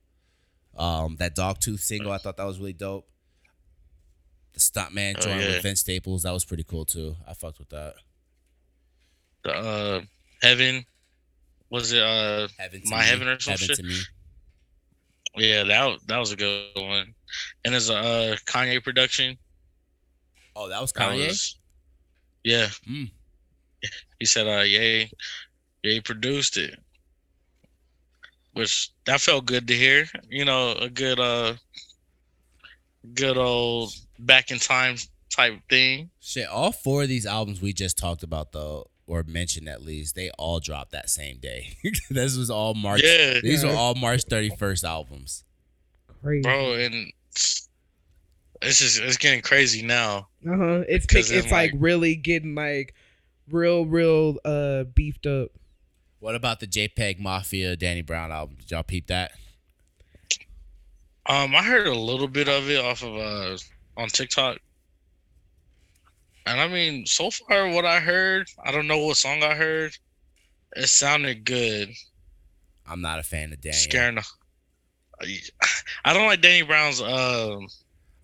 [0.82, 3.06] Um, that Dogtooth single, I thought that was really dope.
[4.54, 5.48] The Stuntman Oh, joint yeah.
[5.48, 7.16] with Vince Staples, that was pretty cool too.
[7.28, 7.96] I fucked with that.
[9.44, 10.02] The uh
[10.42, 10.86] Heaven.
[11.70, 13.06] Was it uh Heaven My me.
[13.06, 13.86] Heaven or some Heaven shit?
[15.36, 17.14] yeah, that was, that was a good one.
[17.64, 19.38] And there's a uh, Kanye production.
[20.56, 21.28] Oh, that was That Kanye.
[21.28, 21.58] was-
[22.44, 22.68] yeah.
[22.90, 23.12] Mm.
[24.20, 25.10] He said uh yay,
[25.84, 26.78] Ye produced it.
[28.54, 30.06] Which that felt good to hear.
[30.30, 31.54] You know, a good uh
[33.14, 34.96] good old back in time
[35.30, 36.10] type thing.
[36.20, 40.16] Shit, all four of these albums we just talked about though, or mentioned at least,
[40.16, 41.78] they all dropped that same day.
[42.10, 43.02] this was all March.
[43.04, 43.40] Yeah.
[43.42, 45.44] These were all March thirty first albums.
[46.22, 46.44] Crazy.
[46.44, 47.12] Bro, and
[48.62, 50.28] it's just it's getting crazy now.
[50.48, 50.84] Uh huh.
[50.88, 52.94] It's 'Cause pick, it's like, like- really getting like
[53.50, 55.50] real, real uh beefed up.
[56.20, 58.58] What about the JPEG Mafia Danny Brown album?
[58.60, 59.32] Did y'all peep that?
[61.26, 63.58] Um, I heard a little bit of it off of uh
[63.98, 64.58] on TikTok.
[66.50, 69.96] And I mean, so far what I heard, I don't know what song I heard.
[70.76, 71.90] It sounded good.
[72.88, 73.76] I'm not a fan of Danny.
[73.76, 74.26] Scaring the
[76.06, 77.68] I don't like Danny Brown's um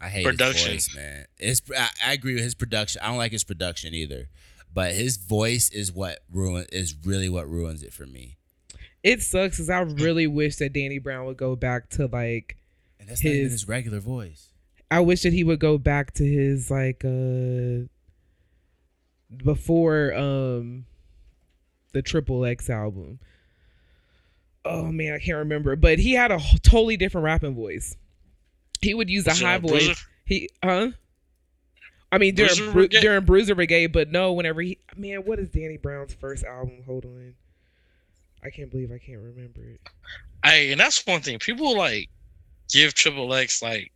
[0.01, 0.73] I hate Production.
[0.73, 1.25] his voice, man.
[1.37, 3.01] His, I, I agree with his production.
[3.03, 4.27] I don't like his production either,
[4.73, 8.37] but his voice is what ruin is really what ruins it for me.
[9.03, 12.57] It sucks because I really wish that Danny Brown would go back to like.
[12.99, 14.49] And that's not even His- his regular voice.
[14.91, 17.87] I wish that he would go back to his like uh
[19.35, 20.85] before um
[21.93, 23.19] the Triple X album.
[24.63, 27.95] Oh man, I can't remember, but he had a totally different rapping voice.
[28.81, 29.71] He would use a Was it high a voice.
[29.85, 29.95] Bruiser?
[30.25, 30.89] He, huh?
[32.11, 33.01] I mean, during Bruiser Bru- Brigade?
[33.01, 36.81] during Bruiser Brigade, but no, whenever he, man, what is Danny Brown's first album?
[36.85, 37.35] Hold on,
[38.43, 39.81] I can't believe I can't remember it.
[40.43, 41.39] Hey, and that's one thing.
[41.39, 42.09] People like
[42.71, 43.91] give Triple X like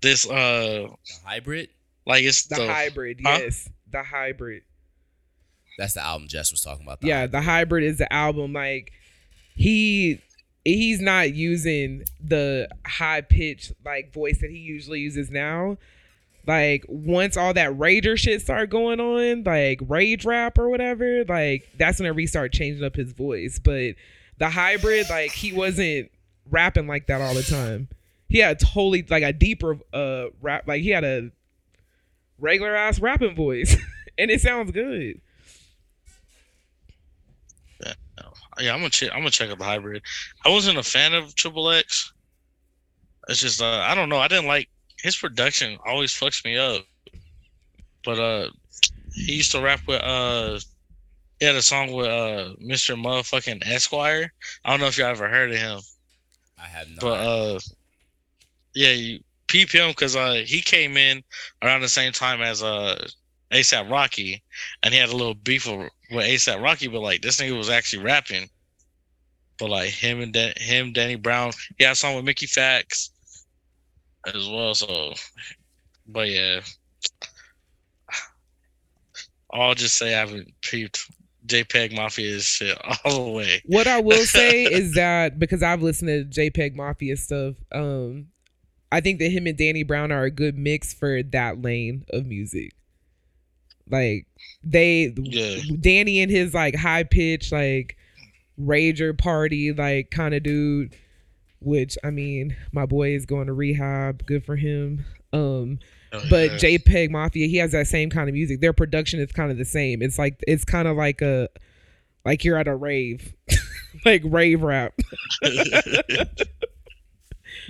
[0.00, 1.68] this uh The hybrid.
[2.06, 3.38] like it's The, the, hybrid, huh?
[3.40, 4.62] yes, the hybrid.
[5.78, 7.00] That's the album Jess was talking about.
[7.00, 7.32] the yeah, hybrid.
[7.32, 8.52] the hybrid is the album.
[8.52, 8.92] Like
[9.54, 10.20] he
[10.64, 15.78] he's not using the high pitch like voice that he usually uses now.
[16.46, 21.68] Like once all that rager shit start going on, like rage rap or whatever, like
[21.78, 23.60] that's when he start changing up his voice.
[23.62, 23.94] But
[24.38, 26.10] the hybrid, like he wasn't
[26.50, 27.88] rapping like that all the time.
[28.28, 31.30] He had totally like a deeper uh rap, like he had a
[32.42, 33.76] regular ass rapping voice,
[34.18, 35.20] and it sounds good.
[38.60, 38.74] yeah.
[38.74, 39.10] I'm gonna check.
[39.12, 40.02] I'm gonna check out the hybrid.
[40.44, 42.12] I wasn't a fan of Triple X.
[43.28, 44.18] It's just uh, I don't know.
[44.18, 44.68] I didn't like
[45.02, 45.78] his production.
[45.86, 46.84] Always fucks me up.
[48.04, 48.50] But uh,
[49.14, 50.58] he used to rap with uh,
[51.38, 53.00] he had a song with uh, Mr.
[53.00, 54.28] Motherfucking eXquire.
[54.64, 55.80] I don't know if y'all ever heard of him.
[56.58, 56.96] I have no.
[57.00, 57.60] But uh,
[58.74, 61.22] yeah, you peep him because uh, he came in
[61.62, 63.06] around the same time as uh,
[63.52, 64.42] ASAP Rocky,
[64.82, 66.88] and he had a little beef with, ASAP Rocky.
[66.88, 68.48] But like this nigga was actually rapping.
[69.58, 73.10] But like him and Dan- him, Danny Brown, he had a song with Mickey Factz
[74.26, 74.74] as well.
[74.74, 75.12] So,
[76.06, 76.60] but yeah,
[79.52, 81.06] I'll just say I haven't peeped
[81.46, 83.62] JPEG Mafia's shit all the way.
[83.66, 88.28] What I will say is that because I've listened to JPEG Mafia stuff, um,
[88.92, 92.26] I think that him and Danny Brown are a good mix for that lane of
[92.26, 92.72] music.
[93.90, 94.26] Like
[94.62, 95.56] they, Yeah.
[95.80, 97.96] Danny and his like high pitch like
[98.60, 100.94] rager party like kind of dude.
[101.60, 104.26] Which I mean, my boy is going to rehab.
[104.26, 105.04] Good for him.
[105.32, 105.78] Um,
[106.28, 106.78] but Yeah.
[106.78, 108.60] JPEG Mafia, he has that same kind of music.
[108.60, 110.02] Their production is kind of the same.
[110.02, 111.48] It's like it's kind of like a
[112.24, 113.32] like you're at a rave,
[114.04, 114.92] like rave rap.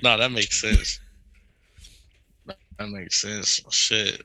[0.02, 1.00] no, that makes sense.
[2.78, 3.60] That makes sense.
[3.70, 4.22] Shit.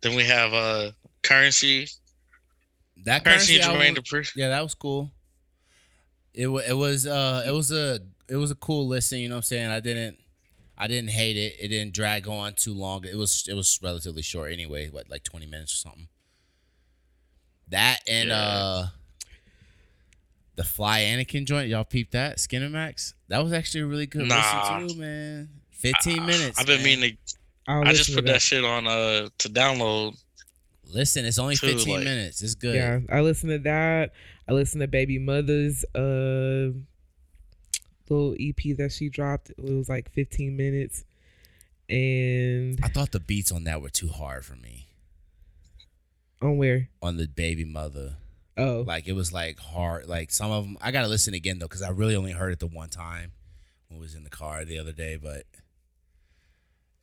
[0.00, 0.90] Then we have uh
[1.22, 1.86] Curren$y.
[3.04, 4.30] that Curren$y Curren$y Dupri.
[4.36, 5.10] yeah, that was cool.
[6.34, 9.18] It it was uh it was a it was a cool listen.
[9.18, 9.70] You know what I'm saying?
[9.70, 10.18] I didn't
[10.76, 11.54] I didn't hate it.
[11.60, 13.04] It didn't drag on too long.
[13.04, 14.88] It was it was relatively short anyway.
[14.90, 16.08] What like 20 minutes or something.
[17.68, 18.36] That and Yeah.
[18.36, 18.86] uh
[20.56, 21.68] the Fly Anakin joint.
[21.68, 23.14] Y'all peeped that Skinner Max.
[23.28, 24.78] That was actually a really good Nah.
[24.84, 25.48] listen too, man.
[25.70, 26.58] 15 minutes.
[26.58, 26.84] I've been man.
[27.00, 27.34] meaning to.
[27.66, 30.16] I'll I just put to that shit on uh to download.
[30.86, 32.42] Listen, it's only Too, 15 like- minutes.
[32.42, 32.74] It's good.
[32.76, 34.12] Yeah, I listen to that.
[34.48, 36.76] I listen to BbyMutha's uh
[38.08, 39.50] little EP that she dropped.
[39.50, 41.04] It was like 15 minutes,
[41.88, 44.88] and I thought the beats on that were too hard for me.
[46.42, 46.88] on where?
[47.02, 48.14] On the BbyMutha.
[48.56, 50.06] Oh, Like it was like hard.
[50.06, 52.60] Like some of them, I gotta listen again though, because I really only heard it
[52.60, 53.32] the one time
[53.88, 55.16] when I was in the car the other day.
[55.16, 55.44] But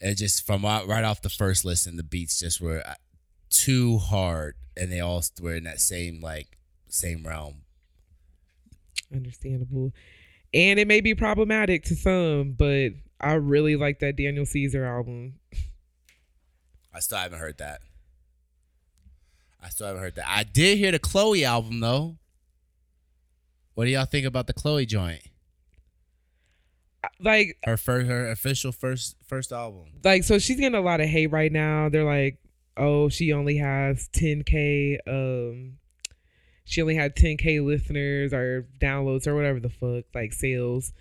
[0.01, 2.95] it just from right off the first listen, the beats just were uh,
[3.49, 6.57] too hard, and they all were in that same like
[6.89, 7.61] same realm.
[9.13, 9.93] Understandable.
[10.53, 12.91] And it may be problematic to some, but
[13.21, 15.35] I really like that Daniel Caesar album.
[16.93, 17.81] I still haven't heard that.
[19.63, 20.27] I still haven't heard that.
[20.27, 22.17] I did hear the Chloe album though.
[23.75, 25.21] What do y'all think about the Chloe joint?
[27.19, 29.85] Like Her first, her official first first album.
[30.03, 31.89] like so she's getting a lot of hate right now.
[31.89, 32.37] They're like,
[32.77, 35.77] "Oh, she only has 10k um
[36.65, 40.93] she only had 10k listeners or downloads or whatever the fuck, like sales."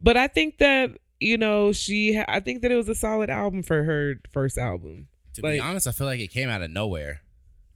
[0.00, 3.30] But I think that, you know, she ha- I think that it was a solid
[3.30, 5.08] album for her first album.
[5.34, 7.20] To Like- be honest, I feel like it came out of nowhere.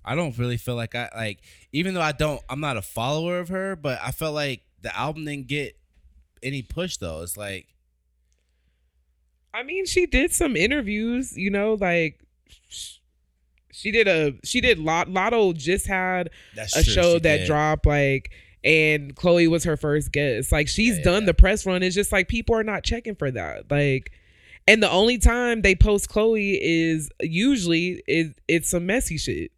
[0.05, 1.39] I don't really feel like I like
[1.73, 4.97] even though I don't I'm not a follower of her, but I felt like the
[4.97, 5.77] album didn't get
[6.43, 7.23] any push though.
[7.23, 7.67] It's like
[9.55, 12.21] I mean, she did some interviews, you know, like
[13.71, 17.47] she did a she did Lot Lotto just had that's a true, show that did.
[17.47, 18.31] dropped like
[18.65, 20.53] and Chloe was her first guest.
[20.53, 21.27] Like she's Yeah, done yeah.
[21.27, 21.83] the press run.
[21.83, 23.71] It's just like people are not checking for that.
[23.71, 24.13] Like
[24.69, 29.51] and the only time they post Chloe is usually is it's some messy shit.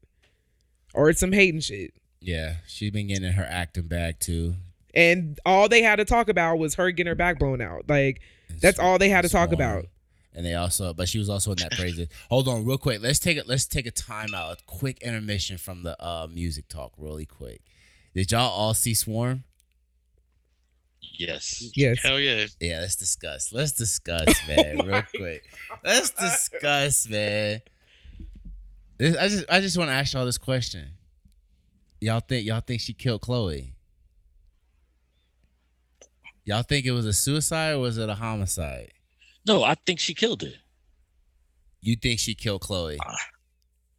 [0.95, 1.93] Or it's some hating shit.
[2.21, 4.55] Yeah, she's been getting her acting back too.
[4.95, 7.89] And all they had to talk about was her getting her back blown out.
[7.89, 9.55] Like And That's all they had to talk Swarm.
[9.55, 9.87] about.
[10.37, 12.09] And they also, but she was also in that crazy.
[12.29, 13.01] Hold on, real quick.
[13.01, 13.47] Let's take it.
[13.47, 17.61] Let's take a timeout, a quick intermission from the uh, music talk, really quick.
[18.15, 19.45] Did y'all all see Swarm?
[21.17, 21.71] Yes.
[21.77, 22.01] yes.
[22.03, 22.47] Hell yeah.
[22.61, 23.53] Yeah, let's discuss.
[23.53, 25.45] Let's discuss, man, real quick.
[25.85, 27.63] Let's discuss, man.
[28.99, 30.89] This, I just, I just want to ask y'all this question.
[32.01, 33.74] Y'all think, y'all think she killed Chloe?
[36.45, 38.93] Y'all think it was a suicide or was it a homicide?
[39.47, 40.55] No, I think she killed it.
[41.81, 42.99] You think she killed Chloe?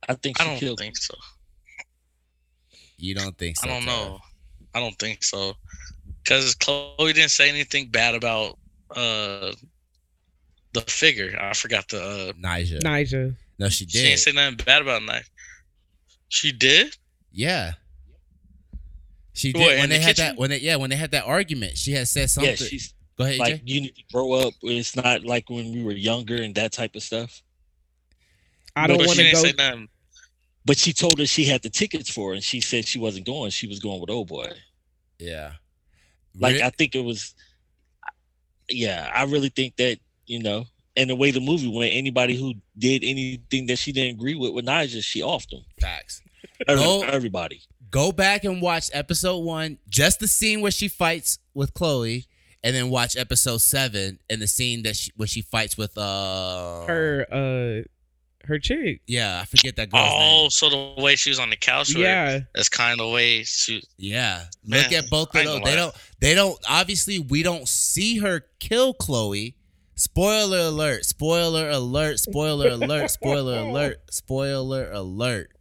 [0.07, 0.79] I think I don't killed.
[0.79, 1.15] think so.
[2.97, 3.67] You don't think so?
[3.67, 3.85] I don't Kev?
[3.85, 4.19] know.
[4.73, 5.53] I don't think so.
[6.23, 8.57] Because Chloe didn't say anything bad about
[8.95, 9.51] uh
[10.73, 11.37] the figure.
[11.39, 12.81] I forgot the uh Nija.
[12.81, 13.35] Nija.
[13.57, 13.91] No, she did.
[13.91, 14.03] she did.
[14.09, 15.29] didn't say nothing bad about Knife.
[16.29, 16.95] She did?
[17.31, 17.73] yeah.
[19.35, 20.25] She did What, when they the had kitchen?
[20.35, 21.77] that when they yeah when they had that argument.
[21.77, 22.49] She had said something.
[22.51, 23.61] Yeah, she's Go ahead, like EJ.
[23.65, 24.53] you need to grow up.
[24.63, 27.41] It's not like when we were younger and that type of stuff.
[28.75, 29.87] I don't want to go say nothing.
[30.65, 33.25] But she told us she had the tickets for, it, and she said she wasn't
[33.25, 33.51] going.
[33.51, 34.49] She was going with old boy.
[35.19, 35.51] Yeah.
[36.37, 37.35] Like Re- I think it was.
[38.69, 40.65] Yeah, I really think that you know,
[40.97, 44.53] and the way the movie went, anybody who did anything that she didn't agree with
[44.53, 45.63] with Nigel, she offed them.
[45.79, 46.21] facts.
[46.67, 47.01] Every- Oh.
[47.03, 47.61] Everybody.
[47.91, 52.25] Go back and watch episode one, just the scene where she fights with Chloe,
[52.63, 56.85] and then watch episode seven and the scene that she where she fights with uh
[56.85, 57.81] her uh
[58.47, 59.01] her chick.
[59.07, 60.49] Yeah, I forget that girl's Oh, name.
[60.51, 62.41] so the way she was on the couch Yeah.
[62.53, 64.43] that's kind of the way she Yeah.
[64.63, 65.61] Man, Look at both of ain't those.
[65.63, 69.55] They don't they don't obviously we don't see her kill Chloe.
[69.95, 71.05] Spoiler alert.
[71.05, 72.19] Spoiler alert.
[72.19, 73.09] Spoiler alert.
[73.09, 74.01] Spoiler alert.
[74.11, 75.51] Spoiler alert.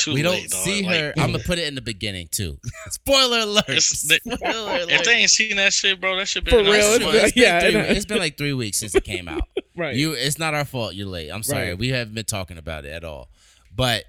[0.00, 0.60] Too we don't late, dog.
[0.64, 1.12] see Like, her.
[1.18, 2.58] I'm gonna put it in the beginning too.
[2.90, 3.64] Spoiler alert.
[3.68, 4.90] It's the- Spoiler alert.
[4.90, 7.12] If they ain't seen that shit, bro, that should be For real, as it's fuck.
[7.12, 9.42] been- It's been, Yeah, I three, it's been like three weeks since it came out.
[9.76, 9.94] Right.
[9.96, 10.94] You, it's not our fault.
[10.94, 11.30] You're late.
[11.30, 11.68] I'm sorry.
[11.70, 11.78] Right.
[11.78, 13.30] We haven't been talking about it at all.
[13.74, 14.04] But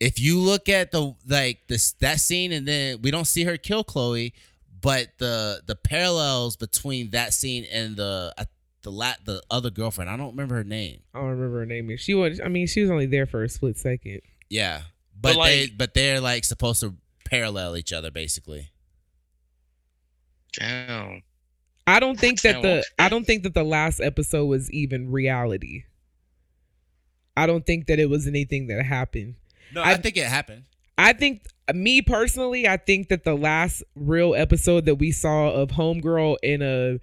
[0.00, 3.56] if you look at the like this that scene, and then we don't see her
[3.56, 4.34] kill Chloe,
[4.80, 8.44] but the the parallels between that scene and the uh,
[8.82, 11.00] the la- the other girlfriend, I don't remember her name.
[11.14, 11.96] I don't remember her name.
[11.96, 12.40] She was.
[12.40, 14.22] I mean, she was only there for a split second.
[14.50, 14.82] Yeah,
[15.20, 18.70] But, but, they but they're like supposed to parallel each other basically.
[20.52, 21.22] Damn.
[21.86, 22.84] I don't think that the.
[22.98, 25.84] I don't think that the last episode was even reality.
[27.36, 29.34] I don't think that it was anything that happened.
[29.74, 30.64] No, I- I think it happened.
[30.96, 31.42] I think
[31.74, 36.62] me personally, I think that the last real episode that we saw of Homegirl in
[36.62, 37.00] a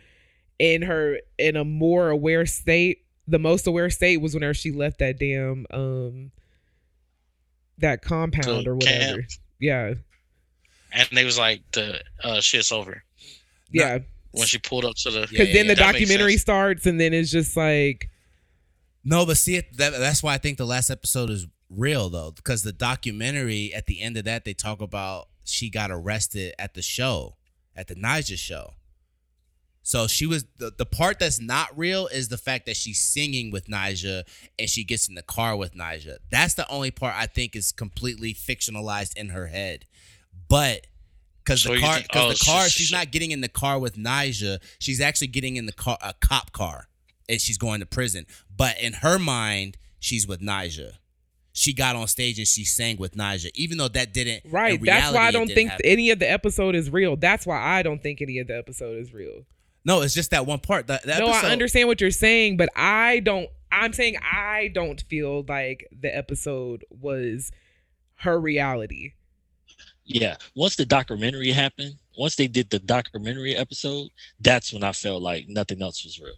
[0.59, 4.99] in her in a more aware state, the most aware state was whenever she left
[4.99, 6.31] that damn um
[7.81, 9.17] that compound The or whatever.
[9.17, 9.25] camp.
[9.59, 9.93] Yeah.
[10.93, 13.03] And they was like the uh shit's over
[13.71, 13.99] Yeah.
[14.31, 15.19] when she pulled up to the.
[15.21, 15.75] Yeah, Because yeah, then the yeah.
[15.75, 18.09] That makes documentary starts and then it's just like
[19.03, 22.63] No, but see, that, that's why I think the last episode is real though, because
[22.63, 26.81] the documentary at the end of that they talk about she got arrested at the
[26.81, 27.35] show,
[27.75, 28.73] at the Nija show.
[29.91, 33.51] So she was the, the part that's not real is the fact that she's singing
[33.51, 34.23] with Nija
[34.57, 36.15] and she gets in the car with Nija.
[36.29, 39.83] That's the only part I think is completely fictionalized in her head.
[40.47, 40.87] But
[41.43, 43.41] because So the car, think- because oh, the car, sh- she's sh- not getting in
[43.41, 44.59] the car with Nija.
[44.79, 46.87] She's actually getting in the car, a cop car,
[47.27, 48.25] and she's going to prison.
[48.55, 50.93] But in her mind, she's with Nija.
[51.51, 54.45] she got on stage and she sang with Nija, even though that didn't.
[54.45, 54.81] in Right.
[54.81, 55.85] That's why I don't didn't think happen.
[55.85, 57.17] any of the episode is real.
[57.17, 59.45] That's why I don't think any of the episode is real.
[59.83, 60.87] No, it's just that one part.
[60.87, 63.49] The, the no, episode, I understand what you're saying, but I don't.
[63.71, 67.51] I'm saying I don't feel like the episode was
[68.15, 69.13] her reality.
[70.05, 70.35] Yeah.
[70.55, 74.09] Once the documentary happened, once they did the documentary episode,
[74.39, 76.35] that's when I felt like nothing else was real.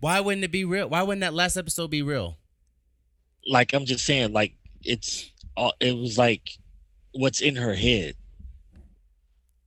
[0.00, 0.88] Why wouldn't it be real?
[0.88, 2.36] Why wouldn't that last episode be real?
[3.46, 6.42] Like I'm just saying, like it's all it was like
[7.12, 8.14] what's in her head.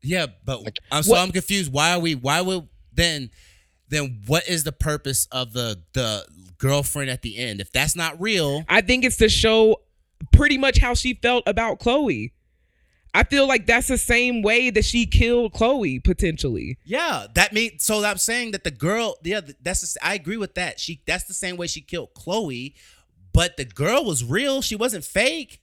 [0.01, 1.71] Yeah, but Like, I'm so what- I'm confused.
[1.71, 2.15] Why are we?
[2.15, 2.67] Why would
[2.99, 3.31] then?
[3.89, 6.25] Then what is the purpose of the the
[6.59, 7.59] girlfriend at the end?
[7.61, 9.77] If that's not real, I think it's to show
[10.31, 12.33] pretty much how she felt about Chloe.
[13.11, 16.77] I feel like that's the same way that she killed Chloe potentially.
[16.85, 17.83] yeah, that means.
[17.83, 19.81] So I'm saying that the girl, yeah, that's.
[19.93, 20.79] The, I agree with that.
[20.79, 22.75] She that's the same way she killed Chloe,
[23.33, 24.61] but the girl was real.
[24.61, 25.59] She wasn't fake.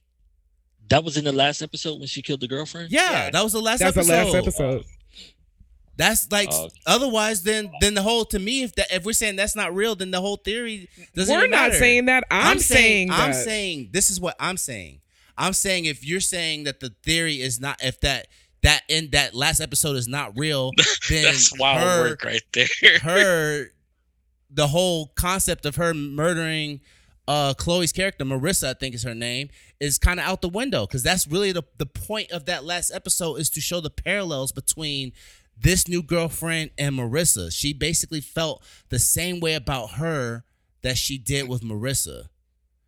[0.89, 2.91] That was in the last episode when she killed the girlfriend.
[2.91, 3.29] Yeah, Yeah.
[3.29, 4.11] that was the last That's episode.
[4.11, 4.83] the last episode.
[5.97, 6.69] That's like Oh.
[6.85, 9.95] otherwise then then the whole to me if that if we're saying that's not real
[9.95, 11.79] then the whole theory doesn't We're even not matter.
[11.79, 12.23] saying that.
[12.31, 15.01] I'm, saying, I'm saying this is what I'm saying.
[15.37, 18.27] I'm saying if you're saying that the theory is not if that
[18.63, 20.71] that in that last episode is not real,
[21.09, 22.67] then That's wild her, work right there.
[23.01, 23.65] her
[24.49, 26.79] the whole concept of her murdering
[27.27, 30.85] uh Chloe's character, Marissa, I think is her name, is kind of out the window
[30.87, 34.51] because that's really the the point of that last episode is to show the parallels
[34.51, 35.11] between
[35.59, 37.51] this new girlfriend and Marissa.
[37.51, 40.43] She basically felt the same way about her
[40.81, 42.29] that she did with Marissa.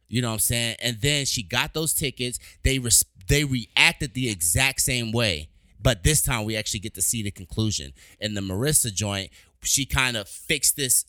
[0.07, 0.75] You know what I'm saying?
[0.81, 2.39] And then she got those tickets.
[2.63, 2.79] They
[3.27, 5.49] they reacted the exact same way.
[5.81, 7.93] But this time we actually get to see the conclusion.
[8.19, 9.31] In the Marissa joint,
[9.63, 11.05] she kind of fixed this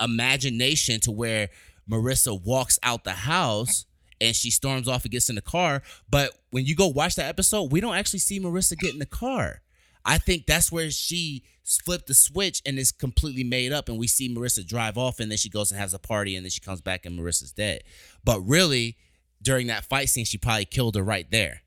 [0.00, 1.50] imagination to where
[1.90, 3.86] Marissa walks out the house
[4.20, 5.82] and she storms off and gets in the car.
[6.08, 9.06] But when you go watch that episode, we don't actually see Marissa get in the
[9.06, 9.60] car.
[10.04, 13.88] I think that's where she flipped the switch and is completely made up.
[13.88, 16.44] And we see Marissa drive off and then she goes and has a party and
[16.44, 17.82] then she comes back and Marissa's dead.
[18.24, 18.96] But really,
[19.40, 21.62] during that fight scene, she probably killed her right there.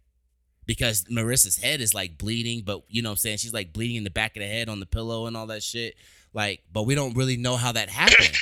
[0.66, 3.38] Because Marissa's head is like bleeding, but you know what I'm saying?
[3.38, 5.62] She's like bleeding in the back of the head on the pillow and all that
[5.62, 5.96] shit.
[6.34, 8.36] Like, but we don't really know how that happened.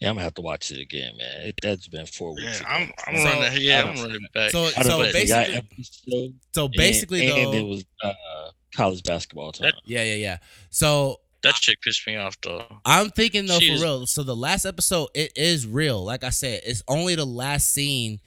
[0.00, 1.48] Yeah, I'm gonna have to watch it again, man.
[1.48, 2.60] It, that's been four weeks.
[2.60, 2.68] ago.
[2.70, 3.60] I'm, I'm So, running.
[3.60, 4.50] Yeah, I I'm running back.
[4.50, 8.50] So, so know, they got basically, episode, so basically, and, though, and it was uh,
[8.74, 9.66] college basketball time.
[9.66, 10.36] That- yeah, yeah, yeah.
[10.70, 12.64] So that chick pissed me off though.
[12.86, 14.06] I'm thinking though She is- for real.
[14.06, 16.02] So the last episode, it is real.
[16.02, 18.20] Like I said, it's only the last scene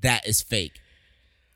[0.00, 0.80] that is fake.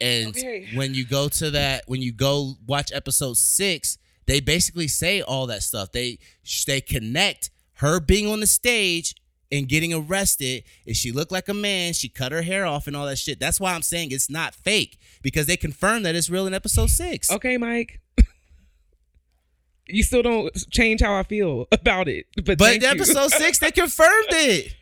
[0.01, 0.68] And Okay.
[0.75, 5.47] when you go to that, when you go watch episode six, they basically say all
[5.49, 5.91] that stuff.
[5.91, 6.18] They
[6.66, 9.14] they connect her being on the stage
[9.53, 10.64] and getting arrested.
[10.86, 13.38] If she looked like a man, she cut her hair off and all that shit.
[13.40, 16.90] That's why I'm saying it's not fake because they confirmed that it's real in episode
[16.90, 17.30] six.
[17.30, 18.01] Okay, Mike.
[19.86, 22.26] you still don't change how I feel about it.
[22.45, 24.74] But, But episode six, they confirmed it.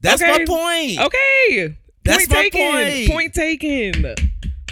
[0.00, 0.30] That's Okay.
[0.30, 0.98] my point.
[1.06, 1.76] Okay.
[2.04, 3.04] That's point my taken.
[3.04, 3.10] point.
[3.10, 4.14] Point taken.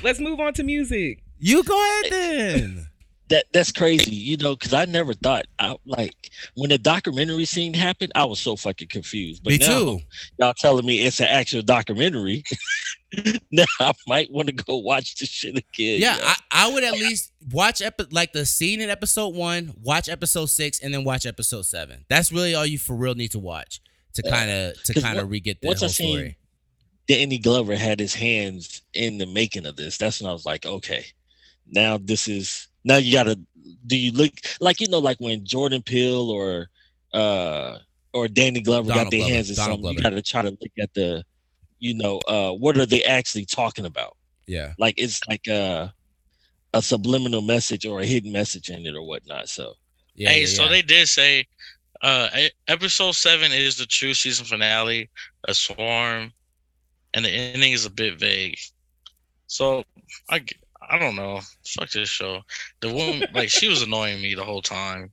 [0.02, 1.22] Let's move on to music.
[1.38, 2.85] You go ahead then.
[3.28, 7.74] That that's crazy, you know, because I never thought I like when the documentary scene
[7.74, 9.42] happened, I was so fucking confused.
[9.42, 10.00] But Me now too.
[10.38, 12.44] y'all telling me it's an actual documentary.
[13.50, 16.00] now I might want to go watch the shit again.
[16.00, 16.18] Yeah.
[16.22, 20.46] I, I would at least watch epi- like the scene in episode one, watch episode
[20.46, 22.04] six, and then watch episode seven.
[22.08, 23.80] That's really all you for real need to watch
[24.14, 26.38] to kind of to kind of on- re-get the I whole seen- story.
[27.08, 29.96] Danny Glover had his hands in the making of this.
[29.96, 31.06] That's when I was like, okay,
[31.68, 33.38] now this is now you gotta
[33.86, 36.68] do you look like you know like when Jordan Peele or
[37.12, 37.78] uh
[38.12, 40.50] or Danny Glover Donald got their Glover, hands in Donald something, you gotta try to
[40.50, 41.24] look at the
[41.80, 44.16] you know uh what are they actually talking about?
[44.46, 45.92] Yeah, Like it's like a
[46.72, 49.48] a subliminal message or a hidden message in it or whatnot.
[49.48, 49.74] So
[50.14, 50.30] yeah.
[50.30, 50.68] hey, yeah, so yeah.
[50.70, 51.46] they did say
[52.02, 52.28] uh
[52.68, 55.10] episode seven is the true season finale,
[55.48, 56.32] a swarm,
[57.14, 58.58] and the ending is a bit vague.
[59.48, 59.84] So
[60.30, 60.56] I g-
[60.88, 61.40] I don't know.
[61.66, 62.40] Fuck this show.
[62.80, 65.10] The woman like she was annoying me the whole time.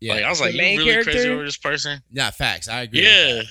[0.00, 2.00] yeah, Like I was The like, you main really crazy over this person?
[2.10, 2.68] yeah, facts.
[2.68, 3.02] I agree.
[3.02, 3.42] Yeah.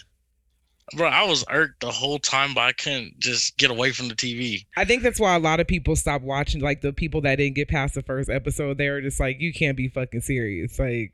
[0.96, 4.16] Bro, I was irked the whole time, but I couldn't just get away from the
[4.16, 4.66] TV.
[4.76, 6.62] I think that's why a lot of people stopped watching.
[6.62, 9.54] Like the people that didn't get past the first episode, they were just like, "You
[9.54, 11.14] can't be fucking serious." Like,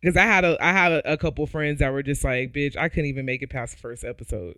[0.00, 2.74] because I had a I had a, a couple friends that were just like, "Bitch,
[2.74, 4.56] I couldn't even make it past the first episode."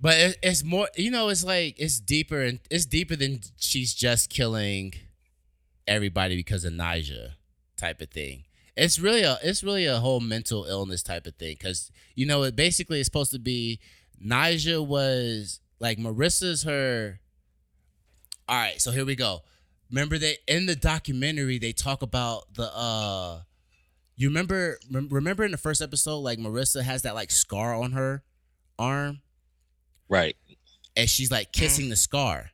[0.00, 3.92] But it, it's more, you know, it's like it's deeper and it's deeper than she's
[3.94, 4.94] just killing
[5.86, 7.32] everybody because of Nija
[7.76, 8.44] type of thing.
[8.76, 12.44] It's really a it's really a whole mental illness type of thing because you know
[12.44, 13.78] it basically is supposed to be
[14.24, 17.20] Nija was like Marissa's her.
[18.48, 19.40] All right, so here we go.
[19.90, 23.40] Remember that in the documentary they talk about the uh
[24.16, 27.92] you remember rem- remember in the first episode like Marissa has that like scar on
[27.92, 28.22] her
[28.78, 29.20] arm
[30.10, 30.36] Right.
[30.96, 32.50] and she's like kissing the scar.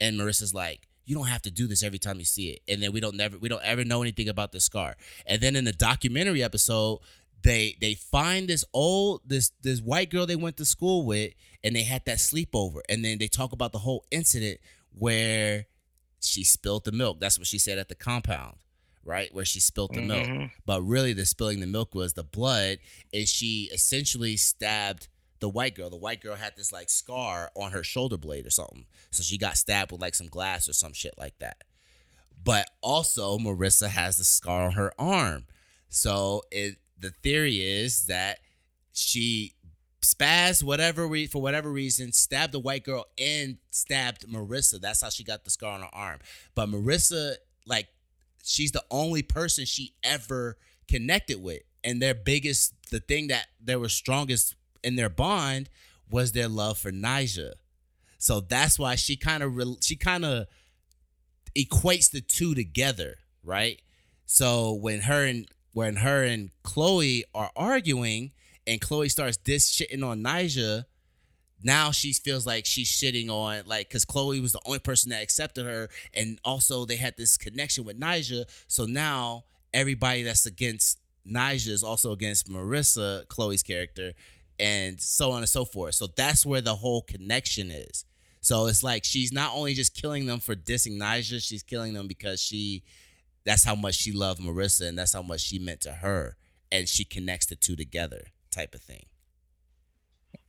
[0.00, 2.60] And Marissa's like you don't have to do this every time you see it.
[2.66, 4.96] And then we don't never we don't ever know anything about the scar.
[5.26, 7.00] And then in the documentary episode
[7.42, 11.32] they they find this old this this white girl they went to school with
[11.62, 12.80] and they had that sleepover.
[12.88, 14.60] And then they talk about the whole incident
[14.96, 15.66] where
[16.20, 17.20] she spilled the milk.
[17.20, 18.56] That's what she said at the compound
[19.06, 19.34] right?
[19.34, 20.26] Where she spilled the milk.
[20.26, 20.50] Mhm.
[20.64, 22.78] but really the spilling the milk was the blood.
[23.12, 25.08] And she essentially stabbed
[25.44, 28.50] the white girl the white girl had this like scar on her shoulder blade or
[28.50, 28.86] something.
[29.10, 31.58] So she got stabbed with like some glass or some shit like that.
[32.42, 35.44] But also marissa has the scar on her arm.
[35.90, 38.38] So it the theory is that
[38.94, 39.52] she
[40.00, 44.80] spazzed whatever re- for whatever reason stabbed the white girl and stabbed marissa.
[44.80, 46.20] That's how she got the scar on her arm.
[46.54, 47.34] But marissa
[47.66, 47.88] like
[48.42, 50.56] she's the only person she ever
[50.88, 51.60] connected with.
[51.86, 54.54] And their biggest the thing that they were strongest
[54.84, 55.68] in their bond
[56.10, 57.52] was their love for Nija.
[58.18, 60.46] So that's why she kind of she kind of
[61.56, 63.80] equates the two together, right?
[64.26, 68.32] So when her and when her and Chloe are arguing
[68.66, 70.84] and Chloe starts diss shitting on Nija,
[71.62, 75.22] now she feels like she's shitting on like because Chloe was the only person that
[75.22, 78.44] accepted her, and also they had this connection with Nija.
[78.68, 84.12] So now everybody that's against Nija is also against Marissa, Chloe's character,
[84.58, 85.94] and so on and so forth.
[85.94, 88.04] So that's where the whole connection is.
[88.40, 92.06] So it's like she's not only just killing them for dissing Nija, she's killing them
[92.06, 92.82] because she
[93.44, 96.36] that's how much she loved Marissa and that's how much she meant to her.
[96.70, 99.06] And she connects the two together, type of thing.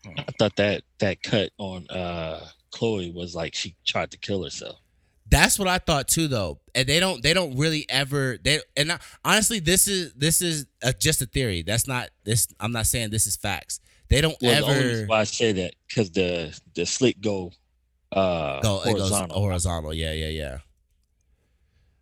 [0.06, 4.78] I thought that that cut on uh Chloe was like she tried to kill herself.
[5.28, 6.60] That's what I thought too, though.
[6.76, 8.38] And they don't, they don't really ever.
[8.44, 11.64] They and I, honestly, this is this is a, just a theory.
[11.64, 12.48] That's not this.
[12.60, 13.80] I'm not saying this is facts.
[14.10, 17.52] They don't Well, the ever reason why I say that because the the slit go
[18.12, 19.40] uh go horizontal.
[19.40, 19.94] horizontal.
[19.94, 20.58] Yeah, yeah, yeah.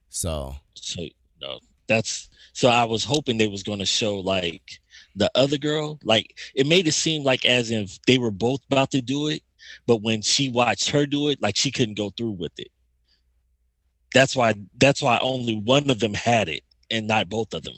[0.10, 1.02] So So
[1.42, 4.80] no, that's so I was hoping they was gonna show like
[5.16, 6.00] the other girl.
[6.04, 9.42] Like it made it seem like as if they were both about to do it,
[9.88, 12.70] but when she watched her do it, like she couldn't go through with it.
[14.14, 17.76] That's why that's why only one of them had it and not both of them.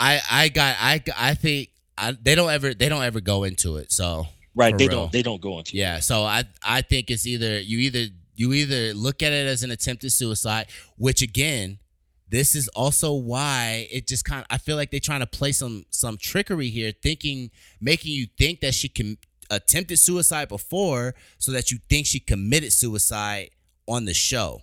[0.00, 3.76] I, I got, I, I think I, they don't ever, they don't ever go into
[3.76, 3.92] it.
[3.92, 4.76] So Right.
[4.76, 5.02] They real.
[5.02, 5.78] don't they don't go into it.
[5.78, 9.62] Yeah, so I I think it's either you either you either look at it as
[9.62, 11.78] an attempted suicide, which again,
[12.28, 15.52] this is also why it just kind of I feel like they're trying to play
[15.52, 19.18] some some trickery here, thinking making you think that she can
[19.50, 23.50] attempted suicide before, so that you think she committed suicide
[23.86, 24.62] on the show.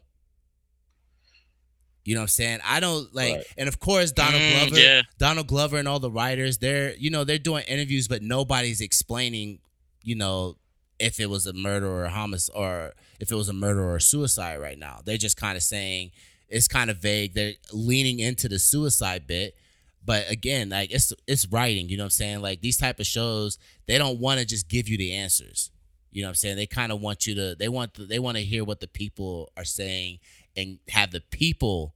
[2.08, 2.60] You know what I'm saying?
[2.64, 3.44] I don't like, Right.
[3.58, 5.02] and of course Donald Mm, Glover, yeah.
[5.18, 9.60] Donald Glover, and all the writers, they're you know they're doing interviews, but nobody's explaining,
[10.04, 10.56] you know,
[11.00, 13.98] if it was a murder or a homicide or if it was a murder or
[13.98, 15.02] a suicide right now.
[15.04, 16.12] They're just kind of saying
[16.48, 17.34] it's kind of vague.
[17.34, 19.58] They're leaning into the suicide bit,
[20.06, 21.90] but again, like it's it's writing.
[21.90, 22.42] You know what I'm saying?
[22.42, 25.72] Like these type of shows, they don't want to just give you the answers.
[26.10, 26.56] You know what I'm saying?
[26.56, 27.56] They kind of want you to.
[27.60, 30.20] They want the, they want to hear what the people are saying
[30.56, 31.94] and have the people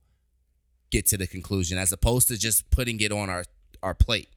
[0.91, 3.45] get to the conclusion as opposed to just putting it on our
[3.81, 4.29] our plate.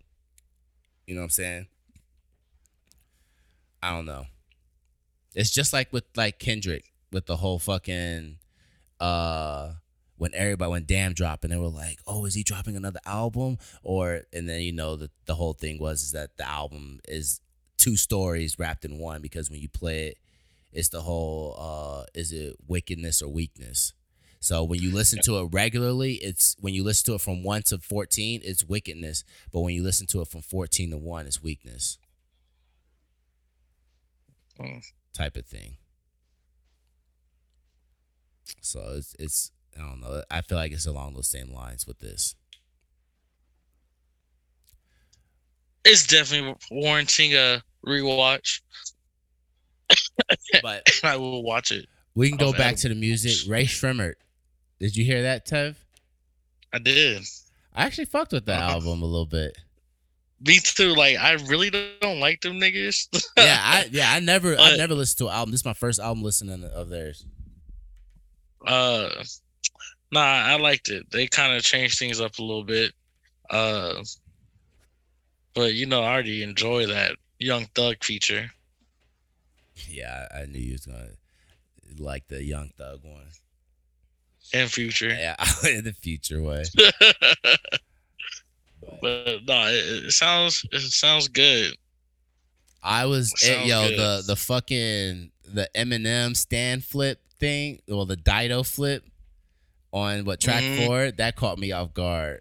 [1.07, 1.66] You know what I'm saying?
[3.82, 4.26] I don't know.
[5.35, 8.39] It's just like with like Kendrick with the whole fucking
[9.01, 9.72] uh
[10.16, 13.59] when everybody when Damn dropped and they were like, "Oh, is he dropping another album?"
[13.82, 17.40] Or and then you know the the whole thing was is that the album is
[17.76, 20.18] two stories wrapped in one because when you play it,
[20.72, 23.93] it's the whole uh is it wickedness or weakness.
[24.44, 27.62] So when you listen to it regularly, it's when you listen to it from 1
[27.62, 31.42] to 14, it's wickedness, but when you listen to it from 14 to 1, it's
[31.42, 31.96] weakness.
[34.60, 34.84] Mm.
[35.14, 35.78] Type of thing.
[38.60, 40.22] So it's it's I don't know.
[40.30, 42.36] I feel like it's along those same lines with this.
[45.86, 48.60] It's definitely warranting a rewatch.
[50.62, 51.86] But I will watch it.
[52.14, 53.50] we can go back to the music.
[53.50, 54.16] Rae Sremmurd.
[54.80, 55.76] Did you hear that, Tev?
[56.72, 57.22] I did.
[57.74, 58.72] I actually fucked with that Uh-huh.
[58.74, 59.56] album a little bit.
[60.46, 60.94] Me too.
[60.94, 63.09] Like I really don't like them niggas.
[63.38, 65.52] Yeah, I yeah, I never I never listened to an album.
[65.52, 67.24] This is my first album listening of theirs.
[68.66, 69.09] uh
[70.12, 71.10] nah, I liked it.
[71.10, 72.92] They kind of changed things up a little bit.
[73.51, 74.02] Uh
[75.55, 78.51] but you know, I already enjoy that Young Thug feature.
[79.88, 81.09] Yeah, I, I knew you was gonna
[81.98, 83.26] like the Young Thug one.
[84.52, 85.08] And Future.
[85.08, 85.36] Yeah,
[85.68, 86.64] in the future way.
[89.00, 91.74] But no, it, it sounds it sounds good.
[92.82, 93.98] I was eh, Sounds yo good.
[93.98, 99.04] the the fucking the Eminem Stan flip thing or the Dido flip
[99.92, 100.86] on what track Mhm.
[100.86, 102.40] four that caught me off guard.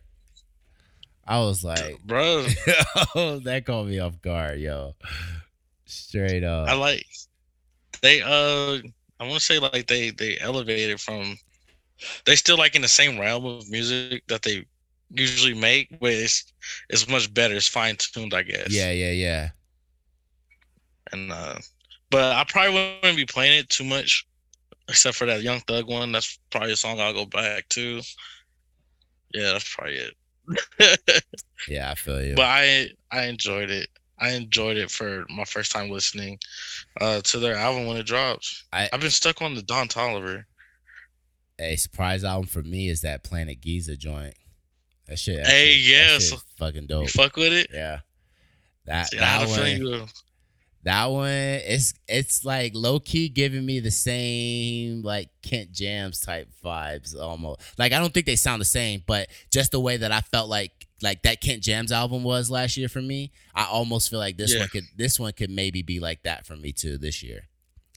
[1.26, 2.44] I was like, Bro,
[3.16, 4.96] that caught me off guard, yo.
[5.86, 6.68] Straight up.
[6.68, 7.06] I like
[8.02, 8.80] they uh
[9.20, 11.38] I want to say like they they elevated from
[12.26, 14.66] they still like in the same realm of music that they
[15.12, 16.52] usually make, but it's
[16.90, 17.56] it's much better.
[17.56, 18.72] It's fine tuned, I guess.
[18.74, 19.50] yeah, yeah, yeah.
[21.12, 21.60] And uh
[22.10, 24.26] but I probably wouldn't be playing it too much,
[24.88, 26.12] except for that Young Thug one.
[26.12, 28.02] That's probably a song I'll go back to.
[29.34, 31.24] Yeah, that's probably it.
[31.70, 32.36] Yeah, I feel you.
[32.36, 33.88] but I I enjoyed it.
[34.20, 36.38] I enjoyed it for my first time listening
[37.00, 38.66] uh to their album when it drops.
[38.74, 40.44] I- I've been stuck on the Don Toliver.
[41.60, 44.34] A surprise album for me is that Planet Giza joint.
[45.08, 45.38] That shit.
[45.44, 47.10] that Hey, shit- that yeah, shit fucking You dope.
[47.10, 47.68] fuck with it?
[47.74, 48.00] Yeah.
[48.86, 49.60] That See, that one.
[49.60, 50.02] feeling.
[50.02, 50.08] Uh,
[50.84, 56.50] that one, it's it's like low key giving me the same like Kent Jamz type
[56.64, 57.62] vibes almost.
[57.78, 60.50] Like I don't think they sound the same, but just the way that I felt
[60.50, 60.72] like
[61.02, 64.54] like that Kent Jamz album was last year for me, I almost feel like this
[64.54, 64.60] Yeah.
[64.62, 67.48] one could this one could maybe be like that for me too this year.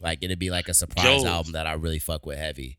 [0.00, 1.28] Like it'd be like a surprise Yo.
[1.28, 2.78] album that I really fuck with heavy.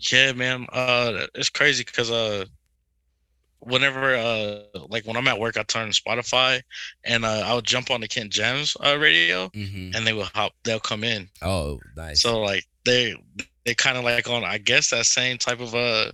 [0.00, 0.66] Yeah, man.
[0.72, 2.46] Uh, it's crazy because uh,
[3.60, 6.62] whenever uh, like when I'm at work, I turn Spotify,
[7.04, 10.52] and uh, I'll jump on the Kent Jamz uh, radio, hmm and they will hop.
[10.64, 11.28] They'll come in.
[11.42, 12.22] Oh, nice.
[12.22, 13.14] So like they
[13.64, 16.12] they kind of like on I guess that same type of uh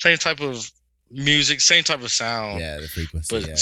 [0.00, 0.70] same type of
[1.10, 2.60] music, same type of sound.
[2.60, 3.34] yeah, the frequency.
[3.34, 3.56] But yeah,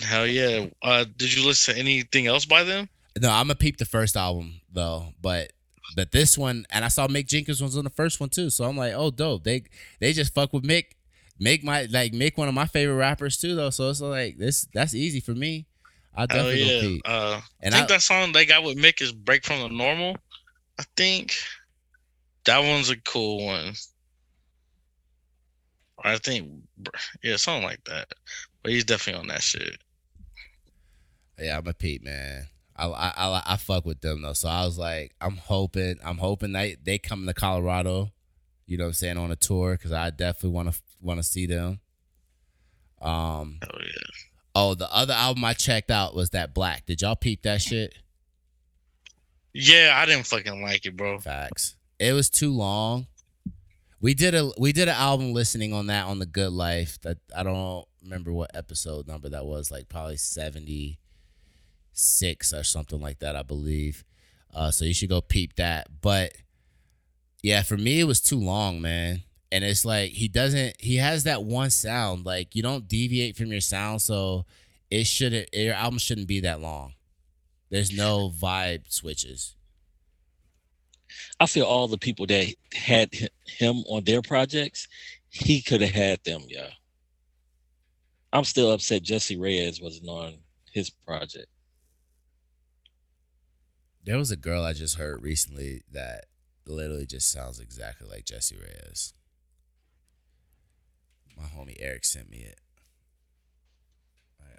[0.00, 0.06] yeah.
[0.06, 0.66] hell yeah.
[0.82, 2.88] Uh, did you listen to anything else by them?
[3.18, 5.52] No, I'm gonna peep the first album though, but
[5.96, 8.64] but this one, and I saw Mick Jenkins was on the first one too, so
[8.64, 9.42] I'm like, oh, dope.
[9.42, 9.64] They
[9.98, 10.92] they just fuck with Mick,
[11.40, 13.70] make my like Mick one of my favorite rappers too though.
[13.70, 15.66] So it's like this that's easy for me.
[16.14, 17.10] I definitely yeah.
[17.12, 19.68] Uh, And I think I- that song they got with Mick is "Break from the
[19.68, 20.16] Normal."
[20.78, 21.34] I think
[22.44, 23.72] that one's a cool one.
[26.04, 26.48] I think,
[27.22, 28.12] yeah, something like that.
[28.62, 29.78] But he's definitely on that shit.
[31.40, 32.46] Yeah, I'm a peep man.
[32.78, 36.18] I, I I I fuck with them though, so I was like, I'm hoping I'm
[36.18, 38.12] hoping they they come to Colorado.
[38.66, 41.24] You know what I'm saying on a tour because I definitely want to want to
[41.24, 41.80] see them.
[43.00, 43.58] Um.
[43.62, 44.26] Hell yeah.
[44.58, 46.86] Oh, the other album I checked out was that 6LACK.
[46.86, 47.92] Did y'all peep that shit?
[49.52, 51.18] Yeah, I didn't fucking like it, bro.
[51.18, 51.76] Facts.
[51.98, 53.06] It was too long.
[54.00, 56.98] We did a we did an album listening on that on the Good Life.
[57.02, 59.70] That I don't remember what episode number that was.
[59.70, 60.98] Like probably seventy
[61.96, 63.36] six or something like that.
[63.36, 64.04] I believe.
[64.54, 65.88] Uh, so you should go peep that.
[66.00, 66.32] But
[67.42, 69.22] yeah, for me it was too long, man.
[69.52, 70.80] And it's like he doesn't.
[70.80, 72.26] He has that one sound.
[72.26, 74.44] Like you don't deviate from your sound, so
[74.90, 75.48] it shouldn't.
[75.52, 76.94] Your album shouldn't be that long.
[77.70, 79.56] There's no vibe switches.
[81.40, 83.12] I feel all the people that had
[83.44, 84.88] him on their projects,
[85.28, 86.70] he could have had them, yeah.
[88.32, 90.34] I'm still upset Jessie Reyez wasn't on
[90.72, 91.46] his project.
[94.06, 96.26] There was a girl I just heard recently that
[96.64, 99.12] literally just sounds exactly like Jessie Reyez.
[101.36, 102.60] My homie Eric sent me it.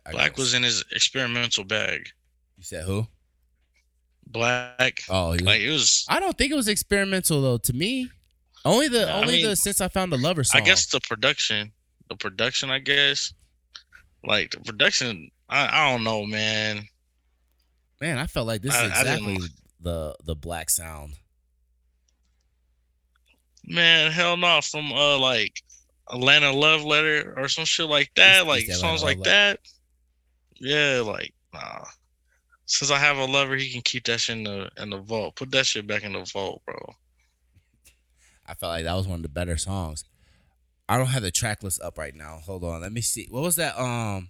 [0.05, 2.09] I- I 6LACK was in his experimental bag.
[2.57, 3.07] You said who?
[4.25, 6.05] Black, Oh, he was- like it was.
[6.09, 7.57] I don't think it was experimental though.
[7.57, 8.11] To me,
[8.65, 10.61] only the I only mean, the since I found the lover song.
[10.61, 11.71] I guess the production,
[12.09, 13.33] the production, I guess,
[14.25, 15.31] like the production.
[15.47, 16.89] I, I don't know, man.
[17.99, 19.37] Man, I felt like this is I- I exactly
[19.79, 21.13] the the 6LACK sound.
[23.65, 24.61] Man, hell no.
[24.61, 25.61] From uh like
[26.09, 29.59] Atlanta Love Letter or some shit like that, East- like East songs Atlanta like that.
[30.59, 31.85] Yeah, like nah.
[32.65, 35.35] Since I have a lover, he can keep that shit in the in the vault.
[35.35, 36.75] Put that shit back in the vault, bro.
[38.45, 40.05] I felt like that was one of the better songs.
[40.89, 42.39] I don't have the track list up right now.
[42.45, 43.27] Hold on, let me see.
[43.29, 43.77] What was that?
[43.77, 44.29] Um,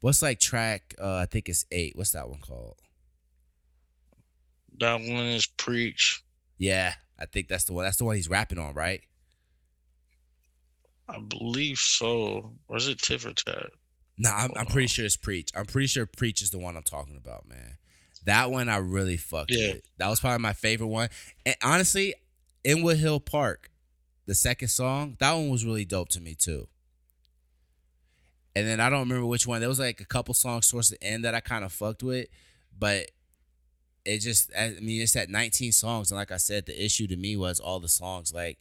[0.00, 0.94] what's like track?
[1.00, 1.96] Uh, I think it's eight.
[1.96, 2.76] What's that one called?
[4.78, 6.22] That one is preach.
[6.58, 7.84] Yeah, I think that's the one.
[7.84, 9.00] That's the one he's rapping on, right?
[11.08, 12.52] I believe so.
[12.68, 13.70] Or is it tit for tat?
[14.18, 15.50] No, I'm, I'm pretty sure it's Preach.
[15.54, 17.76] I'm pretty sure Preach is the one I'm talking about, man.
[18.24, 19.74] That one I really fucked Yeah.
[19.74, 19.82] with.
[19.98, 21.10] That was probably my favorite one.
[21.44, 22.14] And honestly,
[22.64, 23.70] Inwood Hill Park,
[24.26, 26.66] the second song, that one was really dope to me too.
[28.56, 29.60] And then I don't remember which one.
[29.60, 32.26] There was like a couple songs towards the end that I kind of fucked with,
[32.76, 33.10] but
[34.06, 37.16] it just I mean it's at 19 songs, and like I said, the issue to
[37.18, 38.58] me was all the songs like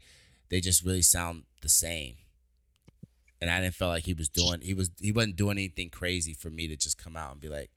[0.49, 2.15] they just really sound the same,
[3.39, 6.33] and I didn't feel like he was doing he was he wasn't doing anything crazy
[6.33, 7.71] for me to just come out and be like,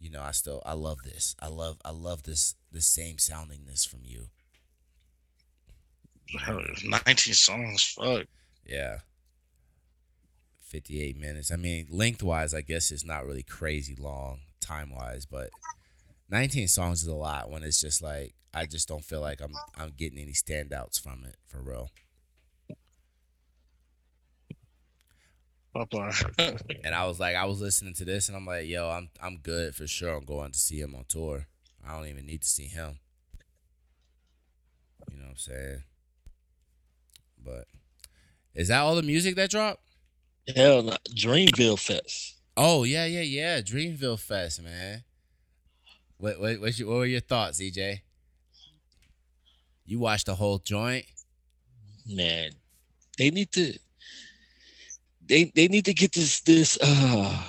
[0.00, 3.88] you know, I still I love this, I love I love this the same soundingness
[3.88, 4.30] from you.
[6.84, 7.94] 19 songs.
[7.96, 8.26] Fuck.
[8.66, 8.98] Yeah.
[10.66, 11.52] 58 minutes.
[11.52, 15.50] I mean, lengthwise, I guess it's not really crazy long time wise, but
[16.30, 19.52] 19 songs is a lot when it's just like I just don't feel like I'm
[19.76, 21.90] I'm getting any standouts from it for real.
[25.72, 26.10] Papa.
[26.84, 29.38] And I was like, I was listening to this and I'm like, yo, I'm I'm
[29.38, 30.14] good for sure.
[30.14, 31.46] I'm going to see him on tour.
[31.86, 32.98] I don't even need to see him.
[35.12, 35.82] You know what I'm saying?
[37.44, 37.66] But
[38.54, 39.85] is that all the music that dropped?
[40.54, 40.96] Hell, no.
[41.14, 42.36] Dreamville Fest.
[42.56, 43.60] Oh yeah, yeah, yeah.
[43.60, 45.02] Dreamville Fest, man.
[46.18, 48.00] What what what, your, what were your thoughts, Eijay?
[49.84, 51.04] You watched the whole joint?
[52.08, 52.52] Man,
[53.18, 53.74] they need to.
[55.26, 57.42] They they need to get this this uh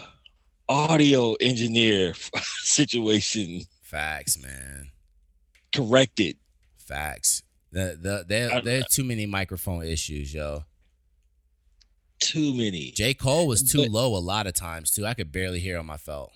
[0.67, 2.13] audio engineer
[2.63, 4.89] situation Facts, man.
[5.73, 6.37] corrected.
[6.77, 7.43] Facts.
[7.71, 10.63] The the there I- there are too many microphone issues, yo.
[12.27, 12.91] Too many.
[12.91, 13.13] J.
[13.13, 15.05] Cole was too But- low a lot of times too.
[15.05, 15.89] I could barely hear him.
[15.89, 16.31] I felt.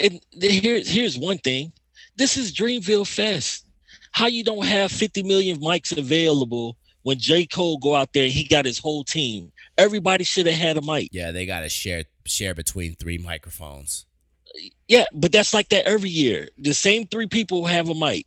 [0.00, 1.72] and here's here's one thing.
[2.16, 3.66] This is Dreamville Fest.
[4.12, 7.46] How you don't have 50 million mics available when J.
[7.46, 9.50] Cole go out there, he got his whole team.
[9.78, 11.08] Everybody should have had a mic.
[11.12, 14.06] Yeah, they got to share share between three microphones.
[14.88, 16.48] Yeah, but that's like that every year.
[16.58, 18.26] The same three people have a mic.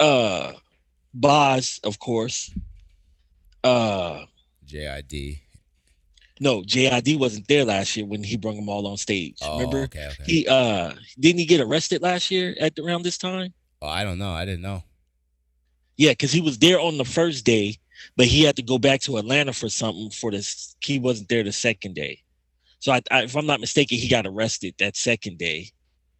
[0.00, 0.52] Uh
[1.14, 2.50] Bas, of course.
[3.62, 4.24] Uh
[4.72, 5.40] JID.
[6.40, 9.36] no, JID wasn't there last year when he brought them all on stage.
[9.42, 9.82] Oh, Remember?
[9.84, 10.24] okay, okay.
[10.26, 13.52] He uh didn't he get arrested last year at around this time?
[13.82, 14.30] oh, I don't know.
[14.32, 14.82] I didn't know.
[15.96, 17.76] Yeah, because he was there on the first day,
[18.16, 20.74] but he had to go back to Atlanta for something for this.
[20.80, 22.22] He wasn't there the second day.
[22.78, 25.68] So I, I, if I'm not mistaken, he got arrested that second day.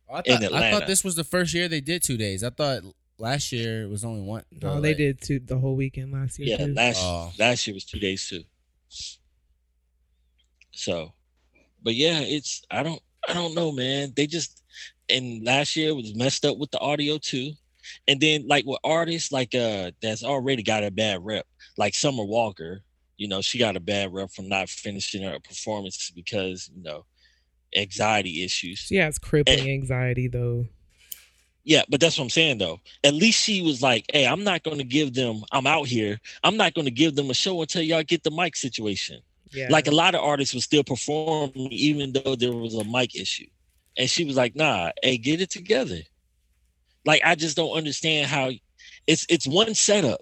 [0.08, 2.44] Oh, I In thought, I thought this was the first year they did two days.
[2.44, 2.82] I thought
[3.18, 4.44] last year it was only one.
[4.50, 6.56] No, they did two the whole weekend last year.
[6.58, 6.74] Yeah, too.
[6.74, 7.32] last Oh.
[7.38, 8.42] last year was two days too.
[10.72, 11.12] So,
[11.82, 14.12] but yeah, it's I don't I don't know, man.
[14.16, 14.62] They just
[15.08, 17.52] and last year was messed up with the audio too.
[18.08, 22.24] And then like with artists like uh that's already got a bad rep, like Summer
[22.24, 22.82] Walker,
[23.16, 27.04] you know, she got a bad rep from not finishing her performance because, you know,
[27.76, 28.78] anxiety issues.
[28.78, 30.66] She has crippling anxiety though.
[31.64, 32.80] Yeah, but that's what I'm saying though.
[33.04, 35.42] At least she was like, "Hey, I'm not going to give them.
[35.52, 36.20] I'm out here.
[36.42, 39.20] I'm not going to give them a show until y'all get the mic situation."
[39.52, 39.68] Yeah.
[39.70, 43.46] Like a lot of artists would still perform even though there was a mic issue,
[43.96, 46.00] and she was like, "Nah, hey, get it together."
[47.04, 48.50] Like I just don't understand how
[49.06, 50.20] it's it's one setup.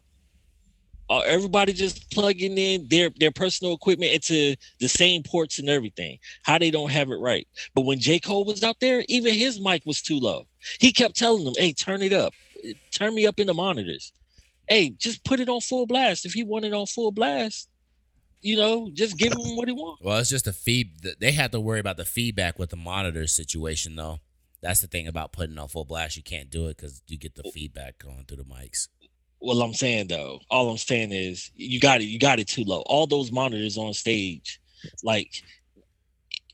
[1.10, 6.16] Uh, everybody just plugging in their their personal equipment into the same ports and everything.
[6.44, 7.48] How they don't have it right.
[7.74, 10.46] But when J Cole was out there, even his mic was too low.
[10.78, 12.32] He kept telling them, "Hey, turn it up.
[12.92, 14.12] Turn me up in the monitors.
[14.68, 16.24] Hey, just put it on full blast.
[16.24, 17.68] If he wanted on full blast,
[18.40, 21.02] you know, just give him what he wants." Well, it's just a feed.
[21.18, 24.20] They had to worry about the feedback with the monitor situation, though.
[24.62, 26.16] That's the thing about putting on full blast.
[26.16, 28.86] You can't do it because you get the feedback going through the mics.
[29.40, 32.04] Well, I'm saying though, all I'm saying is you got it.
[32.04, 32.82] You got it too low.
[32.86, 34.60] All those monitors on stage,
[35.02, 35.42] like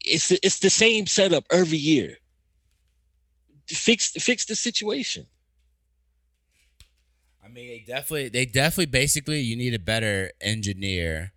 [0.04, 2.16] it's it's the same setup every year.
[3.68, 5.26] Fix fix the situation.
[7.44, 11.32] I mean, they definitely, they definitely, basically, you need a better engineer,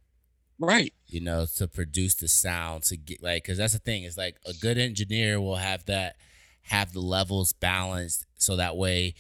[0.58, 0.92] Right.
[1.08, 4.04] you know, to produce the sound to get like, because that's the thing.
[4.04, 6.16] Is like a good engineer will have that,
[6.64, 9.14] have the levels balanced, so that way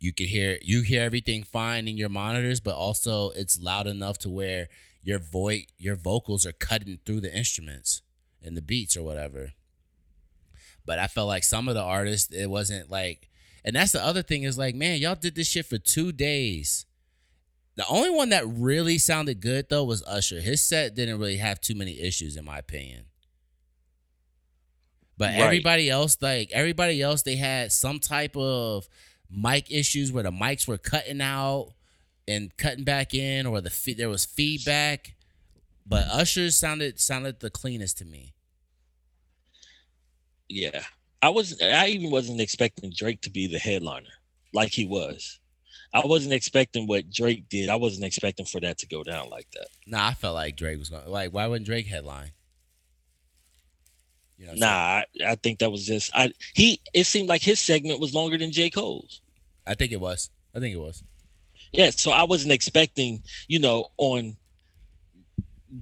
[0.00, 4.18] you can hear you hear everything fine in your monitors, but also it's loud enough
[4.18, 4.68] to where
[5.02, 8.02] your voice, your vocals are cutting through the instruments
[8.42, 9.52] and the beats or whatever.
[10.86, 13.28] But I felt like some of the artists, it wasn't like,
[13.64, 16.86] and that's the other thing is like, man, y'all did this shit for two days.
[17.76, 20.40] The only one that really sounded good though was Usher.
[20.40, 23.04] His set didn't really have too many issues, in my opinion.
[25.16, 25.40] But Right.
[25.40, 28.88] everybody else, like everybody else, they had some type of
[29.30, 31.72] mic issues where the mics were cutting out
[32.26, 35.14] and cutting back in, or the fe- there was feedback.
[35.86, 38.34] But Usher sounded sounded the cleanest to me.
[40.48, 40.82] Yeah.
[41.22, 44.08] I was I even wasn't expecting Drake to be the headliner
[44.52, 45.38] like he was.
[45.92, 47.68] I wasn't expecting what Drake did.
[47.68, 49.66] I wasn't expecting for that to go down like that.
[49.86, 51.08] Nah, I felt like Drake was going.
[51.08, 52.30] Like, why wouldn't Drake headline?
[54.46, 54.68] Know Nah?
[54.68, 58.38] I, I think that was just I he it seemed like his segment was longer
[58.38, 58.70] than J.
[58.70, 59.20] Cole's.
[59.66, 60.30] I think it was.
[60.54, 61.02] I think it was.
[61.72, 64.36] Yeah, so I wasn't expecting, you know, on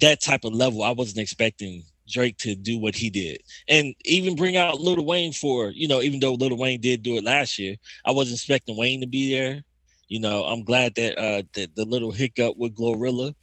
[0.00, 3.42] that type of level, I wasn't expecting Drake to do what he did.
[3.68, 7.16] And even bring out Lil Wayne for, you know, even though Lil Wayne did do
[7.16, 9.62] it last year, I wasn't expecting Wayne to be there.
[10.08, 13.34] You know, I'm glad that uh that the little hiccup with Glorilla,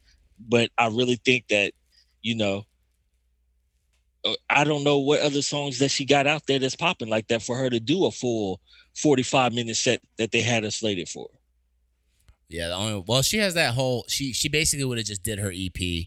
[0.48, 1.72] but I really think that,
[2.22, 2.64] you know,
[4.26, 7.28] Uh, I don't know what other songs that she got out there that's popping like
[7.28, 8.60] that for her to do a full
[8.96, 11.28] 45 minute set that they had her slated for.
[12.48, 15.38] Yeah, the only well, she has that whole she she basically would have just did
[15.38, 16.06] her EP,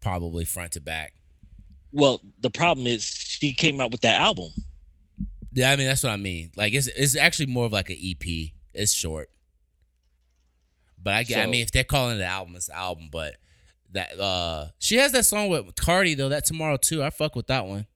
[0.00, 1.12] probably front to back.
[1.92, 4.50] Well, the problem is she came out with that album.
[5.52, 6.50] Yeah, I mean that's what I mean.
[6.56, 8.52] Like it's it's actually more of like an EP.
[8.72, 9.28] It's short,
[11.00, 11.46] but I get.
[11.46, 13.08] I mean, if they're calling it an album, it's an album.
[13.12, 13.36] But
[13.94, 16.28] that uh, she has that song with Cardi though.
[16.28, 17.02] That tomorrow too.
[17.02, 17.86] I fuck with that one.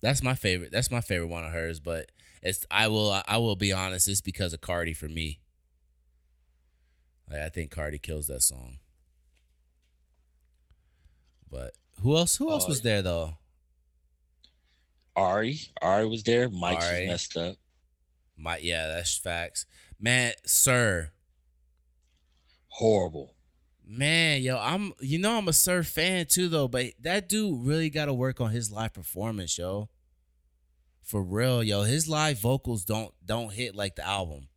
[0.00, 0.70] That's my favorite.
[0.72, 1.80] That's my favorite one of hers.
[1.80, 2.10] But
[2.42, 4.08] it's I will I will be honest.
[4.08, 5.40] It's because of Cardi for me.
[7.30, 8.78] Like I think Cardi kills that song.
[11.50, 12.36] But who else?
[12.36, 13.34] Who else Oh, was there though?
[15.14, 16.48] Ari, Ari was there.
[16.48, 17.06] Mike was Ari.
[17.06, 17.56] messed up.
[18.36, 19.66] My yeah, that's facts.
[20.00, 21.10] Man, sir.
[22.68, 23.34] Horrible.
[23.94, 27.90] Man, yo, I'm you know I'm a surf fan too though, but that dude really
[27.90, 29.90] got to work on his live performance, yo.
[31.02, 34.48] For real, yo, his live vocals don't don't hit like the album.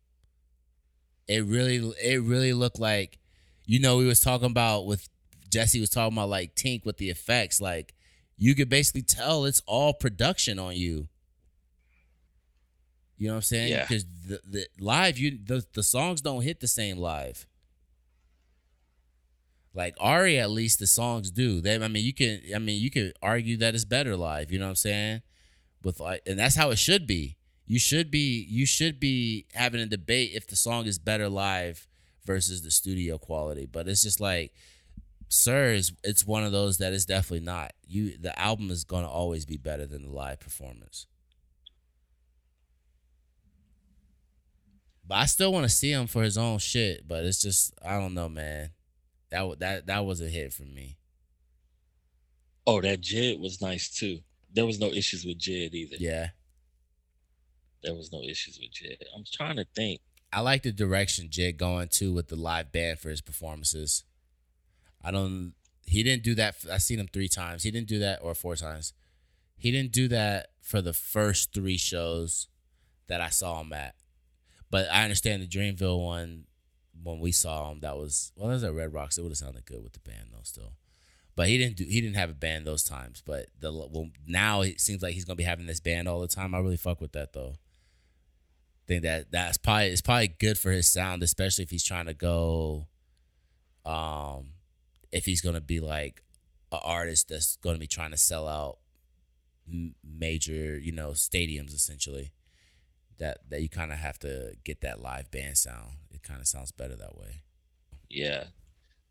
[1.28, 3.18] It really it really looked like
[3.66, 5.06] you know we was talking about with
[5.52, 7.92] Jesse was talking about like Tink with the effects like
[8.38, 11.08] you could basically tell it's all production on you.
[13.18, 13.70] You know what I'm saying?
[13.70, 13.82] Yeah.
[13.82, 17.46] Because the, the live you the, the songs don't hit the same live.
[19.76, 21.60] Like Ari, at least the songs do.
[21.60, 24.50] They, I mean, you can, I mean, you could argue that it's better live.
[24.50, 25.22] You know what I'm saying?
[25.84, 27.36] With like, and that's how it should be.
[27.66, 31.86] You should be, you should be having a debate if the song is better live
[32.24, 33.66] versus the studio quality.
[33.66, 34.54] But it's just like,
[35.28, 37.72] Sir it's one of those that is definitely not.
[37.86, 41.06] You, the album is gonna always be better than the live performance.
[45.06, 47.06] But I still want to see him for his own shit.
[47.06, 48.70] But it's just, I don't know, man.
[49.36, 50.96] That that that was a hit for me.
[52.66, 54.20] Oh, that Jid was nice too.
[54.52, 55.96] There was no issues with Jid either.
[55.98, 56.28] Yeah,
[57.82, 58.96] There was no issues with Jid.
[59.14, 60.00] I'm trying to think.
[60.32, 64.04] I like the direction Jid going to with the live band for his performances.
[65.04, 65.52] I don't.
[65.84, 66.56] He didn't do that.
[66.72, 67.62] I seen him three times.
[67.62, 68.92] He didn't do that or four times.
[69.56, 72.48] He didn't do that for the first three shows
[73.06, 73.94] that I saw him at.
[74.70, 76.44] But I understand the Dreamville one
[77.02, 77.80] when we saw him.
[77.80, 79.18] That was well, that was at Red Rocks.
[79.18, 80.40] It would have sounded good with the band though.
[80.42, 80.72] Still,
[81.34, 81.84] but he didn't do.
[81.84, 83.22] He didn't have a band those times.
[83.24, 86.28] But the well now it seems like he's gonna be having this band all the
[86.28, 86.54] time.
[86.54, 87.54] I really fuck with that though.
[88.86, 92.14] Think that that's probably it's probably good for his sound, especially if he's trying to
[92.14, 92.86] go.
[93.84, 94.52] Um,
[95.12, 96.22] if he's gonna be like
[96.72, 98.78] an artist that's gonna be trying to sell out
[100.04, 102.32] major, you know, stadiums essentially.
[103.18, 105.94] That that you kind of have to get that live band sound.
[106.10, 107.42] It kind of sounds better that way.
[108.08, 108.44] Yeah,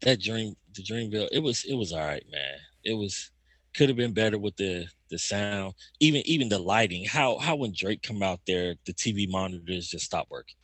[0.01, 2.59] that dream, the Dreamville, it was it was all right, man.
[2.83, 3.31] It was
[3.75, 7.05] could have been better with the the sound, even even the lighting.
[7.05, 10.57] How how when Drake come out there, the TV monitors just stop working,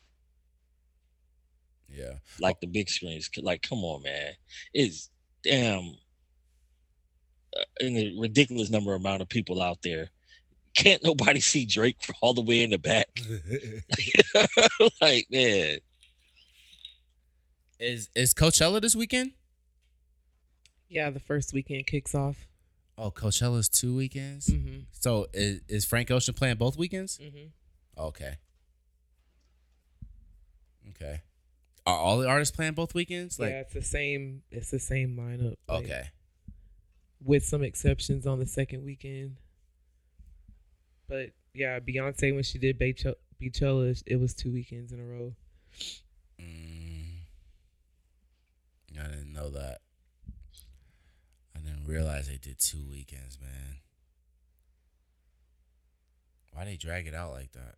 [1.89, 2.19] Yeah.
[2.39, 3.29] like the big screens.
[3.37, 4.33] Like, come on, man,
[4.73, 5.09] it's
[5.43, 5.95] damn.
[7.57, 10.09] uh, In a ridiculous number amount of people out there,
[10.75, 13.07] can't nobody see Drake from all the way in the back?
[15.01, 15.79] like, man,
[17.79, 19.31] is is Coachella this weekend?
[20.89, 22.47] Yeah, the first weekend kicks off.
[22.97, 24.47] Oh, Coachella's two weekends.
[24.47, 24.81] Mm-hmm.
[24.91, 27.17] So is, is Frank Ocean playing both weekends?
[27.17, 27.47] Mm-hmm.
[27.97, 28.37] Okay.
[30.89, 31.21] Okay.
[31.85, 33.39] Are all the artists playing both weekends?
[33.39, 34.43] Like, yeah, it's the same.
[34.51, 35.55] It's the same lineup.
[35.67, 36.03] like, okay.
[37.23, 39.37] with some exceptions on the second weekend.
[41.11, 43.05] But yeah, Beyonce when she did Beach-
[43.41, 45.35] Beachella, it was two weekends in a row.
[46.39, 47.25] Mm,
[48.97, 49.81] I didn't know that.
[51.53, 53.79] I didn't realize they did two weekends, man.
[56.53, 57.75] Why they drag it out like that?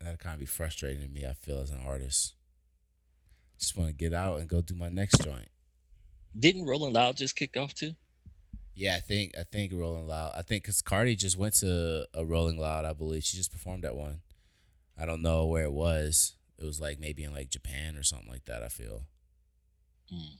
[0.00, 1.26] That kind of be frustrating to me.
[1.26, 2.32] I feel as an artist,
[3.58, 5.48] just want to get out and go do my next joint.
[6.38, 7.96] didn't Rolling Loud just kick off too?
[8.74, 10.32] Yeah, I think I think Rolling Loud.
[10.36, 12.84] I think because Cardi just went to a Rolling Loud.
[12.84, 14.20] I believe she just performed at one.
[14.98, 16.34] I don't know where it was.
[16.58, 18.62] It was like maybe in like Japan or something like that.
[18.62, 19.02] I feel.
[20.10, 20.36] Hmm.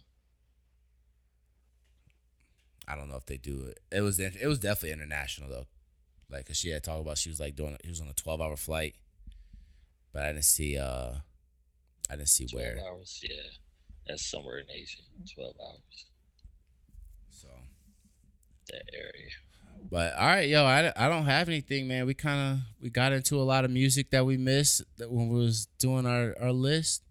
[2.87, 3.81] I don't know if they do it.
[3.91, 5.67] It was it was definitely international though.
[6.31, 7.77] Like, cause she had talked about she was like doing.
[7.85, 8.97] He was on a twelve hour flight,
[10.13, 10.77] but I didn't see.
[10.79, 11.13] uh
[12.11, 12.85] I didn't see 12 where.
[12.87, 13.21] hours.
[13.23, 13.41] Yeah,
[14.07, 14.99] that's somewhere in Asia.
[15.35, 16.07] Twelve hours.
[18.71, 19.31] That area.
[19.91, 22.07] but all right, yo, I, I don't have anything, man.
[22.07, 25.29] We kind of we got into a lot of music that we missed that when
[25.29, 27.03] we was doing our our list.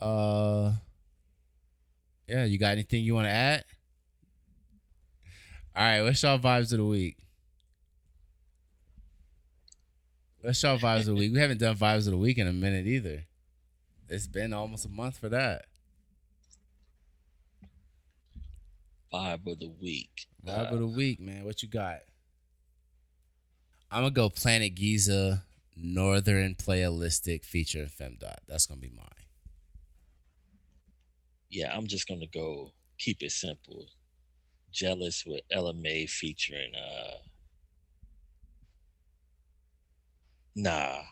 [0.00, 0.72] Uh,
[2.28, 3.64] yeah, you got anything you want to add?
[5.76, 7.16] All right, what's y'all vibes of the week?
[10.40, 11.32] What's y'all vibes of the week?
[11.32, 13.24] We haven't done vibes of the week in a minute either.
[14.08, 15.64] It's been almost a month for that.
[19.14, 20.26] Vibe of the week.
[20.44, 21.44] Vibe Uh, of the week, man.
[21.44, 22.00] What you got?
[23.90, 25.44] I'm gonna go Planet Giza
[25.76, 28.38] Northern Playalistic feature Femdot.
[28.48, 29.08] That's gonna be mine.
[31.50, 33.86] yeah, I'm just gonna go keep it simple.
[34.72, 37.18] Jealous with LMA featuring uh
[40.56, 41.02] Nah.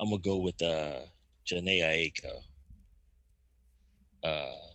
[0.00, 1.00] I'm gonna go with uh
[1.46, 2.42] Jhene Aiko.
[4.22, 4.67] Uh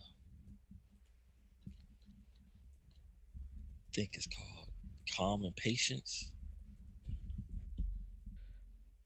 [3.94, 4.68] think it's called
[5.16, 6.30] Calm and Patience.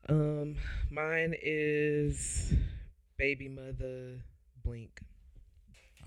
[0.09, 0.57] Um,
[0.91, 2.55] mine is
[3.21, 4.21] BbyMutha
[4.65, 5.01] Blink.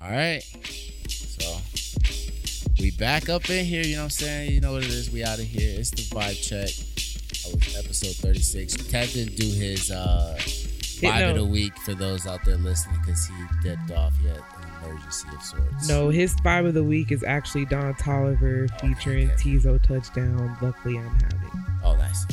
[0.01, 0.41] All right.
[1.07, 1.57] So
[2.79, 4.51] we back up in here, you know what I'm saying?
[4.51, 5.11] You know what it is.
[5.11, 5.79] We out of here.
[5.79, 6.69] It's the vibe check.
[7.43, 8.73] That was episode 36.
[8.89, 10.39] Ted didn't do his uh
[11.09, 11.33] of no.
[11.33, 13.33] the week for those out there listening because he
[13.63, 14.17] dipped off.
[14.17, 14.43] He had an
[14.83, 15.87] emergency of sorts.
[15.87, 19.57] No, his five of the week is actually Don Toliver oh, featuring okay.
[19.57, 20.57] Teezo Touchdown.
[20.61, 21.65] Luckily, I'm having.
[21.83, 22.25] Oh, nice.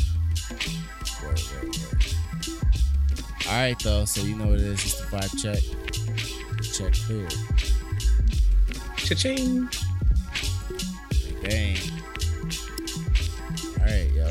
[1.23, 2.19] Word, word, word.
[3.49, 4.05] All right, though.
[4.05, 4.85] So you know what it is.
[4.85, 5.62] It's the five check.
[6.62, 7.28] Check clear.
[8.97, 9.69] Cha-ching.
[11.43, 11.77] Bang.
[13.78, 14.31] All right, yo.